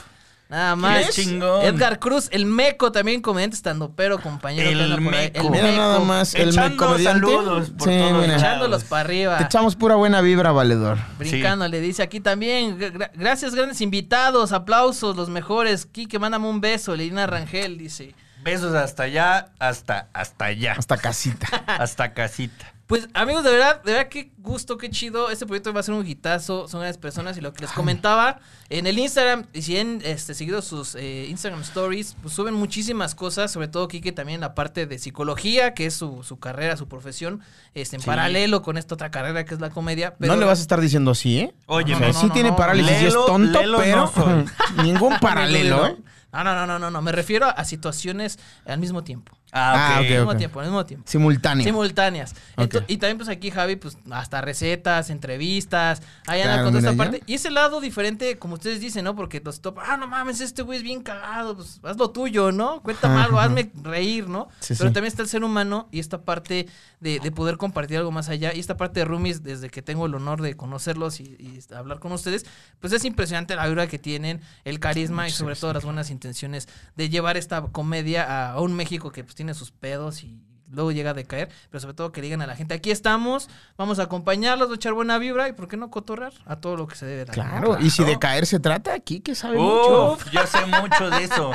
Nada 0.49 0.75
más. 0.75 1.05
¡Qué 1.05 1.11
chingón! 1.11 1.63
Edgar 1.63 1.99
Cruz, 1.99 2.27
el 2.31 2.47
meco 2.47 2.91
también, 2.91 3.21
comediante 3.21 3.55
estando, 3.55 3.91
pero 3.95 4.19
compañero. 4.19 4.67
El 4.67 5.03
por 5.03 5.13
ahí. 5.13 5.31
meco. 5.31 5.49
Mira 5.51 5.71
nada 5.71 5.99
más, 5.99 6.33
el 6.33 6.49
Echando 6.49 6.69
me 6.71 6.75
comediante. 6.77 7.19
saludos 7.21 7.69
por 7.69 7.87
Sí, 7.87 7.97
todos 7.99 8.21
mira. 8.23 8.35
Echándolos 8.35 8.83
para 8.85 9.01
arriba. 9.01 9.37
Te 9.37 9.43
echamos 9.43 9.75
pura 9.75 9.93
buena 9.95 10.21
vibra, 10.21 10.51
valedor. 10.51 10.97
Brincando, 11.19 11.67
le 11.67 11.79
dice 11.81 12.01
aquí 12.01 12.19
también. 12.19 12.79
gra- 12.79 13.11
gracias, 13.13 13.53
grandes 13.53 13.79
invitados. 13.81 14.51
Aplausos, 14.51 15.15
los 15.15 15.29
mejores. 15.29 15.85
Quique, 15.85 16.17
mándame 16.17 16.47
un 16.47 16.61
beso. 16.61 16.95
Lina 16.95 17.27
Rangel 17.27 17.77
dice. 17.77 18.15
Besos 18.43 18.73
hasta 18.73 19.03
allá, 19.03 19.49
hasta, 19.59 20.07
hasta 20.13 20.45
allá. 20.45 20.73
Hasta 20.77 20.97
casita. 20.97 21.47
Hasta 21.67 22.13
casita. 22.13 22.73
Pues, 22.89 23.07
amigos, 23.13 23.43
de 23.43 23.51
verdad, 23.51 23.83
de 23.83 23.91
verdad, 23.93 24.09
qué 24.09 24.31
gusto, 24.39 24.79
qué 24.79 24.89
chido. 24.89 25.29
Este 25.29 25.45
proyecto 25.45 25.71
va 25.71 25.81
a 25.81 25.83
ser 25.83 25.93
un 25.93 26.07
hitazo. 26.07 26.67
Son 26.67 26.79
grandes 26.79 26.97
personas. 26.97 27.37
Y 27.37 27.41
lo 27.41 27.53
que 27.53 27.61
les 27.61 27.71
comentaba 27.71 28.39
en 28.69 28.87
el 28.87 28.97
Instagram, 28.97 29.45
y 29.53 29.61
si 29.61 29.77
han 29.77 30.01
este, 30.03 30.33
seguido 30.33 30.63
sus 30.63 30.95
eh, 30.95 31.27
Instagram 31.29 31.61
stories, 31.61 32.15
pues 32.19 32.33
suben 32.33 32.55
muchísimas 32.55 33.13
cosas. 33.13 33.51
Sobre 33.51 33.67
todo, 33.67 33.87
Quique, 33.87 34.11
también 34.11 34.41
la 34.41 34.55
parte 34.55 34.87
de 34.87 34.97
psicología, 34.97 35.75
que 35.75 35.85
es 35.85 35.93
su, 35.93 36.23
su 36.23 36.39
carrera, 36.39 36.77
su 36.77 36.87
profesión. 36.87 37.41
Este, 37.75 37.95
en 37.95 38.01
Sí. 38.01 38.07
paralelo 38.07 38.63
con 38.63 38.75
esta 38.75 38.95
otra 38.95 39.11
carrera 39.11 39.45
que 39.45 39.53
es 39.53 39.59
la 39.59 39.69
comedia. 39.69 40.15
no 40.17 40.35
le 40.35 40.45
vas 40.45 40.57
a 40.57 40.61
estar 40.63 40.81
diciendo 40.81 41.11
así, 41.11 41.37
¿eh? 41.37 41.53
Oye, 41.69 41.95
no, 41.99 42.13
sí 42.13 42.29
tiene 42.31 42.51
parálisis 42.53 43.01
y 43.01 43.05
es 43.05 43.13
Lelo- 43.13 43.25
tonto, 43.25 43.61
Lelo 43.61 43.77
pero 43.77 44.11
ningún 44.83 45.19
paralelo, 45.19 45.85
¿eh? 45.87 45.95
No, 46.31 46.43
no, 46.43 46.53
no, 46.53 46.67
no, 46.67 46.77
no, 46.77 46.91
no. 46.91 47.01
Me 47.01 47.11
refiero 47.11 47.47
a 47.47 47.65
situaciones 47.65 48.37
al 48.65 48.77
mismo 48.79 49.03
tiempo. 49.03 49.31
Ah, 49.51 49.95
Ah, 49.97 49.99
ok. 50.01 50.05
ok, 50.05 50.11
Al 50.11 50.17
mismo 50.19 50.37
tiempo, 50.37 50.59
al 50.59 50.65
mismo 50.67 50.85
tiempo. 50.85 51.09
Simultáneas. 51.09 52.35
Ok. 52.55 52.75
y 52.87 52.97
también, 52.97 53.17
pues 53.17 53.29
aquí, 53.29 53.49
Javi, 53.49 53.77
pues 53.77 53.97
hasta 54.11 54.41
recetas, 54.41 55.09
entrevistas. 55.09 56.03
Ahí 56.27 56.41
anda 56.41 56.53
Claro, 56.53 56.63
con 56.71 56.73
toda 56.79 56.91
esta 56.91 57.03
parte. 57.03 57.23
Y 57.25 57.33
ese 57.33 57.49
lado 57.49 57.81
diferente, 57.81 58.37
como 58.37 58.53
ustedes 58.55 58.79
dicen, 58.79 59.05
¿no? 59.05 59.15
Porque 59.15 59.41
los 59.43 59.59
top, 59.61 59.79
ah, 59.83 59.97
no 59.97 60.05
mames, 60.07 60.39
este 60.39 60.61
güey 60.61 60.77
es 60.77 60.83
bien 60.83 61.01
cagado. 61.01 61.55
Pues 61.55 61.79
haz 61.83 61.97
lo 61.97 62.11
tuyo, 62.11 62.51
¿no? 62.51 62.81
Cuéntame 62.83 63.15
Ajá, 63.15 63.23
algo, 63.23 63.39
hazme 63.39 63.71
reír, 63.81 64.29
¿no? 64.29 64.49
Sí, 64.59 64.75
Pero 64.77 64.89
sí. 64.89 64.93
también 64.93 65.05
está 65.05 65.23
el 65.23 65.29
ser 65.29 65.43
humano 65.43 65.87
y 65.91 65.99
esta 65.99 66.21
parte 66.21 66.67
de, 66.99 67.19
de 67.19 67.31
poder 67.31 67.57
compartir 67.57 67.97
algo 67.97 68.11
más 68.11 68.29
allá. 68.29 68.53
Y 68.53 68.59
esta 68.59 68.77
parte 68.77 68.99
de 68.99 69.05
Roomies, 69.05 69.41
desde 69.41 69.71
que 69.71 69.81
tengo 69.81 70.05
el 70.05 70.13
honor 70.13 70.43
de 70.43 70.55
conocerlos 70.55 71.19
y, 71.21 71.23
y 71.39 71.57
hablar 71.75 71.99
con 71.99 72.11
ustedes, 72.11 72.45
pues 72.79 72.93
es 72.93 73.05
impresionante 73.05 73.55
la 73.55 73.67
vibra 73.67 73.87
que 73.87 73.99
tienen, 73.99 74.41
el 74.65 74.79
carisma 74.79 75.27
y 75.27 75.31
sobre 75.31 75.55
todo 75.55 75.73
las 75.73 75.83
buenas 75.85 76.09
intenciones 76.09 76.67
de 76.95 77.09
llevar 77.09 77.37
esta 77.37 77.61
comedia 77.63 78.23
a, 78.25 78.51
a 78.53 78.61
un 78.61 78.73
México 78.73 79.11
que 79.11 79.23
pues 79.23 79.35
tiene 79.35 79.53
sus 79.53 79.71
pedos 79.71 80.23
y 80.23 80.39
luego 80.71 80.91
llega 80.91 81.09
a 81.09 81.13
decaer, 81.15 81.49
pero 81.71 81.81
sobre 81.81 81.95
todo 81.95 82.11
que 82.11 82.21
digan 82.21 82.43
a 82.43 82.45
la 82.47 82.55
gente, 82.55 82.75
aquí 82.75 82.91
estamos, 82.91 83.49
vamos 83.75 83.97
a 83.97 84.03
acompañarlos, 84.03 84.69
a 84.69 84.75
echar 84.75 84.93
buena 84.93 85.17
vibra 85.17 85.47
y 85.47 85.53
por 85.53 85.67
qué 85.67 85.77
no 85.77 85.89
cotorrar 85.89 86.31
a 86.45 86.57
todo 86.57 86.77
lo 86.77 86.87
que 86.87 86.95
se 86.95 87.07
debe 87.07 87.25
dar. 87.25 87.35
¿no? 87.35 87.43
Claro, 87.43 87.77
y 87.81 87.89
si 87.89 88.03
de 88.03 88.19
caer 88.19 88.45
se 88.45 88.59
trata, 88.59 88.93
aquí 88.93 89.19
que 89.19 89.33
sabe 89.33 89.57
mucho. 89.57 90.19
Yo 90.31 90.45
sé 90.45 90.63
mucho 90.67 91.09
de 91.09 91.23
eso. 91.23 91.51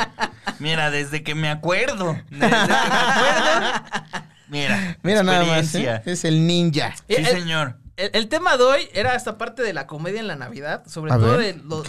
Mira, 0.58 0.90
desde 0.90 1.22
que 1.22 1.36
me 1.36 1.48
acuerdo. 1.48 2.16
Desde 2.28 2.40
que 2.40 2.48
me 2.48 2.56
acuerdo. 2.56 3.84
Mira, 4.48 4.98
Mira 5.02 5.22
nada 5.22 5.44
más. 5.44 5.74
¿eh? 5.76 6.02
es 6.04 6.24
el 6.24 6.44
ninja. 6.46 6.94
Sí, 6.96 7.02
Eh, 7.08 7.16
eh, 7.22 7.24
señor. 7.26 7.78
El, 7.96 8.10
el 8.12 8.28
tema 8.28 8.56
de 8.56 8.64
hoy 8.64 8.88
era 8.92 9.14
esta 9.14 9.38
parte 9.38 9.62
de 9.62 9.72
la 9.72 9.86
comedia 9.86 10.18
en 10.20 10.26
la 10.26 10.34
Navidad, 10.36 10.82
sobre 10.86 11.12
A 11.12 11.16
todo 11.18 11.36
ver. 11.36 11.54
de 11.56 11.62
los, 11.62 11.86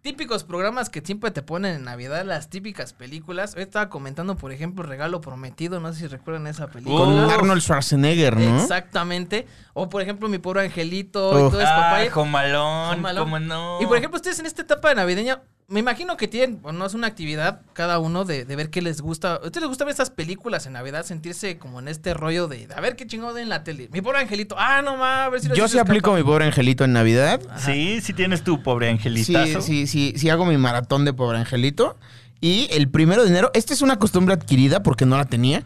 típicos 0.00 0.44
programas 0.44 0.88
que 0.90 1.00
siempre 1.00 1.30
te 1.30 1.42
ponen 1.42 1.74
en 1.74 1.84
Navidad, 1.84 2.24
las 2.24 2.48
típicas 2.48 2.92
películas. 2.92 3.54
Hoy 3.56 3.62
estaba 3.62 3.88
comentando, 3.90 4.36
por 4.36 4.52
ejemplo, 4.52 4.84
Regalo 4.84 5.20
Prometido, 5.20 5.80
no 5.80 5.92
sé 5.92 6.00
si 6.00 6.06
recuerdan 6.06 6.46
esa 6.46 6.68
película. 6.68 7.04
Con. 7.04 7.18
Arnold 7.30 7.60
Schwarzenegger, 7.62 8.36
¿no? 8.36 8.60
Exactamente. 8.62 9.46
O 9.74 9.88
por 9.88 10.00
ejemplo, 10.02 10.28
Mi 10.28 10.38
Pobre 10.38 10.62
Angelito 10.62 11.32
y 11.38 11.42
Uf. 11.42 11.50
todo 11.52 11.60
eso, 11.60 11.70
Ah, 11.72 11.80
papaya. 11.90 12.10
Jomalón, 12.10 13.02
cómo 13.18 13.38
no. 13.40 13.78
Y 13.82 13.86
por 13.86 13.96
ejemplo, 13.98 14.16
ustedes 14.16 14.38
en 14.38 14.46
esta 14.46 14.62
etapa 14.62 14.88
de 14.90 14.94
navideña, 14.94 15.42
me 15.70 15.78
imagino 15.80 16.16
que 16.16 16.26
tienen, 16.26 16.58
o 16.64 16.72
no 16.72 16.84
es 16.84 16.94
una 16.94 17.06
actividad 17.06 17.62
cada 17.74 18.00
uno 18.00 18.24
de, 18.24 18.44
de 18.44 18.56
ver 18.56 18.70
qué 18.70 18.82
les 18.82 19.00
gusta. 19.00 19.34
¿A 19.34 19.36
ustedes 19.36 19.60
les 19.62 19.68
gusta 19.68 19.84
ver 19.84 19.92
estas 19.92 20.10
películas 20.10 20.66
en 20.66 20.72
Navidad? 20.72 21.04
Sentirse 21.06 21.58
como 21.58 21.78
en 21.78 21.86
este 21.86 22.12
rollo 22.12 22.48
de, 22.48 22.66
a 22.74 22.80
ver 22.80 22.96
qué 22.96 23.06
chingón 23.06 23.38
en 23.38 23.48
la 23.48 23.62
tele. 23.62 23.88
Mi 23.92 24.02
pobre 24.02 24.18
angelito, 24.18 24.56
ah, 24.58 24.82
no 24.82 24.96
mames, 24.96 25.26
a 25.26 25.28
ver 25.30 25.40
si 25.40 25.48
lo 25.48 25.54
Yo 25.54 25.68
sí 25.68 25.78
aplico 25.78 26.12
mi 26.12 26.24
pobre 26.24 26.44
angelito 26.44 26.84
en 26.84 26.92
Navidad. 26.92 27.40
Sí, 27.56 28.00
sí 28.02 28.12
tienes 28.12 28.42
tu 28.42 28.62
pobre 28.64 28.86
Sí, 28.88 28.92
angelitazo. 28.92 29.60
sí, 29.62 29.86
sí, 29.86 30.12
sí 30.16 30.28
hago 30.28 30.44
mi 30.44 30.56
maratón 30.56 31.04
de 31.04 31.12
pobre 31.12 31.38
angelito. 31.38 31.96
Y 32.40 32.66
el 32.72 32.88
primero 32.88 33.22
de 33.22 33.28
enero, 33.30 33.52
esta 33.54 33.72
es 33.72 33.80
una 33.80 33.98
costumbre 34.00 34.34
adquirida 34.34 34.82
porque 34.82 35.06
no 35.06 35.16
la 35.16 35.26
tenía, 35.26 35.62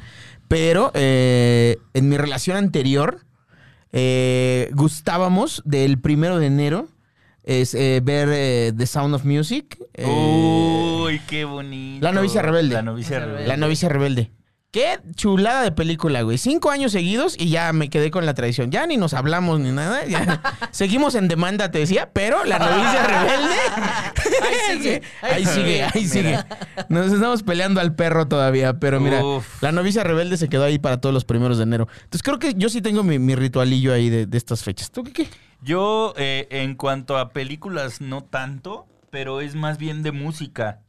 pero 0.49 0.91
eh, 0.95 1.79
en 1.95 2.11
mi 2.11 2.19
relación 2.19 2.59
anterior 2.59 3.25
eh, 3.93 4.71
gustábamos 4.75 5.63
del 5.65 5.99
primero 5.99 6.39
de 6.39 6.47
enero 6.47 6.89
es 7.45 7.75
eh, 7.75 8.01
ver 8.03 8.29
eh, 8.33 8.73
The 8.77 8.87
Sound 8.87 9.15
of 9.15 9.25
Music. 9.25 9.79
eh, 9.95 10.07
Uy, 10.07 11.21
qué 11.29 11.45
bonito. 11.45 12.05
La 12.05 12.13
novicia 12.13 12.43
rebelde. 12.43 12.75
La 12.75 12.83
novicia 12.83 13.21
rebelde. 13.21 13.47
La 13.47 13.57
novicia 13.57 13.89
rebelde. 13.89 14.31
Qué 14.71 14.99
chulada 15.15 15.63
de 15.63 15.71
película, 15.71 16.23
güey. 16.23 16.37
Cinco 16.37 16.69
años 16.73 16.91
seguidos 16.91 17.37
y 17.39 17.49
ya 17.49 17.73
me 17.73 17.89
quedé 17.91 18.11
con 18.11 18.27
la 18.27 18.35
tradición. 18.35 18.73
Ya 18.73 18.85
ni 18.89 18.97
nos 18.97 19.15
hablamos 19.15 19.61
ni 19.61 19.71
nada. 19.71 20.05
ya. 20.05 20.43
Seguimos 20.73 21.15
en 21.15 21.29
demanda, 21.29 21.71
te 21.71 21.79
decía, 21.79 22.11
pero 22.13 22.45
la 22.45 22.59
novicia 22.59 23.07
rebelde. 23.07 23.55
Ahí 24.43 24.77
sigue, 24.77 25.03
ahí 25.23 25.47
sigue, 25.47 25.83
ahí 25.85 26.09
sigue. 26.09 26.39
Nos 26.89 27.13
estamos 27.13 27.45
peleando 27.45 27.81
al 27.81 27.95
perro 27.95 28.27
todavía, 28.27 28.81
pero 28.81 28.99
mira, 28.99 29.25
Uf. 29.25 29.63
la 29.63 29.71
novicia 29.71 30.03
rebelde 30.03 30.37
se 30.37 30.49
quedó 30.49 30.65
ahí 30.65 30.81
para 30.81 31.01
todos 31.01 31.13
los 31.13 31.25
primeros 31.25 31.57
de 31.59 31.63
enero. 31.63 31.87
Entonces 31.97 32.25
creo 32.25 32.41
que 32.41 32.55
yo 32.55 32.69
sí 32.69 32.81
tengo 32.83 33.05
mi, 33.05 33.21
mi 33.21 33.37
ritualillo 33.37 33.93
ahí 33.93 34.11
de, 34.11 34.27
de 34.27 34.39
estas 34.39 34.65
fechas. 34.65 34.91
¿Tú 34.91 35.05
qué? 35.05 35.13
qué? 35.13 35.29
Yo, 35.65 36.13
eh, 36.19 36.47
en 36.51 36.75
cuanto 36.75 37.17
a 37.17 37.31
películas, 37.31 38.01
no 38.03 38.23
tanto, 38.23 38.87
pero 39.11 39.41
es 39.41 39.55
más 39.55 39.79
bien 39.79 40.03
de 40.03 40.13
música. 40.13 40.81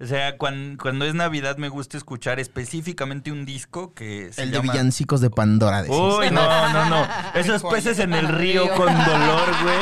O 0.00 0.04
sea, 0.04 0.36
cuan- 0.36 0.76
cuando 0.82 1.04
es 1.06 1.14
Navidad 1.14 1.56
me 1.58 1.68
gusta 1.68 1.96
escuchar 1.96 2.38
específicamente 2.40 3.30
un 3.32 3.46
disco 3.46 3.94
que 3.94 4.32
se 4.32 4.42
El 4.42 4.50
de 4.50 4.60
villancicos 4.60 5.20
de 5.20 5.30
Pandora. 5.30 5.82
decís. 5.82 5.96
Uy, 5.96 6.30
no, 6.32 6.72
no, 6.72 6.90
no. 6.90 7.06
Esos 7.34 7.62
peces 7.62 7.98
en 8.00 8.12
el 8.14 8.28
río 8.28 8.68
con 8.74 8.86
dolor, 8.92 9.48
güey. 9.62 9.78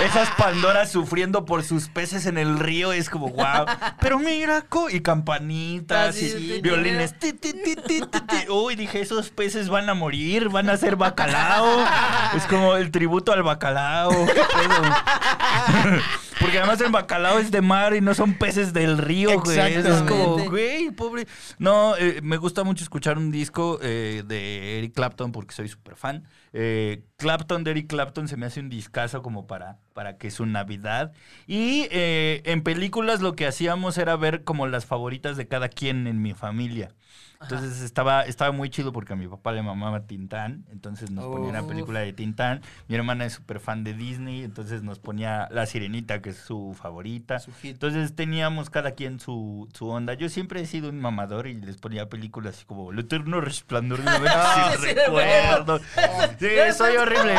Esas 0.00 0.30
Pandoras 0.36 0.90
sufriendo 0.90 1.44
por 1.44 1.62
sus 1.62 1.88
peces 1.88 2.26
en 2.26 2.38
el 2.38 2.58
río 2.58 2.92
es 2.92 3.08
como 3.10 3.28
wow. 3.28 3.66
Pero 4.00 4.18
mira, 4.18 4.62
co- 4.62 4.90
y 4.90 5.00
campanitas 5.00 6.16
y 6.20 6.30
sí, 6.30 6.60
violines. 6.62 7.18
Ti, 7.18 7.32
ti, 7.34 7.52
ti. 7.52 8.00
Uy, 8.48 8.74
dije, 8.74 9.00
esos 9.00 9.30
peces 9.30 9.68
van 9.68 9.88
a 9.88 9.94
morir, 9.94 10.48
van 10.48 10.70
a 10.70 10.76
ser 10.76 10.96
bacalao. 10.96 11.84
Es 12.36 12.44
como 12.46 12.74
el 12.76 12.90
tributo 12.90 13.32
al 13.32 13.42
bacalao. 13.42 14.10
Porque 16.40 16.58
además 16.58 16.80
el 16.80 16.90
bacalao 16.90 17.38
es 17.38 17.50
de 17.52 17.60
mar 17.62 17.94
y 17.94 18.00
no 18.00 18.14
son 18.14 18.34
peces 18.34 18.72
del 18.72 18.98
río, 18.98 19.40
güey. 19.40 19.58
Es 19.74 20.02
como, 20.02 20.38
güey, 20.48 20.90
pobre. 20.90 21.26
No, 21.58 21.94
eh, 21.96 22.18
me 22.22 22.36
gusta 22.36 22.64
mucho 22.64 22.82
escuchar 22.82 23.16
un 23.18 23.30
disco 23.30 23.78
eh, 23.80 24.24
de 24.26 24.78
Eric 24.78 24.94
Clapton 24.94 25.30
porque 25.30 25.54
soy 25.54 25.68
súper 25.68 25.94
fan. 25.94 26.24
Eh, 26.52 27.04
Clapton 27.16 27.64
de 27.64 27.70
Eric 27.70 27.88
Clapton 27.88 28.28
se 28.28 28.36
me 28.36 28.46
hace 28.46 28.60
un 28.60 28.68
discazo 28.68 29.22
como 29.22 29.46
para 29.46 29.78
para 29.94 30.18
que 30.18 30.30
su 30.30 30.46
Navidad. 30.46 31.12
Y 31.46 31.88
eh, 31.90 32.42
en 32.44 32.62
películas 32.62 33.20
lo 33.20 33.34
que 33.34 33.46
hacíamos 33.46 33.98
era 33.98 34.16
ver 34.16 34.44
como 34.44 34.66
las 34.66 34.86
favoritas 34.86 35.36
de 35.36 35.48
cada 35.48 35.68
quien 35.68 36.06
en 36.06 36.22
mi 36.22 36.34
familia. 36.34 36.94
Entonces 37.42 37.80
estaba, 37.82 38.22
estaba 38.22 38.52
muy 38.52 38.70
chido 38.70 38.92
porque 38.92 39.12
a 39.12 39.16
mi 39.16 39.26
papá 39.28 39.52
le 39.52 39.62
mamaba 39.62 40.00
Tintán, 40.06 40.64
entonces 40.70 41.10
nos 41.10 41.24
ponía 41.26 41.48
una 41.50 41.66
película 41.66 42.00
de 42.00 42.12
Tintán. 42.12 42.62
Mi 42.88 42.96
hermana 42.96 43.24
es 43.24 43.34
súper 43.34 43.60
fan 43.60 43.84
de 43.84 43.94
Disney, 43.94 44.44
entonces 44.44 44.82
nos 44.82 44.98
ponía 44.98 45.48
La 45.50 45.66
Sirenita, 45.66 46.22
que 46.22 46.30
es 46.30 46.36
su 46.36 46.76
favorita. 46.80 47.38
Su. 47.38 47.50
Entonces 47.62 48.14
teníamos 48.14 48.70
cada 48.70 48.92
quien 48.92 49.20
su, 49.20 49.68
su 49.74 49.88
onda. 49.88 50.14
Yo 50.14 50.28
siempre 50.28 50.60
he 50.60 50.66
sido 50.66 50.88
un 50.88 51.00
mamador 51.00 51.46
y 51.46 51.54
les 51.54 51.76
ponía 51.76 52.08
películas 52.08 52.56
así 52.56 52.64
como 52.64 52.92
El 52.92 52.98
eterno 52.98 53.40
resplandor 53.40 53.98
de 54.02 54.08
una 54.08 54.18
vez 54.18 54.32
sin 54.80 54.88
sí, 54.88 54.94
recuerdo. 54.94 55.80
Sí, 56.38 56.48
soy 56.76 56.96
horrible. 56.96 57.34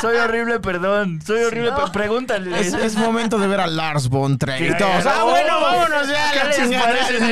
Soy 0.00 0.16
horrible, 0.16 0.60
perdón. 0.60 1.20
Soy 1.22 1.42
horrible. 1.44 1.70
No. 1.70 1.76
pero 1.76 1.92
Pregúntale. 1.92 2.58
Es, 2.60 2.72
es 2.74 2.96
momento 2.96 3.38
de 3.38 3.46
ver 3.46 3.60
a 3.60 3.66
Lars 3.66 4.08
von 4.08 4.38
Trier. 4.38 4.76
Ah, 4.82 5.24
bueno, 5.24 5.60
vámonos 5.60 6.08
ya. 6.08 6.32
¿Qué 6.32 6.38
la 6.38 6.44
les 6.44 6.56
chingada". 6.56 6.84
parece 6.84 7.22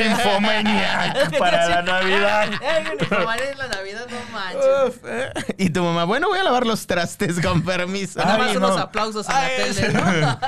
para 1.39 1.67
la 1.67 1.81
Navidad? 1.81 2.10
Ay, 2.63 3.39
la 3.57 3.67
Navidad, 3.67 4.07
no 4.09 4.33
manches. 4.33 4.87
Uf, 4.87 4.97
eh. 5.05 5.31
Y 5.57 5.69
tu 5.69 5.83
mamá, 5.83 6.03
bueno, 6.05 6.27
voy 6.27 6.39
a 6.39 6.43
lavar 6.43 6.65
los 6.65 6.87
trastes 6.87 7.39
con 7.39 7.63
permiso. 7.63 8.19
Nada 8.19 8.37
más 8.37 8.51
Ay, 8.51 8.57
unos 8.57 8.75
no. 8.75 8.81
aplausos 8.81 9.27
en 9.29 9.35
Ay, 9.35 9.51
la 9.57 9.73
tele, 9.73 9.93
¿no? 9.93 10.39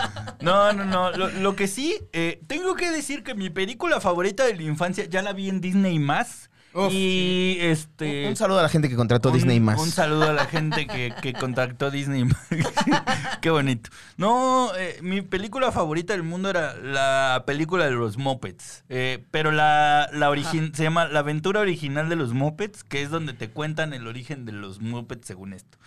No, 0.41 0.73
no, 0.73 0.85
no. 0.85 1.11
Lo, 1.11 1.29
lo 1.29 1.55
que 1.55 1.67
sí, 1.67 1.97
eh, 2.11 2.41
tengo 2.47 2.75
que 2.75 2.91
decir 2.91 3.23
que 3.23 3.33
mi 3.33 3.49
película 3.49 4.01
favorita 4.01 4.45
de 4.45 4.55
la 4.55 4.63
infancia 4.63 5.05
ya 5.05 5.21
la 5.21 5.33
vi 5.33 5.49
en 5.49 5.61
Disney 5.61 5.99
más. 5.99 6.49
Uf, 6.75 6.91
y 6.91 7.57
este. 7.59 8.27
Un 8.27 8.35
saludo 8.35 8.59
a 8.59 8.63
la 8.63 8.69
gente 8.69 8.89
que 8.89 8.95
contrató 8.95 9.29
un- 9.29 9.35
Disney 9.35 9.59
más. 9.59 9.79
Un 9.79 9.91
saludo 9.91 10.29
a 10.29 10.33
la 10.33 10.45
gente 10.45 10.87
que, 10.87 11.13
que 11.21 11.33
contactó 11.33 11.91
Disney. 11.91 12.25
Qué 13.41 13.49
bonito. 13.49 13.89
No, 14.17 14.71
eh, 14.75 14.97
mi 15.01 15.21
película 15.21 15.71
favorita 15.71 16.13
del 16.13 16.23
mundo 16.23 16.49
era 16.49 16.75
la 16.75 17.43
película 17.45 17.85
de 17.85 17.91
los 17.91 18.17
Muppets. 18.17 18.83
Eh, 18.89 19.23
pero 19.31 19.51
la, 19.51 20.09
la 20.13 20.29
origin- 20.31 20.73
se 20.73 20.83
llama 20.83 21.05
La 21.05 21.19
aventura 21.19 21.59
original 21.59 22.09
de 22.09 22.15
los 22.15 22.33
Muppets, 22.33 22.83
que 22.83 23.01
es 23.01 23.09
donde 23.09 23.33
te 23.33 23.49
cuentan 23.49 23.93
el 23.93 24.07
origen 24.07 24.45
de 24.45 24.51
los 24.53 24.81
Muppets 24.81 25.27
según 25.27 25.53
esto. 25.53 25.77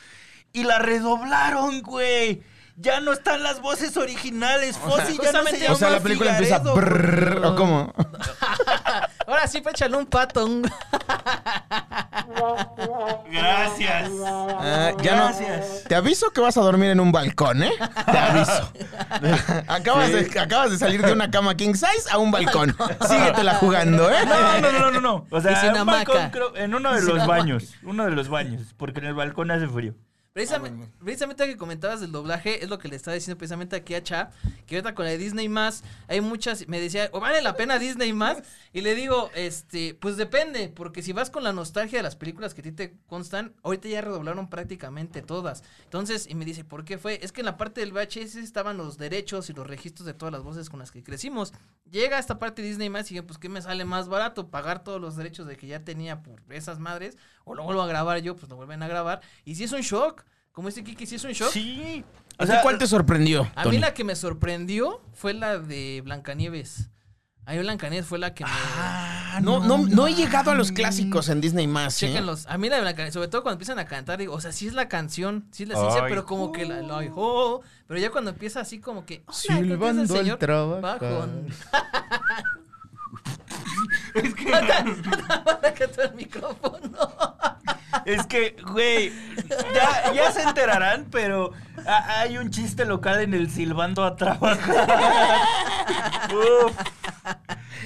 Y 0.52 0.64
la 0.64 0.78
redoblaron, 0.78 1.82
güey. 1.82 2.42
Ya 2.78 3.00
no 3.00 3.12
están 3.12 3.42
las 3.42 3.62
voces 3.62 3.96
originales. 3.96 4.76
Fossi 4.76 5.18
ya 5.22 5.32
no 5.32 5.44
se 5.44 5.58
llama 5.58 5.74
o 5.74 5.78
sea, 5.78 5.90
la 5.90 6.00
película 6.00 6.32
empieza 6.32 6.58
brrr. 6.58 7.46
¿o 7.46 7.56
cómo? 7.56 7.94
Ahora 9.26 9.46
sí, 9.48 9.62
échale 9.66 9.96
un 9.96 10.06
pato. 10.06 10.46
Gracias. 13.30 14.10
Ah, 14.22 14.92
ya 15.02 15.16
no. 15.16 15.22
Gracias. 15.24 15.84
Te 15.88 15.94
aviso 15.94 16.30
que 16.30 16.40
vas 16.42 16.56
a 16.58 16.60
dormir 16.60 16.90
en 16.90 17.00
un 17.00 17.12
balcón, 17.12 17.62
¿eh? 17.62 17.72
Te 18.04 18.18
aviso. 18.18 18.72
acabas, 19.68 20.12
de, 20.12 20.40
acabas 20.40 20.70
de 20.70 20.78
salir 20.78 21.02
de 21.02 21.12
una 21.12 21.30
cama 21.30 21.56
king 21.56 21.74
size 21.74 22.10
a 22.10 22.18
un 22.18 22.30
balcón. 22.30 22.76
Síguetela 23.08 23.54
jugando, 23.54 24.10
¿eh? 24.10 24.18
No, 24.26 24.60
no, 24.60 24.72
no, 24.72 24.90
no, 24.90 25.00
no. 25.00 25.26
O 25.30 25.40
sea, 25.40 25.66
en 25.66 25.80
un 25.80 25.86
balcón, 25.86 26.30
creo- 26.30 26.54
en 26.56 26.74
uno 26.74 26.92
de 26.92 27.00
Sin 27.00 27.16
los 27.16 27.26
baños. 27.26 27.74
Uno 27.82 28.04
de 28.04 28.10
los 28.10 28.28
baños. 28.28 28.74
Porque 28.76 29.00
en 29.00 29.06
el 29.06 29.14
balcón 29.14 29.50
hace 29.50 29.66
frío. 29.66 29.94
Precisamente, 30.36 30.86
precisamente 30.98 31.46
que 31.46 31.56
comentabas 31.56 32.02
del 32.02 32.12
doblaje, 32.12 32.62
es 32.62 32.68
lo 32.68 32.78
que 32.78 32.88
le 32.88 32.96
estaba 32.96 33.14
diciendo 33.14 33.38
precisamente 33.38 33.74
aquí 33.74 33.94
a 33.94 34.02
Cha, 34.02 34.32
que 34.66 34.76
ahorita 34.76 34.94
con 34.94 35.06
la 35.06 35.12
de 35.12 35.16
Disney 35.16 35.48
más, 35.48 35.82
hay 36.08 36.20
muchas, 36.20 36.68
me 36.68 36.78
decía, 36.78 37.08
¿o 37.12 37.20
vale 37.20 37.40
la 37.40 37.56
pena 37.56 37.78
Disney 37.78 38.12
más? 38.12 38.42
Y 38.74 38.82
le 38.82 38.94
digo, 38.94 39.30
este, 39.34 39.94
pues 39.94 40.18
depende, 40.18 40.68
porque 40.68 41.00
si 41.00 41.14
vas 41.14 41.30
con 41.30 41.42
la 41.42 41.54
nostalgia 41.54 42.00
de 42.00 42.02
las 42.02 42.16
películas 42.16 42.52
que 42.52 42.60
a 42.60 42.64
ti 42.64 42.72
te 42.72 42.98
constan, 43.06 43.54
ahorita 43.62 43.88
ya 43.88 44.02
redoblaron 44.02 44.50
prácticamente 44.50 45.22
todas. 45.22 45.64
Entonces, 45.84 46.26
y 46.28 46.34
me 46.34 46.44
dice, 46.44 46.64
¿por 46.64 46.84
qué 46.84 46.98
fue? 46.98 47.18
Es 47.22 47.32
que 47.32 47.40
en 47.40 47.46
la 47.46 47.56
parte 47.56 47.80
del 47.80 47.94
VHS 47.94 48.36
estaban 48.36 48.76
los 48.76 48.98
derechos 48.98 49.48
y 49.48 49.54
los 49.54 49.66
registros 49.66 50.04
de 50.04 50.12
todas 50.12 50.32
las 50.32 50.42
voces 50.42 50.68
con 50.68 50.80
las 50.80 50.90
que 50.90 51.02
crecimos. 51.02 51.54
Llega 51.90 52.18
esta 52.18 52.38
parte 52.38 52.60
de 52.60 52.68
Disney 52.68 52.90
más 52.90 53.10
y 53.10 53.14
digo, 53.14 53.26
pues 53.26 53.38
¿qué 53.38 53.48
me 53.48 53.62
sale 53.62 53.86
más 53.86 54.10
barato? 54.10 54.50
Pagar 54.50 54.84
todos 54.84 55.00
los 55.00 55.16
derechos 55.16 55.46
de 55.46 55.56
que 55.56 55.66
ya 55.66 55.82
tenía 55.82 56.22
por 56.22 56.42
esas 56.50 56.78
madres, 56.78 57.16
o 57.48 57.54
lo 57.54 57.62
vuelvo 57.62 57.80
a 57.82 57.86
grabar 57.86 58.18
yo, 58.18 58.34
pues 58.36 58.50
lo 58.50 58.56
vuelven 58.56 58.82
a 58.82 58.88
grabar. 58.88 59.20
Y 59.44 59.54
si 59.54 59.64
es 59.64 59.72
un 59.72 59.80
shock, 59.80 60.24
como 60.52 60.68
dice 60.68 60.82
Kiki, 60.82 61.06
si 61.06 61.14
es 61.14 61.24
un 61.24 61.30
shock. 61.32 61.50
Sí. 61.52 62.04
¿A 62.38 62.44
ti 62.44 62.52
¿Cuál 62.62 62.76
te 62.76 62.86
sorprendió? 62.86 63.48
A 63.54 63.62
Tony? 63.62 63.76
mí 63.76 63.80
la 63.80 63.94
que 63.94 64.02
me 64.04 64.16
sorprendió 64.16 65.00
fue 65.14 65.32
la 65.32 65.58
de 65.58 66.02
Blancanieves. 66.04 66.90
A 67.46 67.52
mí 67.52 67.58
Blancanieves 67.60 68.04
fue 68.06 68.18
la 68.18 68.34
que 68.34 68.42
me... 68.44 68.50
Ah, 68.52 69.38
No, 69.40 69.60
no, 69.64 69.78
no 69.78 70.08
he 70.08 70.14
llegado 70.14 70.50
a 70.50 70.54
los 70.56 70.72
clásicos 70.72 71.28
en 71.28 71.40
Disney 71.40 71.68
más. 71.68 72.02
¿eh? 72.02 72.08
Chéquenlos. 72.08 72.46
A 72.48 72.58
mí 72.58 72.68
la 72.68 72.74
de 72.76 72.82
Blancanieves, 72.82 73.14
sobre 73.14 73.28
todo 73.28 73.42
cuando 73.44 73.54
empiezan 73.54 73.78
a 73.78 73.84
cantar, 73.86 74.18
digo, 74.18 74.34
o 74.34 74.40
sea, 74.40 74.50
sí 74.50 74.66
es 74.66 74.74
la 74.74 74.88
canción, 74.88 75.46
sí 75.52 75.62
es 75.62 75.68
la 75.68 75.76
ciencia, 75.76 76.02
Ay, 76.02 76.08
pero 76.08 76.26
como 76.26 76.50
que 76.50 76.66
la, 76.66 76.82
la- 76.82 77.08
oh, 77.14 77.62
pero 77.86 78.00
ya 78.00 78.10
cuando 78.10 78.30
empieza 78.32 78.60
así 78.60 78.80
como 78.80 79.06
que... 79.06 79.22
es 79.30 79.48
el 79.50 79.58
Silbando 79.68 80.02
al 80.02 80.08
señor 80.08 80.38
trabajar. 80.40 80.80
Bajón. 81.00 81.46
Es 84.16 84.34
que, 84.34 84.50
Para 84.50 85.74
que 85.74 85.88
todo 85.88 86.04
el 86.04 86.14
micrófono. 86.14 86.90
es 88.04 88.26
que, 88.26 88.56
güey, 88.72 89.12
ya, 89.74 90.12
ya 90.12 90.32
se 90.32 90.42
enterarán, 90.42 91.06
pero 91.10 91.52
a- 91.86 92.20
hay 92.20 92.38
un 92.38 92.50
chiste 92.50 92.84
local 92.84 93.20
en 93.20 93.34
el 93.34 93.50
silbando 93.50 94.04
a 94.04 94.16
trabajar. 94.16 95.40
Uf. 96.32 96.72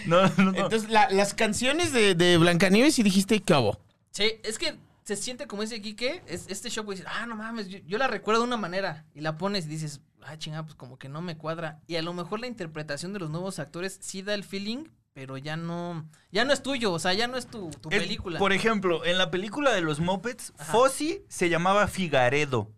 No, 0.06 0.22
no, 0.28 0.52
no. 0.52 0.58
Entonces, 0.58 0.88
la- 0.90 1.10
las 1.10 1.34
canciones 1.34 1.92
de, 1.92 2.14
de 2.14 2.36
Blancanieves 2.38 2.98
y 2.98 3.02
dijiste, 3.02 3.40
¿qué 3.40 3.54
hago? 3.54 3.78
Sí, 4.10 4.32
es 4.42 4.58
que 4.58 4.76
se 5.04 5.16
siente 5.16 5.46
como 5.46 5.62
ese 5.62 5.80
Kike, 5.80 6.22
es, 6.26 6.46
este 6.48 6.68
shock, 6.70 6.88
dices, 6.90 7.06
ah, 7.08 7.26
no 7.26 7.36
mames, 7.36 7.68
yo, 7.68 7.78
yo 7.86 7.98
la 7.98 8.06
recuerdo 8.08 8.40
de 8.42 8.46
una 8.46 8.56
manera, 8.56 9.04
y 9.14 9.20
la 9.20 9.36
pones 9.36 9.66
y 9.66 9.68
dices, 9.68 10.00
ah, 10.22 10.36
chingada, 10.36 10.62
pues 10.64 10.74
como 10.74 10.98
que 10.98 11.08
no 11.08 11.20
me 11.20 11.36
cuadra. 11.36 11.80
Y 11.86 11.96
a 11.96 12.02
lo 12.02 12.12
mejor 12.12 12.40
la 12.40 12.46
interpretación 12.46 13.12
de 13.12 13.18
los 13.20 13.30
nuevos 13.30 13.58
actores 13.58 13.98
sí 14.00 14.22
da 14.22 14.34
el 14.34 14.44
feeling, 14.44 14.84
pero 15.12 15.36
ya 15.38 15.56
no, 15.56 16.06
ya 16.30 16.44
no 16.44 16.52
es 16.52 16.62
tuyo, 16.62 16.92
o 16.92 16.98
sea, 16.98 17.12
ya 17.14 17.26
no 17.26 17.36
es 17.36 17.46
tu, 17.46 17.70
tu 17.80 17.88
Es- 17.90 17.98
película. 18.02 18.38
Por 18.38 18.52
ejemplo, 18.52 19.04
en 19.04 19.18
la 19.18 19.30
película 19.30 19.72
de 19.72 19.80
los 19.80 20.00
Muppets, 20.00 20.52
Ajá. 20.58 20.72
Fossi 20.72 21.22
se 21.28 21.48
llamaba 21.48 21.86
Figaredo. 21.88 22.70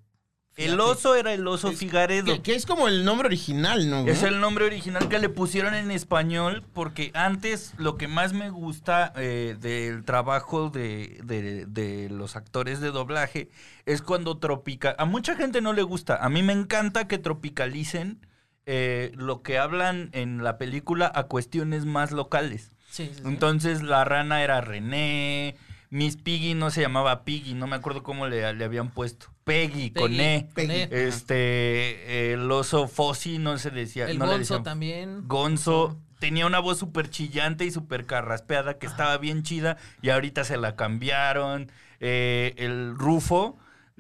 El 0.55 0.79
oso 0.81 1.15
era 1.15 1.33
el 1.33 1.47
oso 1.49 1.73
Figaredo. 1.73 2.27
Que, 2.27 2.43
que 2.43 2.55
es 2.55 2.67
como 2.67 2.87
el 2.87 3.07
nombre 3.07 3.27
original, 3.27 3.89
¿no? 3.89 4.07
Es 4.07 4.23
el 4.23 4.39
nombre 4.39 4.67
original 4.67 5.09
que 5.09 5.19
le 5.19 5.31
pusieron 5.31 5.73
en 5.75 5.91
español 5.91 6.63
porque 6.75 7.11
antes 7.15 7.73
lo 7.79 7.97
que 7.97 8.07
más 8.07 8.35
me 8.35 8.51
gusta 8.51 9.15
eh, 9.17 9.57
del 9.59 10.05
trabajo 10.05 10.69
de, 10.69 11.19
de- 11.25 11.65
de 11.65 12.11
los 12.11 12.37
actores 12.37 12.81
de 12.83 12.91
doblaje 12.91 13.49
es 13.87 14.03
cuando 14.03 14.37
tropical... 14.37 14.95
A 14.99 15.07
mucha 15.07 15.37
gente 15.37 15.63
no 15.63 15.73
le 15.73 15.83
gusta. 15.85 16.17
A 16.23 16.29
mí 16.29 16.43
me 16.43 16.53
encanta 16.53 17.09
que 17.09 17.17
tropicalicen 17.17 18.21
eh, 18.67 19.13
lo 19.15 19.43
que 19.43 19.59
hablan 19.59 20.11
en 20.13 20.43
la 20.45 20.59
película 20.59 21.11
a 21.15 21.25
cuestiones 21.25 21.85
más 21.85 22.13
locales. 22.13 22.71
Sí, 22.91 23.07
sí, 23.07 23.15
sí. 23.17 23.23
Entonces 23.25 23.83
la 23.83 24.05
rana 24.05 24.43
era 24.43 24.61
René, 24.61 25.57
Miss 25.91 26.17
Piggy 26.17 26.55
no 26.55 26.71
se 26.71 26.81
llamaba 26.83 27.25
Piggy, 27.25 27.55
no 27.55 27.67
me 27.67 27.77
acuerdo 27.77 28.03
cómo 28.03 28.27
le, 28.27 28.53
le 28.55 28.65
habían 28.65 28.91
puesto. 28.91 29.27
Peggy, 29.45 29.91
con 29.91 30.13
Peggy, 30.13 30.23
E. 30.23 30.49
con 30.55 30.71
E. 30.71 30.89
Este, 31.37 32.33
el 32.33 32.51
oso 32.51 32.89
Fossi 32.89 33.39
no 33.39 33.59
se 33.59 33.71
decía. 33.71 34.09
el 34.09 34.19
no 34.19 34.27
le 34.27 34.33
Gonzo 34.33 34.55
decían- 34.55 34.63
también. 34.63 35.29
Gonzo 35.29 35.99
tenía 36.19 36.47
una 36.47 36.61
voz 36.61 36.79
súper 36.79 37.11
chillante 37.11 37.65
y 37.65 37.71
súper 37.71 38.07
carraspeada 38.07 38.79
que 38.79 38.87
estaba 38.87 39.19
bien 39.19 39.43
chida 39.43 39.77
y 40.03 40.11
ahorita 40.11 40.45
se 40.45 40.57
la 40.57 40.77
cambiaron. 40.77 41.71
Eh, 42.01 42.55
el 42.59 42.95
Rufo 42.97 43.59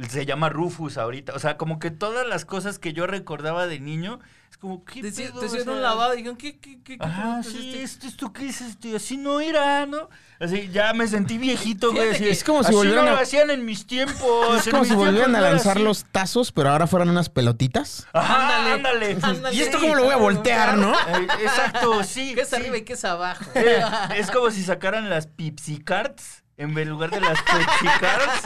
se 0.09 0.25
llama 0.27 0.49
Rufus 0.49 0.99
ahorita. 0.99 1.35
O 1.35 1.39
sea, 1.39 1.57
como 1.57 1.79
que 1.79 1.91
todas 1.91 2.27
las 2.27 2.45
cosas 2.45 2.79
que 2.79 2.93
yo 2.93 3.07
recordaba 3.07 3.67
de 3.67 3.81
niño, 3.81 4.21
es 4.53 4.59
como, 4.59 4.85
¿qué 4.85 5.01
Te, 5.01 5.11
pedo? 5.11 5.39
te 5.41 5.47
O 5.47 5.47
hicieron 5.47 5.65
sea, 5.65 5.73
un 5.75 5.83
lavado 5.83 6.13
y 6.13 6.19
dijeron, 6.19 6.37
¿qué, 6.37 6.59
qué, 6.59 6.83
qué, 6.83 6.99
qué 6.99 7.05
Ah, 7.05 7.39
es 7.41 7.47
sí, 7.51 7.71
este? 7.71 7.83
esto, 7.83 8.07
esto 8.07 8.33
qué 8.35 8.49
es 8.51 8.61
este, 8.61 8.95
así 8.95 9.17
no 9.17 9.41
era, 9.41 9.87
¿no? 9.87 10.11
Así, 10.39 10.69
ya 10.71 10.93
me 10.93 11.09
sentí 11.09 11.39
viejito, 11.39 11.91
güey. 11.93 12.11
Así, 12.11 12.29
es 12.29 12.45
como 12.45 12.63
si 12.63 12.73
volvieran 12.75 13.07
no 13.07 13.13
a- 13.13 13.15
lo 13.15 13.21
hacían 13.21 13.49
en 13.51 13.65
mis 13.65 13.87
tiempos. 13.87 14.59
Es 14.67 14.69
como 14.71 14.85
si 14.85 14.95
volvieran 14.95 15.35
a 15.37 15.41
lanzar 15.41 15.77
así. 15.79 15.85
los 15.85 16.05
tazos, 16.05 16.53
pero 16.53 16.69
ahora 16.69 16.87
fueran 16.87 17.09
unas 17.09 17.31
pelotitas. 17.31 18.07
Ajá, 18.13 18.59
Ándale, 18.59 18.73
ándale. 18.75 19.19
ándale. 19.23 19.57
¿Y 19.57 19.63
esto 19.63 19.79
cómo 19.81 19.95
lo 19.95 20.05
voy 20.05 20.13
a 20.13 20.17
voltear, 20.19 20.77
no? 20.77 20.93
Eh, 21.09 21.27
exacto, 21.43 22.05
sí. 22.05 22.35
¿Qué 22.35 22.43
es 22.43 22.49
sí. 22.51 22.57
arriba 22.57 22.77
y 22.77 22.83
qué 22.83 22.93
es 22.93 23.05
abajo? 23.07 23.45
Eh, 23.55 23.83
es 24.17 24.31
como 24.31 24.51
si 24.51 24.63
sacaran 24.63 25.09
las 25.09 25.27
Pepsi 25.29 25.79
Cards 25.79 26.42
en 26.59 26.89
lugar 26.89 27.11
de 27.11 27.21
las 27.21 27.41
Pepsi 27.43 27.87
Cards 28.01 28.43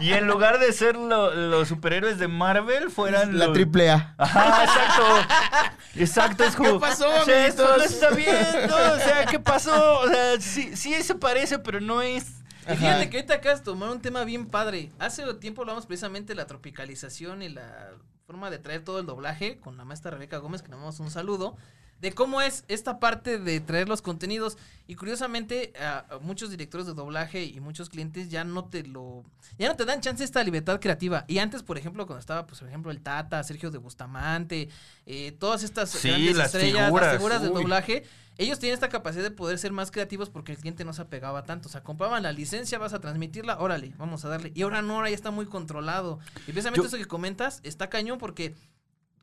y 0.00 0.12
en 0.12 0.26
lugar 0.26 0.58
de 0.58 0.72
ser 0.72 0.96
lo- 0.96 1.32
los 1.34 1.68
superhéroes 1.68 2.18
de 2.18 2.28
Marvel 2.28 2.90
fueran 2.90 3.38
La 3.38 3.46
los- 3.46 3.54
triple 3.54 3.90
A. 3.90 4.14
Ajá, 4.18 4.64
exacto. 4.64 5.64
Exacto, 5.96 6.44
es 6.44 6.56
como. 6.56 6.74
¿Qué 6.74 6.80
pasó, 6.80 7.08
o 7.08 7.24
sea, 7.24 7.46
esto 7.46 7.62
no 7.64 7.68
amiguitos? 7.74 7.92
está 7.94 8.10
bien, 8.10 8.46
¿no? 8.68 8.76
O 8.76 8.98
sea, 8.98 9.26
¿qué 9.26 9.38
pasó? 9.38 10.00
O 10.00 10.08
sea, 10.08 10.40
sí, 10.40 10.76
sí 10.76 10.94
se 11.02 11.14
parece, 11.14 11.58
pero 11.58 11.80
no 11.80 12.02
es. 12.02 12.26
Y 12.70 12.76
fíjate 12.76 13.10
que 13.10 13.18
ahorita 13.18 13.34
acabas 13.34 13.58
de 13.60 13.64
tomar 13.66 13.90
un 13.90 14.00
tema 14.00 14.24
bien 14.24 14.46
padre. 14.46 14.90
Hace 14.98 15.22
tiempo 15.34 15.62
hablamos 15.62 15.86
precisamente 15.86 16.32
de 16.32 16.36
la 16.36 16.46
tropicalización 16.46 17.42
y 17.42 17.50
la 17.50 17.90
forma 18.26 18.50
de 18.50 18.58
traer 18.58 18.82
todo 18.82 18.98
el 19.00 19.06
doblaje 19.06 19.60
con 19.60 19.76
la 19.76 19.84
maestra 19.84 20.10
Rebeca 20.10 20.38
Gómez, 20.38 20.62
que 20.62 20.68
le 20.68 20.76
damos 20.76 20.98
un 20.98 21.10
saludo, 21.10 21.56
de 22.04 22.12
cómo 22.12 22.42
es 22.42 22.64
esta 22.68 23.00
parte 23.00 23.38
de 23.38 23.60
traer 23.60 23.88
los 23.88 24.02
contenidos. 24.02 24.58
Y 24.86 24.96
curiosamente, 24.96 25.72
a- 25.80 26.04
a 26.10 26.18
muchos 26.18 26.50
directores 26.50 26.86
de 26.86 26.92
doblaje 26.92 27.44
y 27.44 27.58
muchos 27.60 27.88
clientes 27.88 28.28
ya 28.28 28.44
no 28.44 28.66
te 28.66 28.82
lo. 28.82 29.24
Ya 29.58 29.68
no 29.68 29.76
te 29.76 29.86
dan 29.86 30.02
chance 30.02 30.22
esta 30.22 30.44
libertad 30.44 30.78
creativa. 30.80 31.24
Y 31.28 31.38
antes, 31.38 31.62
por 31.62 31.78
ejemplo, 31.78 32.06
cuando 32.06 32.20
estaba, 32.20 32.46
pues, 32.46 32.58
por 32.60 32.68
ejemplo, 32.68 32.90
el 32.90 33.00
Tata, 33.00 33.42
Sergio 33.42 33.70
de 33.70 33.78
Bustamante, 33.78 34.68
eh, 35.06 35.32
todas 35.38 35.62
estas 35.62 35.88
Sí, 35.90 36.08
grandes 36.08 36.36
las 36.36 36.46
estrellas, 36.54 36.86
figuras, 36.88 37.06
las 37.08 37.16
figuras 37.16 37.40
de 37.42 37.48
doblaje, 37.48 38.04
ellos 38.36 38.58
tienen 38.58 38.74
esta 38.74 38.90
capacidad 38.90 39.22
de 39.22 39.30
poder 39.30 39.58
ser 39.58 39.72
más 39.72 39.90
creativos 39.90 40.28
porque 40.28 40.52
el 40.52 40.58
cliente 40.58 40.84
no 40.84 40.92
se 40.92 41.00
apegaba 41.00 41.44
tanto. 41.44 41.68
O 41.68 41.72
sea, 41.72 41.82
compraban 41.82 42.22
la 42.22 42.32
licencia, 42.32 42.76
vas 42.78 42.92
a 42.92 43.00
transmitirla, 43.00 43.58
órale, 43.60 43.94
vamos 43.96 44.26
a 44.26 44.28
darle. 44.28 44.52
Y 44.54 44.60
ahora 44.62 44.82
no, 44.82 44.96
ahora 44.96 45.08
ya 45.08 45.16
está 45.16 45.30
muy 45.30 45.46
controlado. 45.46 46.18
Y 46.46 46.52
precisamente 46.52 46.82
Yo- 46.82 46.88
eso 46.88 46.98
que 46.98 47.06
comentas 47.06 47.60
está 47.62 47.88
cañón 47.88 48.18
porque. 48.18 48.54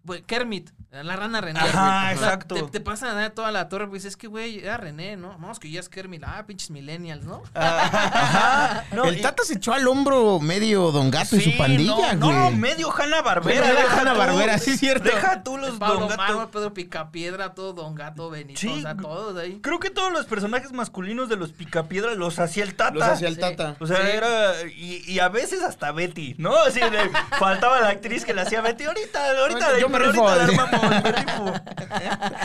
Pues, 0.06 0.22
Kermit, 0.26 0.70
la 0.92 1.16
rana 1.16 1.40
René. 1.42 1.60
Ajá, 1.60 1.70
O 1.70 1.72
sea, 1.74 2.12
exacto. 2.14 2.56
Te, 2.56 2.64
te 2.64 2.80
pasan 2.82 3.10
a 3.10 3.14
dar 3.22 3.32
toda 3.32 3.52
la 3.52 3.70
torre, 3.70 3.88
pues 3.88 4.04
es 4.06 4.18
que, 4.18 4.28
güey, 4.28 4.60
era 4.60 4.78
René, 4.78 5.16
¿no? 5.18 5.38
No, 5.38 5.52
es 5.52 5.60
que 5.60 5.70
ya 5.72 5.80
es 5.80 5.88
Kermit. 5.90 6.24
Ah, 6.26 6.44
pinches 6.46 6.70
millennials, 6.72 7.24
¿no? 7.24 7.44
Ajá. 7.54 8.84
No, 8.92 9.06
el 9.06 9.18
y- 9.18 9.22
Tata 9.22 9.44
se 9.44 9.54
echó 9.56 9.74
al 9.74 9.88
hombro 9.88 10.40
medio 10.40 10.92
Don 10.92 11.10
Gato 11.12 11.36
y 11.36 11.42
su 11.42 11.58
pandilla, 11.58 12.14
no, 12.14 12.26
güey. 12.28 12.38
No, 12.38 12.52
medio 12.52 12.92
Hanna 12.94 13.22
Barbera. 13.22 13.66
Medio 13.66 13.90
Hanna-Barbera, 13.90 14.58
sí, 14.58 14.78
cierto. 14.78 15.06
Deja 15.06 15.44
tú 15.44 15.58
los 15.58 15.78
Pablo 15.78 16.08
Don 16.08 16.10
Gato. 16.10 16.52
Pedro 16.52 16.74
Picapiedra, 16.74 17.54
todo 17.54 17.74
Don 17.74 17.96
Gato, 17.96 18.30
Benito, 18.30 18.60
Sí, 18.60 18.68
o 18.68 18.82
sea, 18.82 18.96
g- 18.96 19.02
todos 19.02 19.38
ahí. 19.38 19.60
Creo 19.62 19.80
que 19.80 19.90
todos 19.90 20.12
los 20.12 20.26
personajes 20.26 20.72
masculinos 20.74 21.30
de 21.30 21.38
los 21.38 21.54
Picapiedra 21.54 22.16
los 22.16 22.40
hacía 22.40 22.64
el 22.64 22.76
Tata. 22.76 22.92
Los 22.96 23.04
hacía 23.08 23.28
el 23.30 23.36
Sí. 23.36 23.42
Tata. 23.42 23.76
O 23.80 23.88
sea, 23.88 23.98
Sí. 23.98 24.04
era. 24.14 24.62
Y, 24.76 25.04
y 25.10 25.20
a 25.20 25.30
veces 25.30 25.62
hasta 25.64 25.92
Betty, 25.92 26.36
¿no? 26.38 26.56
Así 26.58 26.80
de, 26.80 27.10
faltaba 27.40 27.80
la 27.80 27.90
actriz 27.90 28.26
que 28.26 28.34
le 28.34 28.42
hacía 28.42 28.62
Betty. 28.62 28.84
Ahorita, 28.86 29.40
ahorita, 29.42 29.80
Yo 29.80 29.90
me 29.92 30.00
rifo. 30.00 30.26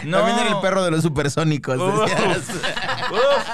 No. 0.05 0.19
También 0.19 0.39
era 0.39 0.49
el 0.49 0.61
perro 0.61 0.85
de 0.85 0.91
los 0.91 1.03
supersónicos. 1.03 1.79
Uf, 1.79 2.09
decías. 2.09 2.51
uf. 3.11 3.49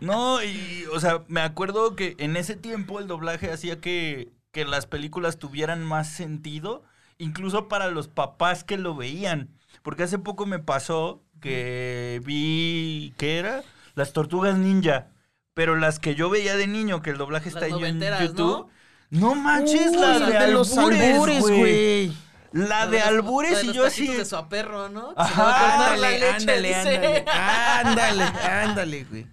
No, 0.00 0.42
y, 0.42 0.84
o 0.92 0.98
sea, 0.98 1.22
me 1.28 1.40
acuerdo 1.40 1.94
que 1.94 2.16
en 2.18 2.36
ese 2.36 2.56
tiempo 2.56 2.98
el 2.98 3.06
doblaje 3.06 3.52
hacía 3.52 3.80
que, 3.80 4.32
que 4.50 4.64
las 4.64 4.86
películas 4.86 5.38
tuvieran 5.38 5.84
más 5.84 6.08
sentido, 6.08 6.82
incluso 7.18 7.68
para 7.68 7.88
los 7.88 8.08
papás 8.08 8.64
que 8.64 8.76
lo 8.76 8.96
veían. 8.96 9.48
Porque 9.82 10.02
hace 10.02 10.18
poco 10.18 10.44
me 10.44 10.58
pasó 10.58 11.22
que 11.40 12.20
vi, 12.24 13.14
¿qué 13.16 13.38
era? 13.38 13.62
Las 13.94 14.12
tortugas 14.12 14.58
ninja. 14.58 15.08
Pero 15.54 15.76
las 15.76 15.98
que 15.98 16.14
yo 16.14 16.30
veía 16.30 16.56
de 16.56 16.66
niño, 16.66 17.02
que 17.02 17.10
el 17.10 17.18
doblaje 17.18 17.50
Las 17.50 17.62
está 17.62 17.76
ahí 17.76 17.84
en 17.84 18.00
YouTube. 18.00 18.68
No, 19.10 19.34
manches, 19.34 19.90
Uy, 19.90 19.96
la 19.98 20.18
la 20.18 20.46
de, 20.46 20.52
los 20.52 20.76
albures, 20.78 21.42
güey. 21.42 22.12
La 22.52 22.86
de 22.86 22.98
los- 22.98 23.08
albures 23.08 23.60
de 23.62 23.66
y 23.66 23.72
yo 23.72 23.86
así. 23.86 24.06
de 24.08 24.24
su 24.24 24.36
aperro, 24.36 24.88
¿no? 24.88 25.14
Ajá, 25.16 25.92
Ándale, 25.94 26.18
leche, 26.18 26.36
ándale, 26.36 26.74
ándale. 26.74 27.24
Ándale, 27.30 28.22
ándale, 28.48 29.04
güey. 29.04 29.26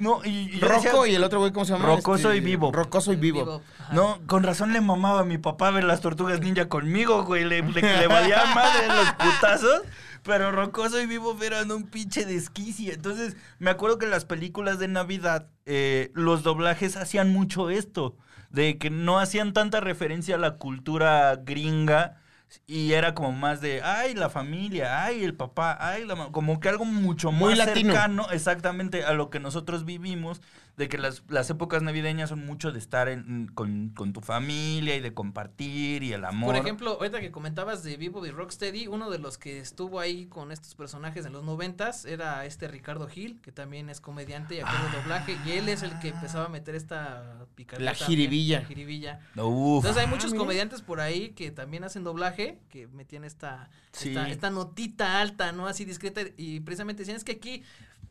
No, 0.00 0.20
y, 0.24 0.28
y 0.28 0.60
yo 0.60 0.68
decía- 0.68 0.90
Rocco 0.92 1.06
y 1.06 1.14
el 1.14 1.24
otro 1.24 1.38
güey, 1.40 1.50
¿cómo 1.52 1.64
se 1.64 1.72
llama? 1.72 1.86
Rocoso 1.86 2.34
y 2.34 2.40
Vivo. 2.40 2.72
Rocoso 2.72 3.12
y 3.12 3.16
vivo. 3.16 3.62
No, 3.92 4.20
con 4.26 4.42
razón 4.42 4.72
le 4.74 4.80
mamaba 4.82 5.20
a 5.20 5.24
mi 5.24 5.38
papá 5.38 5.70
ver 5.70 5.84
las 5.84 6.00
tortugas 6.02 6.40
ninja 6.40 6.68
conmigo, 6.68 7.24
güey. 7.24 7.44
Le, 7.44 7.62
le, 7.62 7.80
le 7.80 8.06
valía 8.06 8.42
madre 8.54 8.86
los 8.88 9.12
putazos. 9.14 9.82
Pero 10.24 10.52
Rocoso 10.52 11.00
y 11.00 11.06
Vivo 11.06 11.36
eran 11.42 11.70
un 11.72 11.84
pinche 11.84 12.24
desquicia. 12.26 12.92
Entonces, 12.94 13.34
me 13.58 13.70
acuerdo 13.70 13.98
que 13.98 14.04
en 14.04 14.10
las 14.12 14.24
películas 14.26 14.78
de 14.78 14.88
Navidad, 14.88 15.46
eh, 15.66 16.10
los 16.14 16.42
doblajes 16.42 16.96
hacían 16.96 17.32
mucho 17.32 17.70
esto. 17.70 18.14
De 18.50 18.76
que 18.78 18.90
no 18.90 19.18
hacían 19.18 19.52
tanta 19.54 19.80
referencia 19.80 20.34
a 20.34 20.38
la 20.38 20.56
cultura 20.58 21.34
gringa. 21.42 22.18
Y 22.66 22.92
era 22.92 23.14
como 23.14 23.32
más 23.32 23.60
de, 23.60 23.82
ay, 23.82 24.14
la 24.14 24.30
familia, 24.30 25.04
ay, 25.04 25.24
el 25.24 25.34
papá, 25.34 25.76
ay, 25.80 26.04
la 26.06 26.14
mamá. 26.16 26.32
Como 26.32 26.60
que 26.60 26.68
algo 26.68 26.84
mucho 26.84 27.32
Muy 27.32 27.54
más 27.54 27.58
latino. 27.58 27.92
cercano 27.92 28.30
exactamente 28.30 29.04
a 29.04 29.12
lo 29.12 29.30
que 29.30 29.40
nosotros 29.40 29.84
vivimos. 29.84 30.40
De 30.76 30.88
que 30.88 30.96
las, 30.96 31.22
las 31.28 31.50
épocas 31.50 31.82
navideñas 31.82 32.30
son 32.30 32.46
mucho 32.46 32.72
de 32.72 32.78
estar 32.78 33.08
en- 33.10 33.48
con, 33.54 33.90
con 33.90 34.14
tu 34.14 34.22
familia 34.22 34.96
y 34.96 35.00
de 35.00 35.12
compartir 35.12 36.02
y 36.02 36.14
el 36.14 36.24
amor. 36.24 36.54
Por 36.54 36.56
ejemplo, 36.56 36.92
ahorita 36.92 37.20
que 37.20 37.30
comentabas 37.30 37.82
de 37.82 37.98
Vivo 37.98 38.24
y 38.24 38.30
Rocksteady, 38.30 38.86
uno 38.86 39.10
de 39.10 39.18
los 39.18 39.36
que 39.36 39.58
estuvo 39.58 40.00
ahí 40.00 40.24
con 40.26 40.50
estos 40.50 40.74
personajes 40.74 41.26
en 41.26 41.34
los 41.34 41.44
noventas 41.44 42.06
era 42.06 42.46
este 42.46 42.68
Ricardo 42.68 43.06
Gil, 43.06 43.38
que 43.42 43.52
también 43.52 43.90
es 43.90 44.00
comediante 44.00 44.54
y 44.56 44.60
actor 44.60 44.90
de 44.90 44.96
doblaje, 45.02 45.36
y 45.44 45.50
él 45.52 45.68
es 45.68 45.82
el 45.82 45.98
que 46.00 46.08
empezaba 46.08 46.46
a 46.46 46.48
meter 46.48 46.74
esta 46.74 47.44
picardía. 47.54 47.92
La 47.92 47.98
también, 47.98 48.18
jiribilla. 48.20 48.60
La 48.60 48.66
jiribilla. 48.66 49.20
Uf. 49.36 49.84
Entonces 49.84 50.02
hay 50.02 50.08
muchos 50.08 50.32
Ah, 50.32 50.36
comediantes 50.36 50.80
por 50.80 51.00
ahí 51.00 51.30
que 51.32 51.50
también 51.50 51.84
hacen 51.84 52.02
doblaje, 52.02 52.58
que 52.70 52.86
metían 52.88 53.24
esta, 53.24 53.68
Sí. 53.92 54.08
esta, 54.08 54.28
esta 54.30 54.48
notita 54.50 55.20
alta, 55.20 55.52
¿no? 55.52 55.66
Así 55.66 55.84
discreta, 55.84 56.22
y 56.38 56.60
precisamente 56.60 57.02
decían, 57.02 57.18
es 57.18 57.24
que 57.24 57.32
aquí 57.32 57.62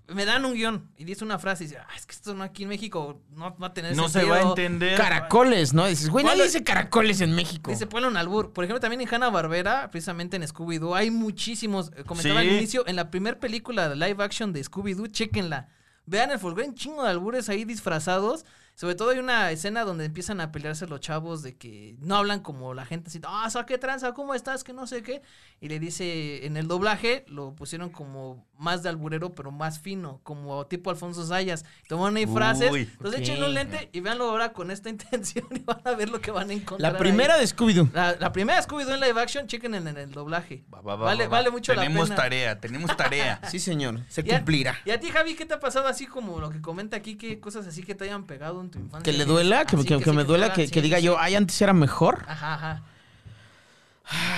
me 0.08 0.26
dan 0.26 0.44
un 0.46 0.54
guion 0.54 0.90
y 0.98 1.06
dice 1.06 1.24
una 1.24 1.40
frase 1.40 1.64
y 1.64 1.68
dice, 1.68 1.80
ah, 1.80 1.88
es 1.96 2.06
que 2.06 2.12
esto 2.14 2.34
no 2.34 2.44
aquí 2.44 2.64
en 2.64 2.70
México 2.70 3.22
no 3.32 3.56
va 3.58 3.68
a 3.68 3.74
tener 3.74 3.96
no 3.96 4.08
se 4.10 4.20
sentido". 4.20 4.34
va 4.36 4.40
a 4.42 4.50
entender. 4.50 4.98
Caracoles, 4.98 5.74
¿no? 5.74 5.86
Dices, 5.88 6.10
güey, 6.10 6.26
nadie 6.26 6.44
dice 6.44 6.64
caracoles 6.64 7.22
en 7.22 7.34
México. 7.34 7.72
Dice, 7.72 7.88
ponle 7.88 8.08
un 8.08 8.18
albur. 8.18 8.52
Por 8.52 8.64
ejemplo, 8.66 8.80
también 8.80 9.02
en 9.02 9.14
Hanna 9.14 9.30
Barbera, 9.30 9.90
precisamente 9.92 10.36
en 10.38 10.44
Scooby-Doo, 10.44 10.96
hay 10.96 11.12
muchísimos. 11.12 11.92
eh, 11.96 12.04
Comentaba 12.04 12.42
Sí. 12.42 12.48
al 12.50 12.54
inicio, 12.56 12.86
en 12.88 12.96
la 12.98 13.10
primera 13.10 13.40
película 13.40 13.88
de 13.88 13.96
live 13.96 14.24
action 14.24 14.52
de 14.54 14.62
Scooby-Doo, 14.64 15.08
chéquenla. 15.12 15.70
Vean 16.06 16.32
el 16.32 16.40
folgore, 16.40 16.68
un 16.68 16.76
chingo 16.76 17.04
de 17.04 17.10
albures 17.10 17.48
ahí 17.48 17.64
disfrazados. 17.64 18.44
Sobre 18.82 18.96
todo 18.96 19.12
hay 19.12 19.20
una 19.20 19.52
escena 19.52 19.84
donde 19.84 20.06
empiezan 20.06 20.42
a 20.42 20.52
pelearse 20.52 20.88
los 20.88 21.00
chavos 21.02 21.44
de 21.44 21.56
que 21.56 21.96
no 22.00 22.16
hablan 22.16 22.40
como 22.40 22.74
la 22.74 22.84
gente 22.84 23.10
así, 23.10 23.22
ah, 23.28 23.48
¿sabes 23.52 23.68
qué 23.68 23.78
tranza? 23.78 24.16
¿Cómo 24.16 24.34
estás? 24.34 24.64
Que 24.64 24.74
no 24.74 24.88
sé 24.88 25.04
qué. 25.04 25.22
Y 25.60 25.70
le 25.70 25.78
dice, 25.80 26.48
en 26.48 26.58
el 26.58 26.68
doblaje 26.68 27.24
lo 27.28 27.54
pusieron 27.54 27.92
como 27.92 28.44
más 28.58 28.82
de 28.82 28.90
alburero, 28.90 29.36
pero 29.36 29.52
más 29.52 29.80
fino, 29.80 30.20
como 30.24 30.66
tipo 30.66 30.90
Alfonso 30.90 31.24
Sayas. 31.24 31.64
Tomaron 31.88 32.16
ahí 32.18 32.26
frases. 32.26 32.72
Uy, 32.72 32.90
Entonces 32.92 33.22
ok. 33.22 33.28
echen 33.28 33.44
un 33.44 33.54
lente 33.54 33.90
y 33.94 34.00
véanlo 34.00 34.28
ahora 34.32 34.52
con 34.52 34.72
esta 34.72 34.90
intención 34.96 35.46
y 35.52 35.60
van 35.60 35.82
a 35.86 35.92
ver 35.92 36.10
lo 36.10 36.20
que 36.20 36.32
van 36.32 36.50
a 36.50 36.54
encontrar. 36.54 36.92
La 36.94 36.98
ahí. 36.98 37.04
primera 37.04 37.38
de 37.38 37.44
Scooby-Doo. 37.46 37.92
La, 37.94 38.16
la 38.20 38.32
primera 38.32 38.60
Scooby-Doo 38.64 38.96
en 38.96 39.00
live 39.02 39.22
action, 39.22 39.46
chequen 39.46 39.76
en, 39.76 39.88
en 39.90 39.98
el 40.00 40.12
doblaje. 40.12 40.64
Va, 40.74 40.82
va, 40.82 40.96
va, 40.96 41.06
vale, 41.06 41.26
va, 41.26 41.30
va. 41.30 41.38
vale 41.38 41.52
mucho 41.52 41.76
tenemos 41.76 42.10
la 42.10 42.16
pena. 42.16 42.24
tarea, 42.24 42.60
tenemos 42.60 42.98
tarea. 42.98 43.40
Sí, 43.52 43.60
señor. 43.60 44.00
Se 44.08 44.24
Y 44.26 44.32
a- 44.32 44.38
cumplirá. 44.38 44.76
Y 44.86 44.90
a 44.90 45.00
ti, 45.00 45.10
Javi, 45.10 45.36
¿qué 45.36 45.46
te 45.46 45.54
ha 45.54 45.60
pasado 45.60 45.88
así 45.88 46.08
como 46.08 46.40
lo 46.40 46.50
que 46.50 46.62
comenta 46.62 46.98
aquí? 46.98 47.16
¿Qué 47.16 47.40
cosas 47.40 47.68
así 47.68 47.84
que 47.84 47.94
te 47.94 48.06
hayan 48.06 48.26
pegado 48.26 48.60
en 48.78 48.82
tu 48.84 48.86
infancia? 48.88 49.12
Que 49.12 49.18
le 49.18 49.26
duela, 49.26 49.66
que, 49.66 49.78
que- 49.78 50.00
que 50.00 50.12
me 50.14 50.24
duela, 50.24 50.54
te 50.54 50.68
que, 50.68 50.74
sí, 50.74 50.82
diga 50.82 50.98
sí, 51.00 51.04
yo, 51.06 51.18
ay, 51.20 51.36
antes 51.36 51.62
era 51.62 51.74
mejor. 51.74 52.24
Ajá, 52.28 52.54
ajá. 52.56 52.84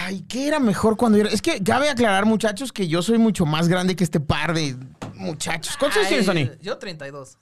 Ay, 0.06 0.24
¿qué 0.28 0.48
era 0.48 0.60
mejor 0.60 0.98
cuando 0.98 1.18
yo 1.18 1.24
era? 1.26 1.34
Es 1.34 1.42
que 1.42 1.64
cabe 1.64 1.90
aclarar, 1.90 2.26
muchachos, 2.26 2.72
que 2.72 2.88
yo 2.88 3.02
soy 3.02 3.18
mucho 3.18 3.46
más 3.46 3.68
grande 3.68 3.96
que 3.96 4.04
este 4.04 4.20
par 4.20 4.54
de 4.54 4.76
muchachos. 5.16 5.76
¿Cuántos 5.78 5.98
años 5.98 6.10
tienes, 6.10 6.26
Tony? 6.26 6.52
Yo 6.62 6.78
32. 6.78 7.38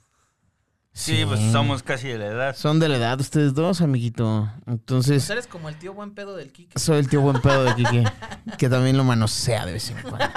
Sí, 0.94 1.24
pues 1.26 1.40
somos 1.52 1.82
casi 1.82 2.08
de 2.08 2.18
la 2.18 2.26
edad. 2.26 2.56
Son 2.56 2.78
de 2.78 2.86
la 2.86 2.98
edad 2.98 3.18
ustedes 3.18 3.54
dos, 3.54 3.80
amiguito. 3.80 4.50
Entonces, 4.66 5.22
Pues 5.22 5.30
eres 5.30 5.46
como 5.46 5.70
el 5.70 5.76
tío 5.76 5.94
buen 5.94 6.14
pedo 6.14 6.36
del 6.36 6.52
Kike. 6.52 6.78
soy 6.78 6.98
el 6.98 7.08
tío 7.08 7.22
buen 7.22 7.40
pedo 7.40 7.64
de 7.64 7.74
Kike. 7.74 8.04
que 8.58 8.68
también 8.68 8.98
lo 8.98 9.04
manosea 9.04 9.64
de 9.64 9.72
vez 9.72 9.90
en 9.90 9.96
cuando. 10.02 10.28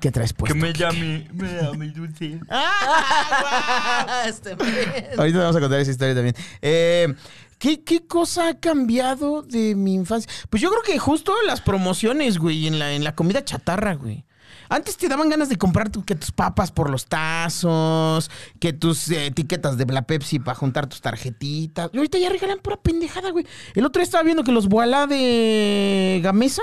¿Qué 0.00 0.10
traes 0.10 0.32
Que 0.32 0.38
puesto? 0.38 0.56
me 0.56 0.72
Kike? 0.72 0.78
llame, 0.80 1.28
me 1.32 1.62
llame 1.62 1.88
dulce. 1.90 2.40
este 4.26 4.56
mes. 4.56 5.18
Ahorita 5.18 5.38
vamos 5.38 5.56
a 5.56 5.60
contar 5.60 5.80
esa 5.80 5.90
historia 5.92 6.14
también. 6.14 6.34
Eh, 6.60 7.14
¿qué, 7.58 7.84
qué 7.84 8.04
cosa 8.06 8.48
ha 8.48 8.54
cambiado 8.58 9.42
de 9.42 9.74
mi 9.76 9.94
infancia? 9.94 10.30
Pues 10.50 10.60
yo 10.60 10.70
creo 10.70 10.82
que 10.82 10.98
justo 10.98 11.32
las 11.46 11.60
promociones, 11.60 12.38
güey, 12.38 12.66
en 12.66 12.78
la, 12.80 12.92
en 12.92 13.04
la 13.04 13.14
comida 13.14 13.44
chatarra, 13.44 13.94
güey. 13.94 14.24
Antes 14.68 14.96
te 14.96 15.08
daban 15.08 15.28
ganas 15.28 15.48
de 15.48 15.56
comprar 15.56 15.90
tu- 15.90 16.04
que 16.04 16.14
tus 16.14 16.32
papas 16.32 16.70
por 16.72 16.90
los 16.90 17.06
tazos, 17.06 18.30
que 18.60 18.72
tus 18.72 19.10
eh, 19.10 19.26
etiquetas 19.26 19.76
de 19.76 19.86
la 19.86 20.02
Pepsi 20.02 20.38
para 20.38 20.54
juntar 20.54 20.86
tus 20.86 21.00
tarjetitas. 21.00 21.90
Y 21.92 21.96
ahorita 21.98 22.18
ya 22.18 22.28
regalan 22.28 22.58
pura 22.58 22.76
pendejada, 22.76 23.30
güey. 23.30 23.46
El 23.74 23.84
otro 23.86 24.00
día 24.00 24.04
estaba 24.04 24.24
viendo 24.24 24.44
que 24.44 24.52
los 24.52 24.68
Boalá 24.68 25.06
de 25.06 26.20
Gamesa 26.22 26.62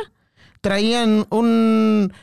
traían 0.61 1.25
un... 1.29 2.13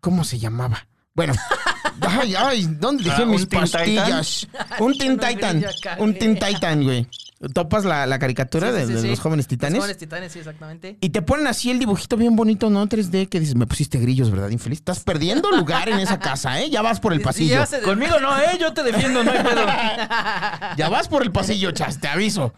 ¿Cómo 0.00 0.24
se 0.24 0.38
llamaba? 0.38 0.86
Bueno, 1.14 1.34
ay, 2.00 2.34
ay, 2.36 2.66
¿dónde 2.78 3.04
dejé 3.04 3.22
Ah, 3.22 3.24
¿un 3.24 3.30
mis 3.32 3.46
pastillas? 3.46 4.48
Un 4.78 4.96
Teen 4.96 5.16
No, 5.16 5.26
Titan. 5.28 5.64
Un 5.98 6.14
Teen 6.14 6.38
Titan, 6.38 6.82
güey. 6.84 7.06
¿Topas 7.54 7.86
la, 7.86 8.06
la 8.06 8.18
caricatura 8.18 8.68
Sí, 8.68 8.74
sí, 8.74 8.80
de, 8.80 8.86
sí, 8.86 8.92
de 8.92 9.00
sí. 9.00 9.08
los 9.08 9.20
jóvenes 9.20 9.46
titanes? 9.46 9.72
Los 9.76 9.80
jóvenes 9.84 9.96
titanes, 9.96 10.30
sí, 10.32 10.40
exactamente. 10.40 10.98
Y 11.00 11.08
te 11.08 11.22
ponen 11.22 11.46
así 11.46 11.70
el 11.70 11.78
dibujito 11.78 12.18
bien 12.18 12.36
bonito, 12.36 12.68
¿no? 12.68 12.86
3D, 12.86 13.30
que 13.30 13.40
dices, 13.40 13.54
me 13.54 13.66
pusiste 13.66 13.98
grillos, 13.98 14.30
¿verdad, 14.30 14.50
infeliz? 14.50 14.80
Estás 14.80 15.00
perdiendo 15.00 15.50
lugar 15.56 15.88
en 15.88 16.00
esa 16.00 16.18
casa, 16.18 16.60
¿eh? 16.60 16.68
Ya 16.68 16.82
vas 16.82 17.00
por 17.00 17.12
el 17.14 17.20
Y- 17.20 17.22
y 17.22 17.24
pasillo. 17.24 17.64
de- 17.64 17.80
Conmigo 17.80 18.20
no, 18.20 18.38
eh, 18.38 18.58
yo 18.60 18.74
te 18.74 18.82
defiendo, 18.82 19.24
no 19.24 19.30
hay 19.32 19.42
pedo. 19.42 19.62
Ya 20.76 20.88
vas 20.90 21.08
por 21.08 21.22
el 21.22 21.32
pasillo, 21.32 21.72
chas, 21.72 21.98
te 21.98 22.08
aviso. 22.08 22.52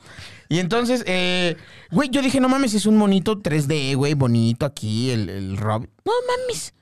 Y 0.49 0.59
entonces, 0.59 1.03
eh, 1.07 1.57
güey, 1.93 2.09
yo 2.11 2.20
dije, 2.20 2.41
no 2.41 2.49
mames, 2.49 2.74
es 2.74 2.85
un 2.87 2.97
monito 2.97 3.41
3D, 3.41 3.95
güey, 3.97 4.14
bonito 4.14 4.66
aquí, 4.66 5.11
el, 5.11 5.28
el 5.30 5.57
Rob. 5.57 5.87
No 6.05 6.12
mames. 6.26 6.74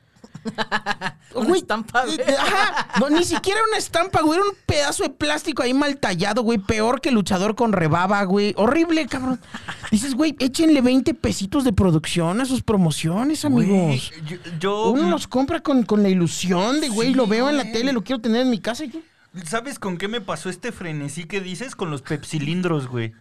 Una 1.34 1.46
Güey, 1.46 1.60
estampa, 1.60 2.04
güey. 2.06 2.18
eh, 2.20 2.34
Ajá. 2.38 2.88
No, 2.98 3.08
ni 3.08 3.22
siquiera 3.24 3.60
una 3.68 3.78
estampa, 3.78 4.20
güey. 4.22 4.38
Era 4.40 4.48
un 4.48 4.56
pedazo 4.66 5.04
de 5.04 5.10
plástico 5.10 5.62
ahí 5.62 5.72
mal 5.72 5.96
tallado, 5.98 6.42
güey. 6.42 6.58
Peor 6.58 7.00
que 7.00 7.12
luchador 7.12 7.54
con 7.54 7.72
rebaba, 7.72 8.22
güey. 8.24 8.52
Horrible, 8.56 9.06
cabrón. 9.06 9.40
Dices, 9.92 10.14
güey, 10.14 10.34
échenle 10.40 10.80
20 10.80 11.14
pesitos 11.14 11.62
de 11.64 11.72
producción 11.72 12.40
a 12.40 12.46
sus 12.46 12.62
promociones, 12.62 13.44
amigos. 13.44 13.68
Güey, 13.68 14.02
yo, 14.26 14.36
yo- 14.58 14.90
Uno 14.90 15.08
los 15.08 15.28
compra 15.28 15.60
con, 15.60 15.84
con 15.84 16.02
la 16.02 16.08
ilusión 16.08 16.80
de, 16.80 16.88
güey, 16.88 17.08
Sí, 17.10 17.14
lo 17.14 17.26
veo 17.28 17.48
en 17.48 17.56
la 17.58 17.70
tele, 17.70 17.92
lo 17.92 18.02
quiero 18.02 18.20
tener 18.20 18.42
en 18.42 18.50
mi 18.50 18.58
casa. 18.58 18.84
yo, 18.84 18.98
¿Sabes 19.44 19.78
con 19.78 19.96
qué 19.98 20.08
me 20.08 20.20
pasó 20.20 20.50
este 20.50 20.72
frenesí 20.72 21.24
que 21.24 21.40
dices? 21.40 21.76
Con 21.76 21.90
los 21.90 22.02
pepsilindros, 22.02 22.88
güey. 22.88 23.12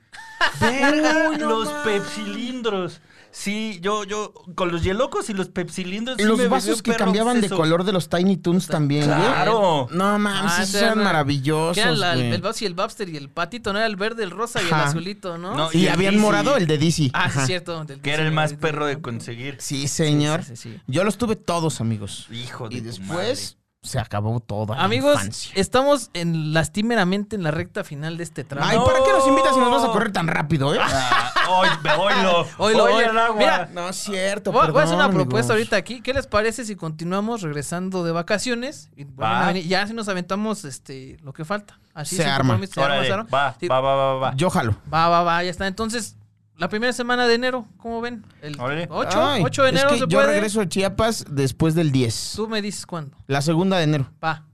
Uy, 0.62 1.38
no 1.38 1.50
los 1.50 1.66
mames. 1.66 1.84
pepsilindros. 1.84 3.02
Sí, 3.32 3.78
yo, 3.84 4.06
yo, 4.06 4.34
con 4.56 4.72
los 4.72 4.84
yelocos 4.84 5.30
y 5.30 5.34
los 5.36 5.50
pepsilindros. 5.50 6.18
sí 6.18 6.24
los 6.24 6.40
me 6.40 6.48
vasos 6.48 6.82
que 6.82 6.96
cambiaban 6.96 7.42
de 7.42 7.50
color 7.50 7.84
de 7.84 7.92
los 7.94 8.10
Tiny 8.10 8.38
Toons 8.38 8.66
también, 8.66 9.06
güey. 9.06 9.20
Claro. 9.20 9.88
No 9.92 10.18
mames, 10.18 10.52
Ah, 10.58 10.64
esos 10.64 10.76
eran 10.82 10.94
era- 10.94 11.04
maravillosos. 11.04 11.76
Que 11.76 11.82
era 11.82 11.92
la- 11.92 12.14
el, 12.14 12.22
el 12.34 12.42
y 12.60 12.66
el 12.66 12.74
Bobster 12.74 13.08
y 13.08 13.18
el 13.18 13.30
patito, 13.30 13.72
¿no? 13.72 13.78
Era 13.78 13.86
el 13.86 13.98
verde, 13.98 14.24
el 14.24 14.32
rosa 14.32 14.60
y 14.64 14.66
el 14.66 14.74
azulito, 14.74 15.38
¿no? 15.38 15.54
No, 15.56 15.70
Y, 15.72 15.78
y 15.82 15.86
el 15.86 15.94
habían 15.94 16.14
DC. 16.16 16.22
morado 16.26 16.58
el 16.58 16.66
de 16.66 16.80
DC. 16.80 17.12
ah, 17.14 17.26
sí, 17.26 17.30
Ajá. 17.30 17.42
es 17.42 17.48
cierto. 17.48 17.86
del 17.86 18.02
Que 18.02 18.12
era 18.14 18.24
el 18.24 18.32
más 18.32 18.54
perro 18.54 18.88
de 18.88 19.00
conseguir. 19.00 19.58
Sí, 19.60 19.88
señor. 19.88 20.44
Sí, 20.44 20.56
sí, 20.56 20.72
sí. 20.74 20.82
Yo 20.88 21.04
los 21.04 21.20
tuve 21.20 21.36
todos, 21.36 21.82
amigos. 21.82 22.26
Hijo 22.32 22.68
de 22.68 22.78
Y 22.78 22.80
tu 22.82 22.86
después 22.88 23.58
se 23.90 24.00
acabó 24.00 24.40
toda 24.40 24.76
la 24.76 24.84
Amigos, 24.84 25.14
infancia. 25.16 25.52
estamos 25.56 26.12
en 26.14 26.54
lastimeramente 26.54 27.36
en 27.36 27.44
la 27.44 27.52
recta 27.52 27.84
final 27.84 28.18
de 28.18 28.24
este 28.24 28.44
tramo. 28.44 28.68
Ay. 28.68 28.78
¿para 28.86 29.04
qué 29.04 29.12
nos 29.12 29.28
invitas 29.28 29.54
si 29.54 29.60
nos 29.60 29.72
vas 29.72 29.84
a 29.84 29.88
correr 29.92 30.12
tan 30.12 30.28
rápido, 30.28 30.74
eh? 30.76 30.80
Ah, 30.82 31.32
hoy. 31.50 31.68
Oílo, 31.98 32.48
Oye, 32.58 32.76
oílo. 32.82 33.00
el 33.12 33.18
agua. 33.18 33.36
Mira, 33.38 33.70
No 33.74 33.90
es 33.90 33.96
cierto, 33.96 34.52
Voy, 34.52 34.70
voy 34.72 34.82
a 34.82 34.84
hacer 34.84 34.96
una 34.96 35.10
propuesta 35.10 35.54
ahorita 35.54 35.76
aquí. 35.76 36.02
¿Qué 36.02 36.14
les 36.14 36.28
parece 36.28 36.64
si 36.66 36.76
continuamos 36.76 37.42
regresando 37.42 38.04
de 38.04 38.12
vacaciones? 38.12 38.90
Y 38.96 39.06
Va. 39.06 39.44
a 39.44 39.48
venir? 39.48 39.66
Ya 39.68 39.86
si 39.88 39.94
nos 39.94 40.08
aventamos 40.08 40.66
este 40.66 41.18
lo 41.24 41.34
que 41.34 41.44
falta. 41.46 41.80
Así 41.96 42.16
Se 42.16 42.26
arma. 42.26 42.58
se 42.68 42.80
arma, 42.80 42.94
Órale, 42.94 43.08
se 43.08 43.14
arma. 43.14 43.28
va, 43.34 43.56
Sí. 43.60 43.68
va, 43.68 43.82
va, 43.82 43.96
va, 43.96 44.14
va. 44.16 44.34
Yo 44.36 44.50
jalo. 44.50 44.76
Va, 44.94 45.10
va, 45.10 45.24
va, 45.24 45.44
ya 45.44 45.50
está. 45.50 45.66
Entonces, 45.68 46.16
la 46.60 46.70
primera 46.70 46.94
semana 46.94 47.26
de 47.28 47.34
enero, 47.36 47.66
¿cómo 47.78 48.02
ven? 48.02 48.24
El 48.42 48.60
Órale. 48.60 48.88
8, 48.92 49.10
Ay, 49.28 49.42
8 49.44 49.64
de 49.64 49.70
es 49.70 49.74
enero 49.76 49.90
que 49.90 49.96
se 49.96 50.00
yo 50.02 50.08
puede. 50.10 50.28
regreso 50.28 50.62
a 50.62 50.68
Chiapas 50.70 51.26
después 51.30 51.74
del 51.76 51.92
10. 51.92 52.34
Tú 52.36 52.48
me 52.48 52.62
dices 52.62 52.86
cuándo. 52.86 53.18
La 53.28 53.42
segunda 53.42 53.78
de 53.78 53.84
enero. 53.86 54.12
Va, 54.24 54.46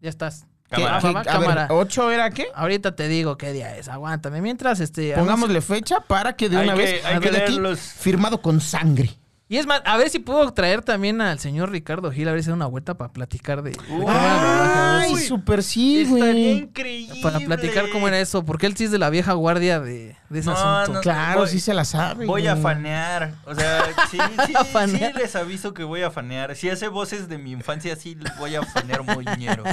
ya 0.00 0.10
estás. 0.10 0.46
Cámara. 0.68 0.96
A 0.96 1.00
ver, 1.12 1.24
cámara. 1.26 1.68
¿ocho 1.70 2.10
era 2.10 2.30
qué? 2.30 2.46
Ahorita 2.54 2.96
te 2.96 3.06
digo 3.06 3.36
qué 3.36 3.52
día 3.52 3.76
es. 3.76 3.88
Aguántame. 3.88 4.40
Mientras, 4.40 4.80
este. 4.80 5.12
Pongámosle 5.14 5.60
fecha 5.60 6.00
para 6.00 6.34
que 6.34 6.48
de 6.48 6.56
Hay 6.56 6.64
una 6.64 6.74
que- 6.74 6.80
vez 6.82 7.04
hay 7.04 7.20
que 7.20 7.28
aquí 7.36 7.60
firmado 7.76 8.40
con 8.40 8.60
sangre. 8.60 9.10
Y 9.50 9.58
es 9.58 9.66
más, 9.66 9.82
a 9.84 9.98
ver 9.98 10.08
si 10.08 10.18
puedo 10.18 10.50
traer 10.54 10.80
también 10.80 11.20
al 11.20 11.38
señor 11.38 11.70
Ricardo 11.70 12.10
Gil, 12.10 12.26
a 12.26 12.32
ver 12.32 12.42
si 12.42 12.48
da 12.48 12.54
una 12.54 12.64
vuelta 12.64 12.96
para 12.96 13.12
platicar 13.12 13.62
de. 13.62 13.76
Ay, 14.08 15.14
súper 15.16 15.62
sí, 15.62 16.00
Estaría 16.02 16.24
güey. 16.24 16.50
increíble. 16.52 17.20
Para 17.22 17.38
platicar 17.40 17.90
cómo 17.90 18.08
era 18.08 18.18
eso, 18.18 18.42
porque 18.46 18.64
él 18.66 18.74
sí 18.74 18.84
es 18.84 18.90
de 18.90 18.98
la 18.98 19.10
vieja 19.10 19.34
guardia 19.34 19.78
de, 19.78 20.16
de 20.32 20.40
ese 20.40 20.50
No, 20.50 20.56
asunto. 20.56 20.94
no, 20.94 21.00
Claro, 21.02 21.40
Voy- 21.40 21.48
sí 21.48 21.60
se 21.60 21.74
la 21.74 21.84
sabe. 21.84 22.26
Voy 22.26 22.46
a 22.46 22.56
fanear. 22.56 23.34
O 23.44 23.54
sea, 23.54 23.84
sí, 24.10 24.18
sí, 24.46 24.54
A 24.56 24.86
sí, 24.88 25.00
les 25.16 25.36
aviso 25.36 25.74
que 25.74 25.84
voy 25.84 26.02
a 26.02 26.10
fanear. 26.10 26.56
Si 26.56 26.68
hace 26.70 26.88
voces 26.88 27.28
de 27.28 27.38
mi 27.38 27.52
infancia, 27.52 27.94
sí 27.96 28.14
les 28.16 28.36
voy 28.38 28.56
a 28.56 28.62
fanear 28.62 29.02
moñero. 29.04 29.62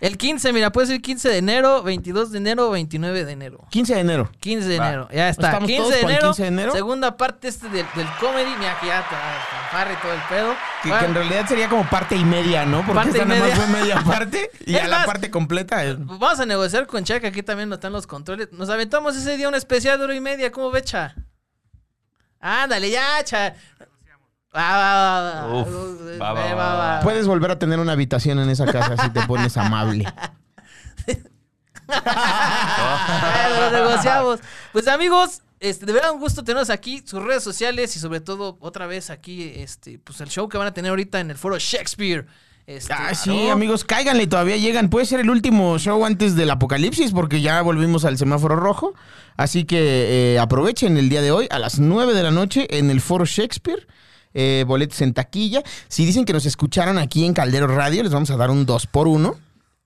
El 0.00 0.16
15, 0.16 0.52
mira, 0.52 0.70
puede 0.70 0.86
ser 0.86 1.00
15 1.02 1.28
de 1.28 1.38
enero, 1.38 1.82
22 1.82 2.30
de 2.30 2.38
enero 2.38 2.68
o 2.68 2.70
29 2.70 3.24
de 3.24 3.32
enero. 3.32 3.66
15 3.70 3.94
de 3.96 4.00
enero. 4.00 4.30
15 4.38 4.68
de 4.68 4.78
Va. 4.78 4.86
enero, 4.88 5.08
ya 5.12 5.28
está. 5.28 5.46
¿Estamos 5.48 5.66
15 5.66 5.82
todos 5.82 5.92
de 5.94 6.00
enero, 6.02 6.26
15 6.28 6.42
de 6.42 6.48
enero? 6.48 6.72
segunda 6.72 7.16
parte 7.16 7.48
este 7.48 7.68
del, 7.68 7.84
del 7.96 8.06
comedy. 8.20 8.50
Mira 8.60 8.78
que 8.80 8.86
ya 8.86 9.00
está 9.00 9.16
fanfarra 9.50 9.92
y 9.92 9.96
todo 9.96 10.12
el 10.12 10.20
pedo. 10.28 10.54
Que, 10.84 10.90
Va- 10.90 10.98
que 11.00 11.04
en 11.06 11.14
realidad 11.14 11.46
sería 11.48 11.68
como 11.68 11.82
parte 11.90 12.14
y 12.14 12.24
media, 12.24 12.64
¿no? 12.64 12.78
Porque 12.86 12.94
Parte 12.94 13.10
y 13.18 13.20
esta 13.20 13.24
nada 13.24 13.40
más 13.40 13.48
media. 13.50 13.56
fue 13.66 13.80
media 13.80 13.96
parte 14.06 14.50
y 14.66 14.76
Es 14.76 14.82
a 14.84 14.86
la 14.86 15.04
parte 15.04 15.30
completa. 15.32 15.82
es- 15.84 15.96
Vamos 15.98 16.38
a 16.38 16.46
negociar 16.46 16.86
con 16.86 17.02
Cha, 17.02 17.18
que 17.18 17.26
aquí 17.26 17.42
también 17.42 17.68
no 17.68 17.74
están 17.74 17.92
los 17.92 18.06
controles. 18.06 18.52
Nos 18.52 18.70
aventamos 18.70 19.16
ese 19.16 19.27
día 19.36 19.48
un 19.48 19.54
especial 19.54 19.98
de 19.98 20.04
hora 20.04 20.14
y 20.14 20.20
media. 20.20 20.50
¿Cómo 20.50 20.70
ve, 20.70 20.82
Cha? 20.82 21.14
Ándale, 22.40 22.90
ya, 22.90 23.22
Cha. 23.24 23.54
Va, 24.54 24.72
va, 24.72 25.20
va, 25.22 25.42
va. 25.46 25.60
Uf, 25.60 25.68
va, 26.20 26.32
va, 26.32 26.46
Ve, 26.46 26.54
va, 26.54 26.74
va. 26.74 27.00
Puedes 27.00 27.26
volver 27.26 27.50
a 27.50 27.58
tener 27.58 27.78
una 27.78 27.92
habitación 27.92 28.38
en 28.38 28.48
esa 28.48 28.66
casa 28.66 28.96
si 28.96 29.10
te 29.10 29.22
pones 29.26 29.56
amable. 29.56 30.04
Lo 33.58 33.70
negociamos. 33.70 34.40
Pues 34.72 34.88
amigos, 34.88 35.42
este, 35.60 35.86
de 35.86 35.92
verdad 35.92 36.12
un 36.12 36.20
gusto 36.20 36.44
tenerlos 36.44 36.70
aquí, 36.70 37.02
sus 37.04 37.22
redes 37.22 37.42
sociales 37.42 37.94
y 37.96 37.98
sobre 37.98 38.20
todo 38.20 38.56
otra 38.60 38.86
vez 38.86 39.10
aquí, 39.10 39.52
este, 39.56 39.98
pues 39.98 40.20
el 40.20 40.28
show 40.28 40.48
que 40.48 40.58
van 40.58 40.68
a 40.68 40.74
tener 40.74 40.90
ahorita 40.90 41.20
en 41.20 41.30
el 41.30 41.36
foro 41.36 41.58
Shakespeare. 41.58 42.26
Este, 42.68 42.92
Ah, 42.92 43.14
sí, 43.14 43.30
¿no? 43.46 43.52
amigos, 43.52 43.82
cáiganle, 43.84 44.26
todavía 44.26 44.58
llegan. 44.58 44.90
Puede 44.90 45.06
ser 45.06 45.20
el 45.20 45.30
último 45.30 45.78
show 45.78 46.04
antes 46.04 46.36
del 46.36 46.50
apocalipsis 46.50 47.12
porque 47.12 47.40
ya 47.40 47.62
volvimos 47.62 48.04
al 48.04 48.18
semáforo 48.18 48.56
rojo. 48.56 48.92
Así 49.38 49.64
que 49.64 50.34
eh, 50.34 50.38
aprovechen 50.38 50.98
el 50.98 51.08
día 51.08 51.22
de 51.22 51.30
hoy 51.30 51.46
a 51.50 51.58
las 51.58 51.78
9 51.78 52.12
de 52.12 52.22
la 52.22 52.30
noche 52.30 52.66
en 52.78 52.90
el 52.90 53.00
foro 53.00 53.24
Shakespeare. 53.24 53.86
Eh, 54.34 54.64
boletos 54.68 55.00
en 55.00 55.14
taquilla. 55.14 55.62
Si 55.88 56.04
dicen 56.04 56.26
que 56.26 56.34
nos 56.34 56.44
escucharon 56.44 56.98
aquí 56.98 57.24
en 57.24 57.32
Caldero 57.32 57.68
Radio, 57.68 58.02
les 58.02 58.12
vamos 58.12 58.30
a 58.30 58.36
dar 58.36 58.50
un 58.50 58.66
2 58.66 58.86
por 58.88 59.08
1 59.08 59.34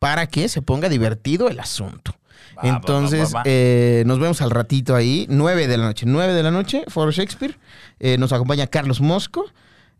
para 0.01 0.27
que 0.27 0.49
se 0.49 0.61
ponga 0.61 0.89
divertido 0.89 1.49
el 1.49 1.61
asunto. 1.61 2.17
Va, 2.59 2.69
Entonces, 2.69 3.29
va, 3.29 3.39
va, 3.39 3.39
va. 3.39 3.43
eh, 3.47 4.03
nos 4.07 4.19
vemos 4.19 4.43
al 4.43 4.51
ratito 4.51 4.97
ahí, 4.97 5.27
9 5.31 5.69
de 5.69 5.77
la 5.79 5.85
noche. 5.87 6.05
9 6.07 6.33
de 6.33 6.43
la 6.43 6.51
noche, 6.51 6.83
Foro 6.89 7.13
Shakespeare. 7.13 7.57
Eh, 8.01 8.19
nos 8.19 8.33
acompaña 8.33 8.67
Carlos 8.67 9.01
Mosco 9.01 9.45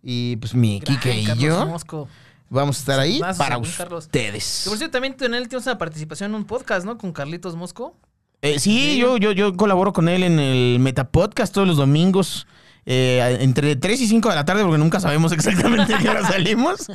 y 0.03 0.35
pues 0.39 0.55
mi 0.57 0.81
Gran 0.81 0.97
Kike 0.99 1.21
y 1.21 1.25
Carlos 1.27 1.45
yo. 1.45 1.67
Mosco. 1.67 2.09
Vamos 2.53 2.77
a 2.77 2.81
estar 2.81 3.01
ahí 3.01 3.21
para 3.39 3.57
ustedes. 3.59 4.61
Que 4.65 4.71
por 4.71 4.79
cierto, 4.79 4.93
también 4.93 5.17
en 5.21 5.35
él 5.35 5.49
tienes 5.49 5.67
una 5.67 5.79
participación 5.79 6.33
en 6.33 6.35
un 6.35 6.45
podcast, 6.45 6.85
¿no? 6.85 6.99
Con 6.99 7.13
Carlitos 7.13 7.57
Mosco. 7.57 7.97
Eh, 8.43 8.59
sí, 8.59 8.99
yo, 8.99 9.17
yo, 9.17 9.33
yo 9.33 9.57
colaboro 9.57 9.93
con 9.93 10.09
él 10.09 10.23
en 10.23 10.39
el 10.39 10.79
Metapodcast 10.81 11.55
todos 11.55 11.67
los 11.67 11.77
domingos. 11.79 12.47
eh, 12.85 13.39
entre 13.41 13.77
3 13.77 14.01
y 14.01 14.07
5 14.09 14.29
de 14.29 14.35
la 14.35 14.45
tarde, 14.45 14.65
porque 14.65 14.79
nunca 14.79 15.01
sabemos 15.01 15.33
exactamente 15.33 15.95
a 15.95 15.99
qué 15.99 16.09
hora 16.09 16.27
salimos. 16.29 16.89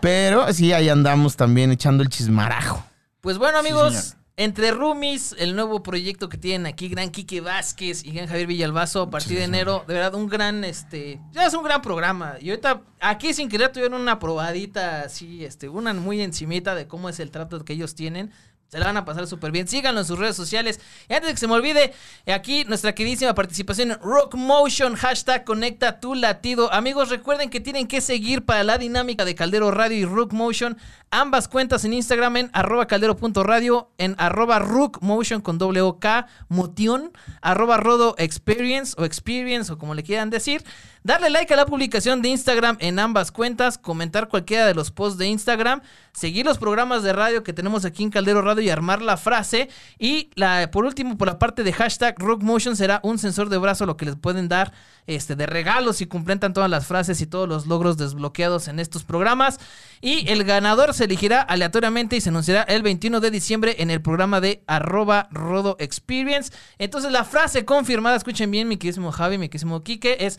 Pero 0.00 0.50
sí, 0.52 0.72
ahí 0.72 0.88
andamos 0.88 1.36
también 1.36 1.72
echando 1.72 2.02
el 2.02 2.08
chismarajo. 2.08 2.82
Pues 3.20 3.38
bueno, 3.38 3.58
amigos. 3.58 4.14
Entre 4.36 4.70
Roomies, 4.70 5.36
el 5.38 5.54
nuevo 5.54 5.82
proyecto 5.82 6.28
que 6.28 6.38
tienen 6.38 6.66
aquí, 6.66 6.88
Gran 6.88 7.10
Quique 7.10 7.40
Vázquez 7.40 8.04
y 8.04 8.12
Gran 8.12 8.28
Javier 8.28 8.46
Villalbazo, 8.46 9.02
a 9.02 9.10
partir 9.10 9.36
de 9.38 9.44
enero, 9.44 9.84
de 9.86 9.94
verdad, 9.94 10.14
un 10.14 10.28
gran, 10.28 10.64
este, 10.64 11.20
ya 11.32 11.46
es 11.46 11.54
un 11.54 11.62
gran 11.62 11.82
programa. 11.82 12.36
Y 12.40 12.50
ahorita, 12.50 12.82
aquí 13.00 13.34
sin 13.34 13.48
querer 13.48 13.72
tuvieron 13.72 14.00
una 14.00 14.18
probadita 14.18 15.02
así, 15.02 15.44
este, 15.44 15.68
una 15.68 15.92
muy 15.92 16.22
encimita 16.22 16.74
de 16.74 16.86
cómo 16.86 17.08
es 17.08 17.20
el 17.20 17.30
trato 17.30 17.62
que 17.64 17.74
ellos 17.74 17.94
tienen. 17.94 18.32
Se 18.72 18.78
la 18.78 18.86
van 18.86 18.96
a 18.96 19.04
pasar 19.04 19.26
súper 19.26 19.52
bien. 19.52 19.68
Síganlo 19.68 20.00
en 20.00 20.06
sus 20.06 20.18
redes 20.18 20.34
sociales. 20.34 20.80
Y 21.06 21.12
antes 21.12 21.26
de 21.28 21.34
que 21.34 21.40
se 21.40 21.46
me 21.46 21.52
olvide, 21.52 21.92
aquí 22.26 22.64
nuestra 22.64 22.94
queridísima 22.94 23.34
participación 23.34 23.90
en 23.90 24.00
Rock 24.00 24.34
Motion, 24.34 24.94
hashtag 24.94 25.44
conecta 25.44 26.00
tu 26.00 26.14
latido. 26.14 26.72
Amigos, 26.72 27.10
recuerden 27.10 27.50
que 27.50 27.60
tienen 27.60 27.86
que 27.86 28.00
seguir 28.00 28.46
para 28.46 28.64
la 28.64 28.78
dinámica 28.78 29.26
de 29.26 29.34
Caldero 29.34 29.70
Radio 29.72 29.98
y 29.98 30.06
Rook 30.06 30.32
Motion 30.32 30.78
ambas 31.12 31.46
cuentas 31.46 31.84
en 31.84 31.92
Instagram 31.92 32.38
en 32.38 32.50
arroba 32.54 32.86
caldero.radio, 32.86 33.90
en 33.98 34.16
arroba 34.18 34.58
Rook 34.58 35.02
Motion 35.02 35.42
con 35.42 35.58
doble 35.58 35.82
O 35.82 36.00
K, 36.00 36.26
Motion, 36.48 37.12
arroba 37.42 37.76
Rodo 37.76 38.14
Experience 38.16 38.94
o 38.96 39.04
Experience 39.04 39.70
o 39.70 39.78
como 39.78 39.94
le 39.94 40.02
quieran 40.02 40.30
decir. 40.30 40.64
Darle 41.04 41.30
like 41.30 41.52
a 41.52 41.56
la 41.56 41.66
publicación 41.66 42.22
de 42.22 42.28
Instagram 42.28 42.76
en 42.78 43.00
ambas 43.00 43.32
cuentas, 43.32 43.76
comentar 43.76 44.28
cualquiera 44.28 44.66
de 44.66 44.74
los 44.74 44.92
posts 44.92 45.18
de 45.18 45.26
Instagram, 45.26 45.82
seguir 46.12 46.46
los 46.46 46.58
programas 46.58 47.02
de 47.02 47.12
radio 47.12 47.42
que 47.42 47.52
tenemos 47.52 47.84
aquí 47.84 48.04
en 48.04 48.10
Caldero 48.10 48.40
Radio 48.40 48.62
y 48.62 48.70
armar 48.70 49.02
la 49.02 49.16
frase. 49.16 49.68
Y 49.98 50.30
la, 50.36 50.70
por 50.70 50.84
último, 50.84 51.18
por 51.18 51.26
la 51.26 51.40
parte 51.40 51.64
de 51.64 51.72
hashtag 51.72 52.14
Rockmotion 52.20 52.76
será 52.76 53.00
un 53.02 53.18
sensor 53.18 53.48
de 53.48 53.58
brazo 53.58 53.84
lo 53.84 53.96
que 53.96 54.04
les 54.04 54.14
pueden 54.14 54.48
dar 54.48 54.72
este, 55.08 55.34
de 55.34 55.46
regalos 55.46 55.96
si 55.96 56.06
completan 56.06 56.52
todas 56.52 56.70
las 56.70 56.86
frases 56.86 57.20
y 57.20 57.26
todos 57.26 57.48
los 57.48 57.66
logros 57.66 57.96
desbloqueados 57.96 58.68
en 58.68 58.78
estos 58.78 59.02
programas. 59.02 59.58
Y 60.00 60.30
el 60.30 60.44
ganador 60.44 60.94
se 60.94 61.04
elegirá 61.04 61.40
aleatoriamente 61.40 62.14
y 62.14 62.20
se 62.20 62.28
anunciará 62.28 62.62
el 62.62 62.82
21 62.82 63.18
de 63.18 63.32
diciembre 63.32 63.74
en 63.78 63.90
el 63.90 64.00
programa 64.00 64.40
de 64.40 64.62
arroba 64.68 65.26
Rodo 65.32 65.74
Experience. 65.80 66.52
Entonces 66.78 67.10
la 67.10 67.24
frase 67.24 67.64
confirmada, 67.64 68.14
escuchen 68.14 68.52
bien 68.52 68.68
mi 68.68 68.76
queridísimo 68.76 69.10
Javi, 69.10 69.38
mi 69.38 69.48
queridísimo 69.48 69.82
Quique, 69.82 70.18
es 70.20 70.38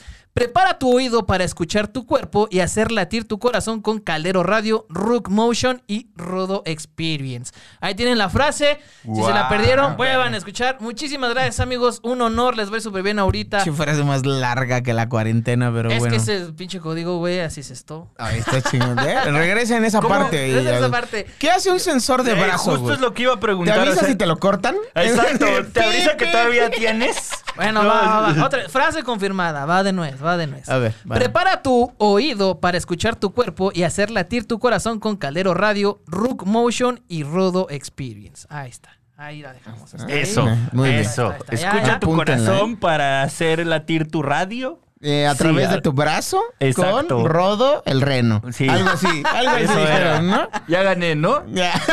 prepara 0.54 0.78
tu 0.78 0.96
oído 0.96 1.26
para 1.26 1.44
escuchar 1.44 1.88
tu 1.88 2.06
cuerpo 2.06 2.48
y 2.52 2.60
hacer 2.60 2.92
latir 2.92 3.28
tu 3.28 3.40
corazón 3.40 3.82
con 3.82 4.00
Caldero 4.00 4.44
Radio, 4.44 4.86
Rook 4.88 5.30
Motion 5.30 5.82
y 5.88 6.10
Rodo 6.16 6.62
Experience. 6.66 7.52
Ahí 7.82 7.96
tienen 7.96 8.20
la 8.20 8.30
frase. 8.30 8.78
Si 9.04 9.24
se 9.24 9.32
la 9.34 9.50
perdieron, 9.50 9.98
vuelvan 9.98 10.36
a 10.36 10.38
escuchar. 10.38 10.78
Muchísimas 10.80 11.32
gracias 11.32 11.60
amigos, 11.60 12.02
un 12.04 12.22
honor, 12.22 12.56
les 12.56 12.72
va 12.72 12.80
súper 12.80 13.02
bien 13.02 13.18
ahorita. 13.18 13.62
Si 13.64 13.72
frase 13.72 14.04
más 14.04 14.26
larga 14.28 14.82
que 14.84 14.94
la 14.94 15.10
cuarentena, 15.10 15.72
pero 15.74 15.90
es 15.90 15.98
bueno. 15.98 16.12
que 16.12 16.18
ese 16.22 16.52
pinche 16.54 16.80
código, 16.80 17.18
güey, 17.18 17.40
así 17.40 17.62
es 17.62 17.72
esto. 17.72 18.12
Ahí 18.20 18.38
está 18.38 18.62
chingón. 18.62 19.00
¿eh? 19.00 19.22
Regresa 19.32 19.76
en 19.78 19.86
esa 19.86 20.02
¿Cómo? 20.02 20.14
parte. 20.14 20.38
ahí, 20.38 20.52
Regresa 20.54 20.70
en 20.70 20.84
esa 20.84 20.92
parte. 20.92 21.26
¿Qué 21.40 21.50
hace 21.50 21.72
un 21.72 21.80
sensor 21.80 22.22
de 22.22 22.34
Eh, 22.34 22.36
brazo? 22.36 22.72
justo 22.78 22.94
es 22.94 23.00
lo 23.00 23.14
que 23.16 23.24
iba 23.24 23.32
a 23.34 23.36
¿Te 23.38 23.42
preguntar. 23.42 23.80
avisa 23.80 23.94
o 23.96 24.00
sea- 24.02 24.08
si 24.08 24.16
te 24.16 24.28
lo 24.28 24.38
cortan? 24.38 24.76
Exacto, 24.94 25.48
te 25.74 25.84
avisa 25.84 26.16
que 26.16 26.28
todavía 26.28 26.70
tienes. 26.70 27.32
Bueno, 27.56 27.84
va, 27.86 28.20
va, 28.22 28.34
va. 28.34 28.46
Otra 28.46 28.70
frase 28.70 29.02
confirmada. 29.04 29.66
Va 29.66 29.82
de 29.84 29.94
nuez, 29.94 30.24
va 30.24 30.38
de 30.38 30.43
nuez. 30.48 30.70
A 30.70 30.78
ver, 30.78 30.94
va. 31.10 31.16
Prepara 31.16 31.62
tu 31.62 31.94
oído 31.98 32.60
para 32.60 32.78
escuchar 32.78 33.16
tu 33.16 33.34
cuerpo 33.34 33.72
y 33.74 33.84
hacer 33.84 34.10
latir 34.12 34.48
tu 34.48 34.60
corazón 34.60 35.00
con 35.00 35.16
Caldero 35.18 35.54
Radio, 35.54 36.02
Rook 36.08 36.46
Motion 36.46 37.02
y 37.08 37.24
Rodo 37.24 37.68
Experience. 37.70 38.48
Ahí 38.50 38.70
está. 38.70 38.90
Ahí 39.18 39.42
la 39.42 39.54
dejamos. 39.54 39.94
Ahí. 39.96 40.06
Eso, 40.10 40.46
Muy 40.72 40.90
bien. 40.90 41.02
eso. 41.02 41.32
Está, 41.32 41.54
está. 41.54 41.56
Ya, 41.56 41.70
Escucha 41.70 41.94
ya. 41.94 42.00
tu 42.00 42.16
corazón 42.16 42.76
para 42.78 43.22
hacer 43.24 43.66
latir 43.66 44.10
tu 44.10 44.22
radio. 44.24 44.80
Eh, 45.06 45.28
a 45.28 45.34
Sí, 45.34 45.40
través 45.40 45.70
de 45.70 45.82
tu 45.82 45.92
brazo 45.92 46.42
Exacto. 46.62 47.18
con 47.18 47.26
Rodo 47.26 47.84
el 47.86 48.00
reno. 48.00 48.42
Sí. 48.54 48.70
Algo 48.70 48.90
así, 48.90 49.22
algo 49.36 49.52
así. 49.52 50.48
Ya 50.70 50.82
gané, 50.82 51.14
¿no? 51.16 51.44
Ya. 51.48 51.74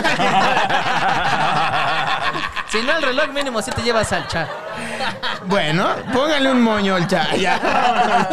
Si 2.70 2.80
no, 2.82 2.96
el 2.96 3.02
reloj 3.02 3.30
mínimo 3.34 3.60
si 3.62 3.72
te 3.72 3.82
llevas 3.82 4.12
al 4.12 4.28
chat. 4.28 4.48
Bueno, 5.46 5.88
póngale 6.12 6.50
un 6.52 6.62
moño 6.62 6.94
al 6.96 7.06
chat. 7.06 7.36
Ya. 7.36 8.28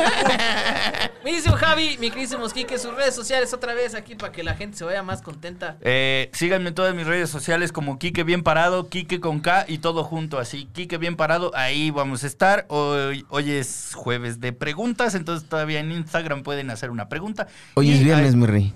Mi 1.24 1.32
queridísimo 1.34 1.56
Javi, 1.58 1.98
mi 2.00 2.10
queridísimo 2.10 2.48
Kike, 2.48 2.78
sus 2.80 2.96
redes 2.96 3.14
sociales 3.14 3.54
otra 3.54 3.74
vez 3.74 3.96
aquí 3.96 4.16
para 4.16 4.32
que 4.32 4.44
la 4.44 4.56
gente 4.56 4.78
se 4.78 4.86
vaya 4.86 5.04
más 5.04 5.22
contenta. 5.22 5.76
Eh, 5.82 6.30
síganme 6.34 6.70
en 6.70 6.76
todas 6.76 6.96
mis 6.96 7.06
redes 7.06 7.30
sociales 7.30 7.72
como 7.74 8.00
Quique 8.00 8.24
Bien 8.24 8.44
Parado, 8.44 8.88
Quique 8.88 9.20
con 9.20 9.40
K 9.42 9.66
y 9.68 9.80
todo 9.80 10.04
junto 10.06 10.40
así. 10.40 10.70
Quique 10.74 10.98
Bien 10.98 11.16
Parado, 11.18 11.52
ahí 11.54 11.92
vamos 11.92 12.24
a 12.24 12.28
estar. 12.28 12.66
Hoy, 12.70 13.26
hoy 13.30 13.52
es 13.52 13.92
jueves 13.94 14.40
de 14.40 14.54
preguntas, 14.54 15.16
entonces 15.16 15.50
todavía 15.50 15.80
en 15.82 15.92
Instagram 15.92 16.44
pueden 16.44 16.70
hacer 16.72 16.92
una 16.92 17.10
pregunta. 17.10 17.48
Hoy 17.74 17.90
Y 17.90 17.94
es 17.96 18.04
viernes, 18.04 18.34
ahí- 18.34 18.40
mi 18.40 18.46
rey. 18.48 18.74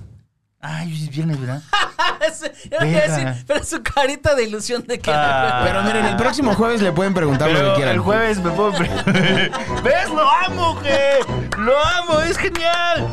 Ay, 0.61 0.93
es 0.93 1.09
viernes, 1.09 1.39
¿verdad? 1.39 1.61
Yo 2.71 2.79
decir, 2.79 3.27
pero 3.47 3.63
su 3.63 3.81
carita 3.81 4.35
de 4.35 4.43
ilusión 4.43 4.85
de 4.85 4.99
que... 4.99 5.11
Ah. 5.11 5.63
Pero 5.65 5.81
miren, 5.83 6.05
el 6.05 6.15
próximo 6.15 6.53
jueves 6.53 6.81
le 6.81 6.91
pueden 6.91 7.13
preguntar 7.15 7.49
lo 7.49 7.71
que 7.71 7.75
quieran. 7.77 7.95
el 7.95 7.99
jueves 7.99 8.37
me 8.37 8.51
puedo... 8.51 8.71
¿Ves? 9.83 10.09
Lo 10.09 10.29
amo, 10.29 10.79
que 10.81 11.19
Lo 11.57 11.77
amo, 11.83 12.21
es 12.21 12.37
genial. 12.37 13.09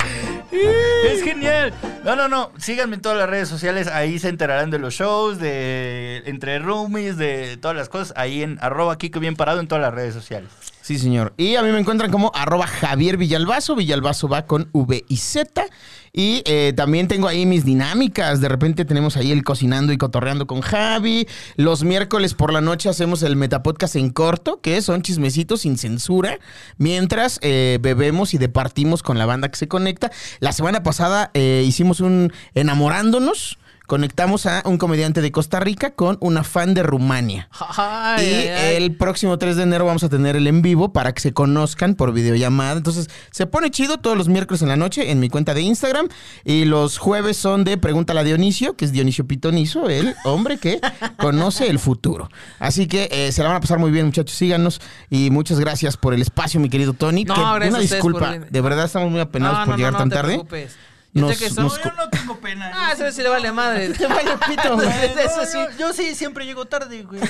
Es 0.51 1.23
genial. 1.23 1.73
No, 2.05 2.17
no, 2.17 2.29
no. 2.29 2.53
Síganme 2.59 2.97
en 2.97 3.03
todas 3.03 3.19
las 3.19 3.29
redes 3.29 3.49
sociales. 3.49 3.89
Ahí 3.89 4.19
se 4.19 4.29
enterarán 4.29 4.71
de 4.71 4.79
los 4.79 4.95
shows, 4.95 5.39
de 5.39 6.23
entre 6.27 6.59
roomies, 6.59 7.17
de 7.17 7.57
todas 7.57 7.77
las 7.77 7.89
cosas. 7.89 8.13
Ahí 8.17 8.43
en 8.43 8.59
arroba 8.61 8.97
Kike 8.99 9.19
Bien 9.19 9.37
Parado 9.37 9.61
en 9.61 9.69
todas 9.69 9.83
las 9.83 9.95
redes 9.95 10.15
sociales. 10.15 10.51
Sí, 10.89 10.99
señor. 10.99 11.35
Y 11.37 11.57
a 11.57 11.63
mí 11.63 11.71
me 11.71 11.79
encuentran 11.79 12.11
como 12.11 12.33
arroba 12.35 12.67
Javier 12.67 13.19
Villalbazo. 13.19 13.77
Villalbazo 13.77 14.27
va 14.27 14.47
con 14.47 14.71
V 14.73 15.05
y 15.07 15.19
Z. 15.19 15.67
Y 16.15 16.41
eh, 16.47 16.73
también 16.75 17.09
tengo 17.09 17.29
ahí 17.29 17.45
mis 17.45 17.67
dinámicas. 17.67 18.41
De 18.41 18.49
repente 18.49 18.87
tenemos 18.87 19.19
ahí 19.19 19.31
el 19.31 19.45
cocinando 19.45 19.93
y 19.93 19.99
cotorreando 19.99 20.47
con 20.47 20.63
Javi. 20.63 21.29
Los 21.57 21.85
miércoles 21.85 22.33
por 22.33 22.55
la 22.55 22.63
noche 22.63 22.89
hacemos 22.89 23.23
el 23.23 23.37
Metapodcast 23.37 23.97
en 23.97 24.09
corto, 24.09 24.63
que 24.63 24.81
son 24.81 25.03
chismecitos 25.03 25.61
sin 25.61 25.77
censura, 25.77 26.39
mientras 26.79 27.39
eh, 27.43 27.77
bebemos 27.83 28.33
y 28.33 28.39
departimos 28.39 29.03
con 29.03 29.19
la 29.19 29.27
banda 29.27 29.51
que 29.51 29.59
se 29.59 29.69
conecta. 29.69 30.11
La 30.41 30.53
semana 30.53 30.83
pasada 30.83 31.31
eh, 31.35 31.65
hicimos 31.67 32.01
un 32.01 32.33
enamorándonos. 32.55 33.59
Conectamos 33.89 34.45
a 34.45 34.61
un 34.67 34.77
comediante 34.77 35.23
de 35.23 35.33
Costa 35.33 35.61
Rica 35.61 35.93
con 35.95 36.19
una 36.21 36.45
fan 36.45 36.75
de 36.75 36.83
Rumania. 36.83 37.49
Ay, 37.75 38.27
y 38.27 38.29
ay, 38.35 38.49
ay. 38.49 38.77
el 38.77 38.95
próximo 38.97 39.39
3 39.39 39.57
de 39.57 39.63
enero 39.63 39.87
vamos 39.87 40.05
a 40.05 40.11
tener 40.11 40.37
el 40.37 40.47
en 40.47 40.61
vivo 40.61 40.93
para 40.93 41.15
que 41.15 41.23
se 41.23 41.33
conozcan 41.33 41.95
por 41.95 42.13
videollamada. 42.13 42.73
Entonces, 42.77 43.09
se 43.31 43.47
pone 43.47 43.71
chido 43.71 43.97
todos 43.97 44.15
los 44.15 44.29
miércoles 44.29 44.61
en 44.61 44.69
la 44.69 44.77
noche 44.77 45.11
en 45.11 45.21
mi 45.21 45.31
cuenta 45.31 45.55
de 45.55 45.63
Instagram. 45.63 46.09
Y 46.45 46.67
los 46.67 46.99
jueves 46.99 47.39
son 47.39 47.65
de 47.65 47.79
Pregúntale 47.79 48.21
a 48.21 48.25
Dionisio, 48.25 48.77
que 48.77 48.85
es 48.85 48.93
Dionisio 48.93 49.27
Pitonizo, 49.27 49.89
el 49.89 50.15
hombre 50.25 50.59
que 50.59 50.81
conoce 51.19 51.69
el 51.71 51.79
futuro. 51.79 52.29
Así 52.59 52.89
que 52.89 53.09
eh, 53.11 53.33
se 53.33 53.43
la 53.43 53.49
van 53.49 53.57
a 53.57 53.61
pasar 53.61 53.79
muy 53.79 53.91
bien, 53.91 54.05
muchachos. 54.05 54.37
Síganos. 54.37 54.83
Y 55.09 55.31
muchas 55.31 55.59
gracias 55.61 55.97
por 55.97 56.13
el 56.13 56.21
espacio, 56.21 56.61
mi 56.61 56.69
querido 56.69 56.93
Tony. 56.93 57.25
No, 57.25 57.35
Que 57.59 57.69
una 57.69 57.79
disculpa. 57.79 58.33
por. 58.33 58.51
De 58.51 58.61
verdad 58.61 58.85
estamos 58.85 59.11
muy 59.11 59.21
apenados 59.21 59.61
No, 59.61 59.65
por 59.65 59.73
no, 59.73 59.77
llegar 59.79 59.93
no, 59.95 59.99
tan 60.01 60.11
tarde. 60.11 60.33
preocupes. 60.35 60.77
Yo 61.15 61.23
Nos- 61.27 61.37
sé 61.37 61.45
que 61.45 61.51
son- 61.51 61.65
nos- 61.65 61.81
no 61.97 62.09
tengo 62.11 62.37
pena. 62.39 62.71
Ah, 62.75 62.93
eso 62.93 63.11
sí 63.11 63.23
le 63.23 63.29
vale 63.31 63.51
madre. 63.51 63.89
Te 63.95 64.07
vale 64.07 64.37
pito, 64.47 64.75
güey. 64.77 64.89
Eso 65.19 65.45
sí. 65.47 65.59
Yo 65.79 65.93
sí 65.93 66.15
siempre 66.15 66.45
llego 66.47 66.67
tarde, 66.67 67.03
güey. 67.03 67.21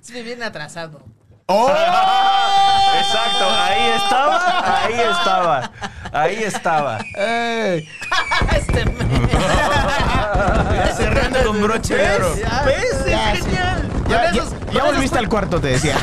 Sí 0.00 0.12
me 0.12 0.22
viene 0.22 0.44
atrasado. 0.44 1.02
¡Oh! 1.46 1.68
Exacto, 2.98 3.50
ahí 3.50 3.90
estaba, 3.96 4.84
ahí 4.84 4.94
estaba, 5.00 5.70
ahí 6.12 6.42
estaba. 6.44 6.98
¡Ey! 7.16 7.88
Este 8.54 8.84
me- 8.84 9.28
Cerrando 10.94 11.44
con 11.46 11.62
broche 11.62 11.96
de 11.96 12.16
oro. 12.16 12.34
¿Ves? 12.66 13.04
Ya, 13.06 13.32
Es 13.32 13.44
genial. 13.44 13.88
Ya, 14.72 14.84
volviste 14.84 15.18
al 15.18 15.28
cuarto, 15.28 15.58
te 15.60 15.68
decía. 15.68 15.96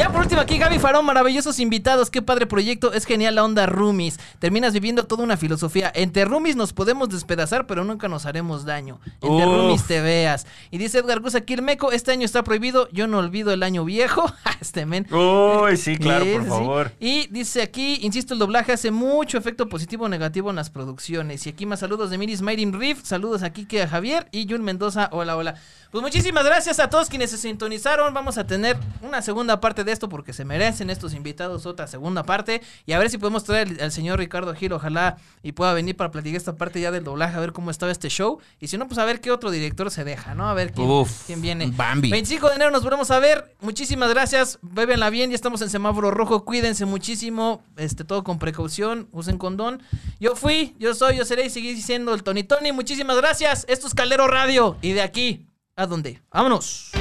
Ya 0.00 0.10
por 0.10 0.22
último 0.22 0.40
aquí 0.40 0.56
Gaby 0.56 0.78
Farón, 0.78 1.04
maravillosos 1.04 1.60
invitados, 1.60 2.08
qué 2.08 2.22
padre 2.22 2.46
proyecto, 2.46 2.94
es 2.94 3.04
genial 3.04 3.34
la 3.34 3.44
onda 3.44 3.66
roomies, 3.66 4.18
terminas 4.38 4.72
viviendo 4.72 5.04
toda 5.04 5.22
una 5.22 5.36
filosofía, 5.36 5.92
entre 5.94 6.24
roomies 6.24 6.56
nos 6.56 6.72
podemos 6.72 7.10
despedazar 7.10 7.66
pero 7.66 7.84
nunca 7.84 8.08
nos 8.08 8.24
haremos 8.24 8.64
daño, 8.64 8.98
entre 9.20 9.46
Uf. 9.46 9.54
roomies 9.54 9.84
te 9.84 10.00
veas. 10.00 10.46
Y 10.70 10.78
dice 10.78 11.00
Edgar 11.00 11.20
Gusa 11.20 11.42
Quilmeco, 11.42 11.92
este 11.92 12.12
año 12.12 12.24
está 12.24 12.42
prohibido, 12.42 12.88
yo 12.92 13.08
no 13.08 13.18
olvido 13.18 13.52
el 13.52 13.62
año 13.62 13.84
viejo, 13.84 14.24
este 14.62 14.86
men. 14.86 15.06
Uy, 15.12 15.76
sí, 15.76 15.98
claro, 15.98 16.24
Sí, 16.24 16.32
por 16.32 16.42
sí, 16.44 16.48
favor. 16.48 16.92
Y 16.98 17.26
dice 17.26 17.60
aquí, 17.60 17.98
insisto, 18.00 18.32
el 18.32 18.40
doblaje 18.40 18.72
hace 18.72 18.90
mucho 18.90 19.36
efecto 19.36 19.68
positivo 19.68 20.06
o 20.06 20.08
negativo 20.08 20.48
en 20.48 20.56
las 20.56 20.70
producciones. 20.70 21.46
Y 21.46 21.50
aquí 21.50 21.66
más 21.66 21.80
saludos 21.80 22.08
de 22.08 22.16
Miris 22.16 22.40
Mayrin 22.40 22.72
Riff, 22.72 23.04
saludos 23.04 23.42
aquí 23.42 23.66
que 23.66 23.82
a 23.82 23.88
Javier 23.88 24.28
y 24.32 24.48
Jun 24.48 24.62
Mendoza, 24.62 25.10
hola, 25.12 25.36
hola. 25.36 25.56
Pues 25.90 26.02
muchísimas 26.02 26.44
gracias 26.44 26.78
a 26.78 26.88
todos 26.88 27.08
quienes 27.08 27.32
se 27.32 27.36
sintonizaron. 27.36 28.14
Vamos 28.14 28.38
a 28.38 28.46
tener 28.46 28.78
una 29.02 29.22
segunda 29.22 29.60
parte 29.60 29.82
de 29.82 29.89
esto 29.90 30.08
porque 30.08 30.32
se 30.32 30.44
merecen 30.44 30.90
estos 30.90 31.14
invitados 31.14 31.66
otra 31.66 31.86
segunda 31.86 32.22
parte. 32.22 32.62
Y 32.86 32.92
a 32.92 32.98
ver 32.98 33.10
si 33.10 33.18
podemos 33.18 33.44
traer 33.44 33.68
al, 33.68 33.80
al 33.80 33.92
señor 33.92 34.18
Ricardo 34.18 34.54
Gil, 34.54 34.72
ojalá 34.72 35.16
y 35.42 35.52
pueda 35.52 35.72
venir 35.72 35.96
para 35.96 36.10
platicar 36.10 36.36
esta 36.36 36.56
parte 36.56 36.80
ya 36.80 36.90
del 36.90 37.04
doblaje, 37.04 37.36
a 37.36 37.40
ver 37.40 37.52
cómo 37.52 37.70
estaba 37.70 37.92
este 37.92 38.08
show. 38.08 38.38
Y 38.60 38.68
si 38.68 38.78
no, 38.78 38.86
pues 38.86 38.98
a 38.98 39.04
ver 39.04 39.20
qué 39.20 39.30
otro 39.30 39.50
director 39.50 39.90
se 39.90 40.04
deja, 40.04 40.34
¿no? 40.34 40.48
A 40.48 40.54
ver 40.54 40.72
quién, 40.72 40.88
Uf. 40.88 41.26
quién 41.26 41.40
viene. 41.42 41.72
Bambi. 41.74 42.10
25 42.10 42.48
de 42.48 42.54
enero 42.56 42.70
nos 42.70 42.82
volvemos 42.82 43.10
a 43.10 43.18
ver. 43.18 43.54
Muchísimas 43.60 44.10
gracias. 44.10 44.58
Bébenla 44.62 45.10
bien. 45.10 45.30
Ya 45.30 45.36
estamos 45.36 45.62
en 45.62 45.70
semáforo 45.70 46.10
rojo. 46.10 46.44
Cuídense 46.44 46.84
muchísimo. 46.84 47.62
Este, 47.76 48.04
todo 48.04 48.24
con 48.24 48.38
precaución. 48.38 49.08
Usen 49.12 49.38
condón. 49.38 49.82
Yo 50.18 50.36
fui, 50.36 50.76
yo 50.78 50.94
soy, 50.94 51.16
yo 51.16 51.24
seré 51.24 51.46
y 51.46 51.50
seguir 51.50 51.80
siendo 51.82 52.14
el 52.14 52.22
Tony 52.22 52.44
Tony. 52.44 52.72
Muchísimas 52.72 53.16
gracias. 53.16 53.64
Esto 53.68 53.86
es 53.86 53.94
Caldero 53.94 54.26
Radio. 54.28 54.76
Y 54.82 54.92
de 54.92 55.02
aquí, 55.02 55.46
¿a 55.76 55.86
dónde? 55.86 56.22
Vámonos. 56.30 56.92